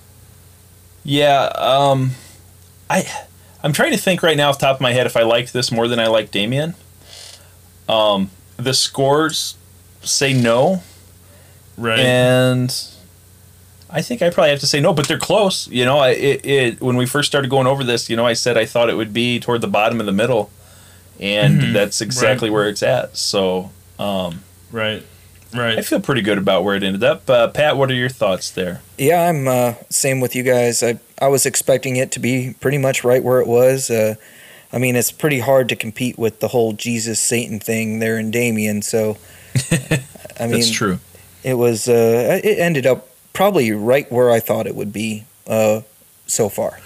Yeah. 1.04 1.52
Um, 1.56 2.12
I 2.92 3.26
I'm 3.62 3.72
trying 3.72 3.92
to 3.92 3.98
think 3.98 4.22
right 4.22 4.36
now 4.36 4.50
off 4.50 4.58
the 4.58 4.66
top 4.66 4.76
of 4.76 4.80
my 4.80 4.92
head 4.92 5.06
if 5.06 5.16
I 5.16 5.22
liked 5.22 5.52
this 5.52 5.70
more 5.72 5.86
than 5.88 5.98
I 5.98 6.06
like 6.08 6.30
Damien. 6.30 6.74
Um, 7.88 8.30
the 8.56 8.74
scores 8.74 9.56
say 10.02 10.32
no, 10.32 10.82
Right. 11.76 11.98
and 11.98 12.74
I 13.90 14.02
think 14.02 14.22
I 14.22 14.30
probably 14.30 14.50
have 14.50 14.60
to 14.60 14.66
say 14.66 14.80
no, 14.80 14.92
but 14.92 15.06
they're 15.08 15.18
close. 15.18 15.68
You 15.68 15.84
know, 15.84 15.98
I 15.98 16.10
it, 16.10 16.46
it 16.46 16.80
when 16.80 16.96
we 16.96 17.06
first 17.06 17.28
started 17.28 17.50
going 17.50 17.66
over 17.66 17.84
this, 17.84 18.08
you 18.10 18.16
know, 18.16 18.26
I 18.26 18.32
said 18.32 18.56
I 18.56 18.64
thought 18.66 18.88
it 18.90 18.96
would 18.96 19.12
be 19.12 19.38
toward 19.40 19.60
the 19.60 19.68
bottom 19.68 20.00
of 20.00 20.06
the 20.06 20.12
middle, 20.12 20.50
and 21.20 21.60
Mhm. 21.60 21.72
that's 21.72 22.00
exactly 22.00 22.48
Right. 22.50 22.54
where 22.54 22.68
it's 22.68 22.82
at. 22.82 23.16
So 23.16 23.70
um, 23.98 24.42
right. 24.72 25.02
Right. 25.54 25.78
I 25.78 25.82
feel 25.82 26.00
pretty 26.00 26.22
good 26.22 26.38
about 26.38 26.64
where 26.64 26.74
it 26.76 26.82
ended 26.82 27.04
up. 27.04 27.28
Uh, 27.28 27.46
Pat, 27.48 27.76
what 27.76 27.90
are 27.90 27.94
your 27.94 28.08
thoughts 28.08 28.50
there? 28.50 28.80
Yeah, 28.96 29.28
I'm 29.28 29.46
uh, 29.46 29.74
same 29.90 30.20
with 30.20 30.34
you 30.34 30.42
guys. 30.42 30.82
I 30.82 30.98
I 31.22 31.28
was 31.28 31.46
expecting 31.46 31.94
it 31.96 32.10
to 32.12 32.20
be 32.20 32.54
pretty 32.60 32.78
much 32.78 33.04
right 33.04 33.22
where 33.22 33.38
it 33.40 33.46
was. 33.46 33.90
Uh, 33.90 34.16
I 34.72 34.78
mean, 34.78 34.96
it's 34.96 35.12
pretty 35.12 35.38
hard 35.38 35.68
to 35.68 35.76
compete 35.76 36.18
with 36.18 36.40
the 36.40 36.48
whole 36.48 36.72
Jesus 36.72 37.20
Satan 37.20 37.60
thing 37.60 38.00
there 38.00 38.18
in 38.18 38.32
Damien. 38.32 38.82
So, 38.82 39.18
I 39.70 40.46
mean, 40.46 40.50
That's 40.50 40.70
true. 40.70 40.98
it 41.44 41.54
was. 41.54 41.88
Uh, 41.88 42.40
it 42.42 42.58
ended 42.58 42.86
up 42.86 43.08
probably 43.32 43.70
right 43.70 44.10
where 44.10 44.30
I 44.32 44.40
thought 44.40 44.66
it 44.66 44.74
would 44.74 44.92
be 44.92 45.24
uh, 45.46 45.82
so 46.26 46.48
far. 46.48 46.80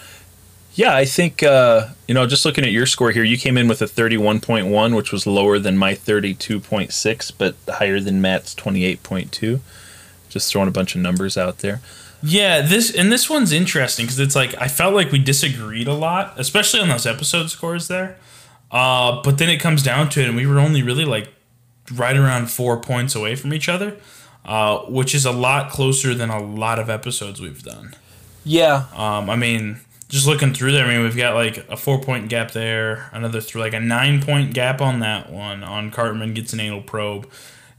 Yeah, 0.75 0.95
I 0.95 1.07
think 1.07 1.43
uh, 1.43 1.89
you 2.07 2.13
know, 2.13 2.27
just 2.27 2.45
looking 2.45 2.63
at 2.63 2.73
your 2.73 2.85
score 2.85 3.13
here, 3.13 3.25
you 3.25 3.39
came 3.39 3.57
in 3.57 3.69
with 3.69 3.81
a 3.81 3.87
thirty-one 3.87 4.41
point 4.41 4.67
one, 4.67 4.95
which 4.95 5.13
was 5.13 5.27
lower 5.27 5.59
than 5.59 5.79
my 5.79 5.95
thirty-two 5.95 6.61
point 6.61 6.93
six, 6.93 7.31
but 7.31 7.55
higher 7.67 8.01
than 8.01 8.21
Matt's 8.21 8.55
twenty-eight 8.55 9.03
point 9.03 9.33
two. 9.33 9.61
Just 10.29 10.53
throwing 10.53 10.69
a 10.69 10.73
bunch 10.73 10.95
of 10.95 11.01
numbers 11.01 11.39
out 11.39 11.59
there. 11.61 11.81
Yeah, 12.23 12.63
this 12.63 12.95
and 12.95 13.13
this 13.13 13.29
one's 13.29 13.53
interesting 13.53 14.07
because 14.07 14.19
it's 14.19 14.35
like 14.35 14.55
I 14.61 14.69
felt 14.69 14.95
like 14.95 15.13
we 15.13 15.19
disagreed 15.19 15.87
a 15.89 15.95
lot, 15.95 16.35
especially 16.39 16.81
on 16.81 16.89
those 16.89 17.07
episode 17.07 17.51
scores 17.51 17.89
there. 17.89 18.19
Uh, 18.71 19.23
but 19.23 19.39
then 19.39 19.49
it 19.49 19.59
comes 19.59 19.83
down 19.83 20.09
to 20.11 20.21
it, 20.21 20.29
and 20.29 20.37
we 20.37 20.47
were 20.47 20.59
only 20.59 20.83
really 20.83 21.05
like 21.05 21.29
right 21.93 22.17
around 22.17 22.51
four 22.51 22.81
points 22.81 23.15
away 23.15 23.37
from 23.37 23.53
each 23.53 23.69
other, 23.69 23.97
uh, 24.45 24.79
which 24.81 25.15
is 25.15 25.25
a 25.25 25.31
lot 25.33 25.71
closer 25.71 26.15
than 26.15 26.31
a 26.31 26.41
lot 26.43 26.79
of 26.79 26.91
episodes 26.91 27.41
we've 27.41 27.63
done. 27.63 27.95
Yeah, 28.45 28.85
Um, 28.95 29.29
I 29.29 29.37
mean, 29.37 29.81
just 30.09 30.27
looking 30.27 30.55
through 30.55 30.73
there, 30.73 30.87
I 30.87 30.95
mean, 30.95 31.03
we've 31.03 31.17
got 31.17 31.35
like 31.35 31.59
a 31.69 31.77
four 31.77 32.01
point 32.01 32.29
gap 32.29 32.53
there, 32.53 33.09
another 33.13 33.41
through 33.41 33.61
like 33.61 33.75
a 33.75 33.81
nine 33.81 34.23
point 34.23 34.55
gap 34.55 34.81
on 34.81 35.01
that 35.01 35.31
one 35.31 35.65
on 35.65 35.91
Cartman 35.91 36.33
gets 36.35 36.53
an 36.53 36.61
anal 36.61 36.83
probe, 36.83 37.29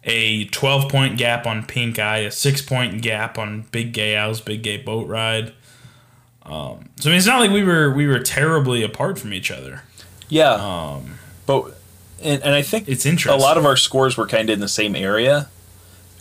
a 0.08 0.46
12 0.46 0.90
point 0.90 1.18
gap 1.18 1.46
on 1.46 1.66
Pink 1.66 2.00
Eye, 2.00 2.20
a 2.20 2.32
six 2.32 2.62
point 2.62 3.02
gap 3.02 3.38
on 3.38 3.64
Big 3.72 3.92
Gay 3.92 4.16
Al's 4.16 4.42
Big 4.42 4.64
Gay 4.64 4.78
Boat 4.78 5.08
Ride. 5.08 5.54
Um, 6.44 6.90
so 6.96 7.10
I 7.10 7.12
mean, 7.12 7.18
it's 7.18 7.28
not 7.28 7.42
like 7.42 7.52
we 7.52 7.64
were 7.64 7.92
we 7.94 8.08
were 8.08 8.20
terribly 8.20 8.82
apart 8.82 9.20
from 9.20 9.34
each 9.34 9.52
other. 9.52 9.84
yeah, 10.30 10.54
Um, 10.54 11.20
but 11.46 11.78
and, 12.24 12.42
and 12.42 12.56
I 12.56 12.62
think 12.62 12.88
it's 12.88 13.06
interesting. 13.06 13.40
a 13.40 13.44
lot 13.44 13.58
of 13.58 13.66
our 13.66 13.76
scores 13.76 14.16
were 14.18 14.26
kind 14.26 14.50
of 14.50 14.54
in 14.54 14.62
the 14.62 14.70
same 14.70 14.96
area, 14.96 15.50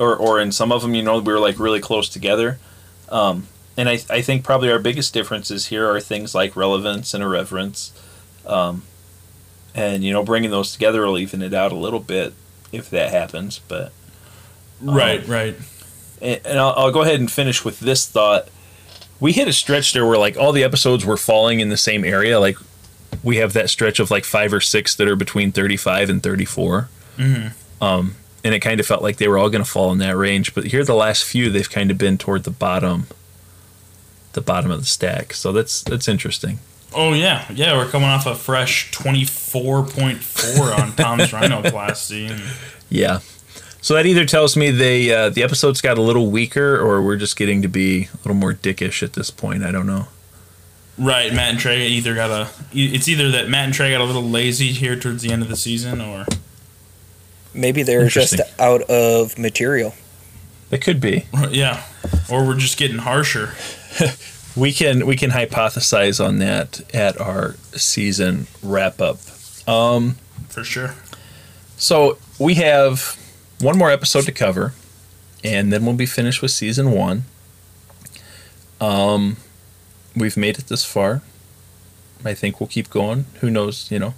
or 0.00 0.16
or 0.16 0.40
in 0.40 0.50
some 0.50 0.72
of 0.72 0.82
them, 0.82 0.94
you 0.94 1.02
know, 1.02 1.20
we 1.20 1.32
were 1.32 1.38
like 1.38 1.60
really 1.60 1.80
close 1.80 2.08
together. 2.08 2.58
Um, 3.08 3.46
and 3.76 3.88
I 3.88 4.00
I 4.10 4.20
think 4.20 4.42
probably 4.42 4.70
our 4.72 4.80
biggest 4.80 5.14
differences 5.14 5.66
here 5.66 5.88
are 5.88 6.00
things 6.00 6.34
like 6.34 6.56
relevance 6.56 7.14
and 7.14 7.22
irreverence, 7.22 7.92
um, 8.46 8.82
and 9.76 10.02
you 10.02 10.12
know, 10.12 10.24
bringing 10.24 10.50
those 10.50 10.72
together 10.72 11.06
will 11.06 11.18
even 11.18 11.40
it 11.40 11.54
out 11.54 11.70
a 11.70 11.76
little 11.76 12.00
bit 12.00 12.34
if 12.72 12.90
that 12.90 13.10
happens, 13.10 13.60
but. 13.68 13.92
right, 14.82 15.26
right. 15.26 15.56
and 16.20 16.40
and 16.44 16.58
I'll, 16.58 16.74
I'll 16.76 16.92
go 16.92 17.02
ahead 17.02 17.20
and 17.20 17.30
finish 17.30 17.64
with 17.64 17.80
this 17.80 18.06
thought. 18.08 18.48
We 19.20 19.32
hit 19.32 19.48
a 19.48 19.52
stretch 19.52 19.92
there 19.92 20.06
where 20.06 20.18
like 20.18 20.36
all 20.36 20.52
the 20.52 20.64
episodes 20.64 21.04
were 21.04 21.16
falling 21.16 21.60
in 21.60 21.70
the 21.70 21.76
same 21.76 22.04
area. 22.04 22.38
Like 22.38 22.58
we 23.22 23.36
have 23.36 23.54
that 23.54 23.70
stretch 23.70 23.98
of 23.98 24.10
like 24.10 24.24
five 24.24 24.52
or 24.52 24.60
six 24.60 24.94
that 24.96 25.08
are 25.08 25.16
between 25.16 25.52
35 25.52 26.10
and 26.10 26.22
34. 26.22 26.88
Mm-hmm. 27.16 27.82
Um, 27.82 28.16
and 28.44 28.54
it 28.54 28.60
kind 28.60 28.78
of 28.78 28.86
felt 28.86 29.02
like 29.02 29.16
they 29.16 29.26
were 29.26 29.38
all 29.38 29.50
going 29.50 29.64
to 29.64 29.70
fall 29.70 29.90
in 29.90 29.98
that 29.98 30.16
range. 30.16 30.54
But 30.54 30.66
here, 30.66 30.84
the 30.84 30.94
last 30.94 31.24
few, 31.24 31.50
they've 31.50 31.68
kind 31.68 31.90
of 31.90 31.98
been 31.98 32.16
toward 32.16 32.44
the 32.44 32.50
bottom, 32.50 33.06
the 34.34 34.40
bottom 34.40 34.70
of 34.70 34.80
the 34.80 34.86
stack. 34.86 35.34
So 35.34 35.52
that's 35.52 35.82
that's 35.82 36.06
interesting. 36.06 36.60
Oh 36.96 37.12
yeah, 37.12 37.46
yeah. 37.52 37.76
We're 37.76 37.88
coming 37.88 38.08
off 38.08 38.26
a 38.26 38.34
fresh 38.34 38.90
24.4 38.90 40.78
on 40.78 40.96
Tom's 40.96 41.22
Rhinoplasty. 41.30 42.30
And, 42.30 42.42
Yeah. 42.88 43.20
So 43.80 43.94
that 43.94 44.06
either 44.06 44.24
tells 44.24 44.56
me 44.56 44.72
they 44.72 45.12
uh, 45.14 45.28
the 45.28 45.44
episodes 45.44 45.80
got 45.80 45.98
a 45.98 46.02
little 46.02 46.30
weaker, 46.30 46.76
or 46.76 47.02
we're 47.02 47.16
just 47.16 47.36
getting 47.36 47.62
to 47.62 47.68
be 47.68 48.04
a 48.12 48.16
little 48.18 48.34
more 48.34 48.52
dickish 48.52 49.02
at 49.02 49.12
this 49.12 49.30
point. 49.30 49.62
I 49.62 49.70
don't 49.70 49.86
know. 49.86 50.08
Right, 50.98 51.32
Matt 51.32 51.50
and 51.50 51.58
Trey 51.60 51.86
either 51.88 52.14
got 52.14 52.30
a. 52.30 52.48
It's 52.72 53.06
either 53.06 53.30
that 53.32 53.48
Matt 53.48 53.66
and 53.66 53.74
Trey 53.74 53.92
got 53.92 54.00
a 54.00 54.04
little 54.04 54.24
lazy 54.24 54.72
here 54.72 54.98
towards 54.98 55.22
the 55.22 55.30
end 55.30 55.42
of 55.42 55.48
the 55.48 55.56
season, 55.56 56.00
or 56.00 56.26
Maybe 57.56 57.82
they're 57.82 58.08
just 58.08 58.40
out 58.58 58.82
of 58.82 59.38
material. 59.38 59.94
It 60.70 60.82
could 60.82 61.00
be. 61.00 61.24
yeah, 61.50 61.84
or 62.30 62.44
we're 62.46 62.56
just 62.56 62.76
getting 62.76 62.98
harsher. 62.98 63.52
We 64.56 64.72
can 64.72 65.06
we 65.06 65.16
can 65.16 65.30
hypothesize 65.30 66.24
on 66.24 66.38
that 66.38 66.80
at 66.94 67.20
our 67.20 67.54
season 67.72 68.46
wrap 68.62 69.00
up. 69.00 69.18
Um, 69.68 70.16
For 70.48 70.64
sure. 70.64 70.94
so 71.76 72.18
we 72.38 72.54
have 72.54 73.16
one 73.60 73.76
more 73.76 73.90
episode 73.90 74.24
to 74.24 74.32
cover, 74.32 74.72
and 75.44 75.72
then 75.72 75.84
we'll 75.84 75.94
be 75.96 76.06
finished 76.06 76.40
with 76.40 76.50
season 76.52 76.90
one. 76.92 77.24
Um, 78.80 79.36
we've 80.14 80.36
made 80.36 80.58
it 80.58 80.66
this 80.66 80.84
far. 80.84 81.22
I 82.24 82.34
think 82.34 82.60
we'll 82.60 82.68
keep 82.68 82.90
going. 82.90 83.26
Who 83.40 83.50
knows? 83.50 83.90
You 83.90 83.98
know, 83.98 84.14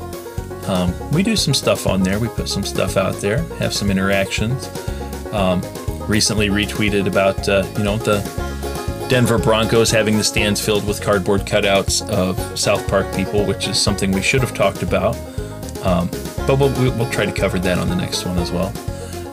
Um, 0.67 0.93
we 1.11 1.23
do 1.23 1.35
some 1.35 1.53
stuff 1.53 1.88
on 1.88 2.03
there. 2.03 2.19
We 2.19 2.27
put 2.27 2.47
some 2.47 2.63
stuff 2.63 2.97
out 2.97 3.15
there, 3.15 3.43
have 3.55 3.73
some 3.73 3.89
interactions. 3.89 4.69
Um, 5.33 5.61
recently 6.07 6.49
retweeted 6.49 7.07
about 7.07 7.47
uh, 7.47 7.65
you 7.77 7.83
know 7.83 7.97
the 7.97 8.19
Denver 9.09 9.38
Broncos 9.38 9.91
having 9.91 10.17
the 10.17 10.23
stands 10.23 10.63
filled 10.63 10.88
with 10.88 11.01
cardboard 11.01 11.41
cutouts 11.41 12.07
of 12.09 12.57
South 12.57 12.88
Park 12.88 13.13
people, 13.13 13.45
which 13.45 13.67
is 13.67 13.81
something 13.81 14.11
we 14.11 14.21
should 14.21 14.41
have 14.41 14.53
talked 14.53 14.83
about. 14.83 15.15
Um, 15.83 16.09
but 16.47 16.57
we'll, 16.59 16.71
we'll 16.97 17.09
try 17.09 17.25
to 17.25 17.31
cover 17.31 17.59
that 17.59 17.77
on 17.77 17.89
the 17.89 17.95
next 17.95 18.25
one 18.25 18.38
as 18.38 18.51
well. 18.51 18.71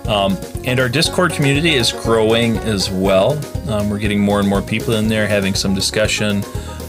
Um, 0.09 0.39
and 0.65 0.81
our 0.81 0.89
Discord 0.89 1.33
community 1.33 1.75
is 1.75 1.93
growing 1.93 2.57
as 2.59 2.91
well. 2.91 3.39
Um, 3.71 3.91
we're 3.91 3.99
getting 3.99 4.21
more 4.21 4.41
and 4.41 4.49
more 4.49 4.63
people 4.63 4.95
in 4.95 5.07
there, 5.07 5.29
having 5.29 5.55
some 5.55 5.75
discussion. 5.75 6.43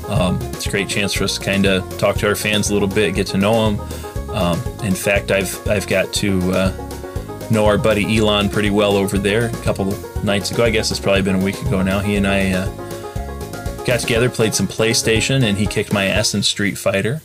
Um, 0.07 0.41
it's 0.53 0.65
a 0.65 0.71
great 0.71 0.89
chance 0.89 1.13
for 1.13 1.25
us 1.25 1.37
to 1.37 1.45
kind 1.45 1.65
of 1.65 1.97
talk 1.99 2.15
to 2.17 2.27
our 2.27 2.35
fans 2.35 2.69
a 2.69 2.73
little 2.73 2.87
bit, 2.87 3.13
get 3.13 3.27
to 3.27 3.37
know 3.37 3.69
them. 3.69 3.87
Um, 4.33 4.61
in 4.83 4.93
fact, 4.93 5.31
I've 5.31 5.67
I've 5.67 5.87
got 5.87 6.13
to 6.15 6.39
uh, 6.51 7.47
know 7.51 7.65
our 7.65 7.77
buddy 7.77 8.17
Elon 8.17 8.49
pretty 8.49 8.69
well 8.69 8.95
over 8.95 9.17
there. 9.17 9.47
A 9.47 9.63
couple 9.63 9.85
nights 10.23 10.51
ago, 10.51 10.63
I 10.63 10.69
guess 10.69 10.91
it's 10.91 10.99
probably 10.99 11.21
been 11.21 11.35
a 11.35 11.43
week 11.43 11.59
ago 11.61 11.81
now. 11.81 11.99
He 11.99 12.15
and 12.15 12.27
I 12.27 12.51
uh, 12.51 13.85
got 13.85 13.99
together, 13.99 14.29
played 14.29 14.53
some 14.53 14.67
PlayStation, 14.67 15.43
and 15.43 15.57
he 15.57 15.65
kicked 15.65 15.93
my 15.93 16.05
ass 16.05 16.33
in 16.33 16.43
Street 16.43 16.77
Fighter. 16.77 17.21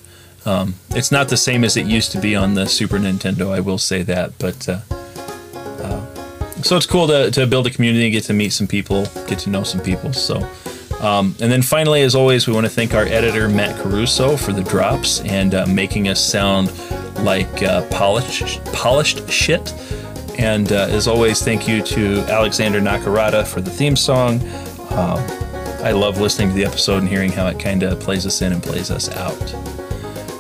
Um, 0.47 0.75
it's 0.91 1.11
not 1.11 1.29
the 1.29 1.37
same 1.37 1.65
as 1.65 1.77
it 1.77 1.87
used 1.87 2.13
to 2.13 2.21
be 2.21 2.37
on 2.37 2.55
the 2.55 2.67
Super 2.67 2.99
Nintendo, 2.99 3.53
I 3.53 3.61
will 3.61 3.79
say 3.79 4.03
that, 4.03 4.39
but. 4.39 4.69
Uh, 4.69 4.81
so 6.65 6.79
it's 6.79 6.87
cool 6.87 7.07
to, 7.09 7.31
to 7.31 7.47
build 7.47 7.67
a 7.67 7.71
community, 7.71 8.09
get 8.09 8.25
to 8.25 8.33
meet 8.33 8.51
some 8.51 8.67
people, 8.67 9.05
get 9.27 9.39
to 9.41 9.51
know 9.51 9.65
some 9.65 9.83
people. 9.83 10.15
So, 10.15 10.49
um, 11.05 11.35
and 11.41 11.53
then 11.53 11.61
finally, 11.61 12.01
as 12.03 12.15
always, 12.15 12.47
we 12.47 12.55
want 12.55 12.65
to 12.65 12.73
thank 12.73 12.95
our 12.95 13.05
editor 13.05 13.49
Matt 13.49 13.79
Caruso 13.81 14.37
for 14.37 14.53
the 14.53 14.63
drops 14.63 15.21
and 15.21 15.55
uh, 15.55 15.67
making 15.67 16.09
us 16.09 16.19
sound 16.19 16.73
like 17.19 17.63
uh, 17.63 17.87
polished 17.91 18.65
polished 18.73 19.29
shit. 19.29 19.73
And 20.39 20.73
uh, 20.73 20.87
as 20.89 21.07
always, 21.07 21.43
thank 21.43 21.69
you 21.69 21.83
to 21.83 22.21
Alexander 22.31 22.81
Nakarada 22.81 23.47
for 23.47 23.61
the 23.61 23.71
theme 23.71 23.97
song. 23.97 24.41
Um, 24.93 25.21
I 25.85 25.93
love 25.93 26.19
listening 26.19 26.49
to 26.49 26.55
the 26.55 26.65
episode 26.65 26.99
and 27.01 27.09
hearing 27.09 27.31
how 27.31 27.47
it 27.49 27.61
kind 27.61 27.83
of 27.83 28.01
plays 28.01 28.25
us 28.25 28.41
in 28.41 28.55
and 28.55 28.63
plays 28.63 28.91
us 28.91 29.11
out. 29.11 29.55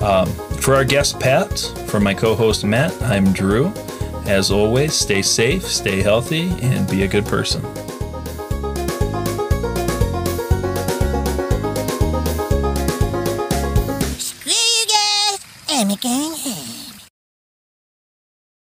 Um, 0.03 0.27
for 0.61 0.75
our 0.75 0.85
guest 0.85 1.21
Pat, 1.21 1.59
for 1.87 2.01
my 2.01 2.15
co-host 2.15 2.65
Matt, 2.65 2.91
I'm 3.03 3.33
Drew. 3.35 3.67
As 4.27 4.51
always, 4.51 4.95
stay 4.95 5.21
safe, 5.21 5.67
stay 5.67 6.01
healthy, 6.01 6.49
and 6.63 6.89
be 6.91 7.03
a 7.03 7.09
good 7.09 7.27
person. 7.27 7.63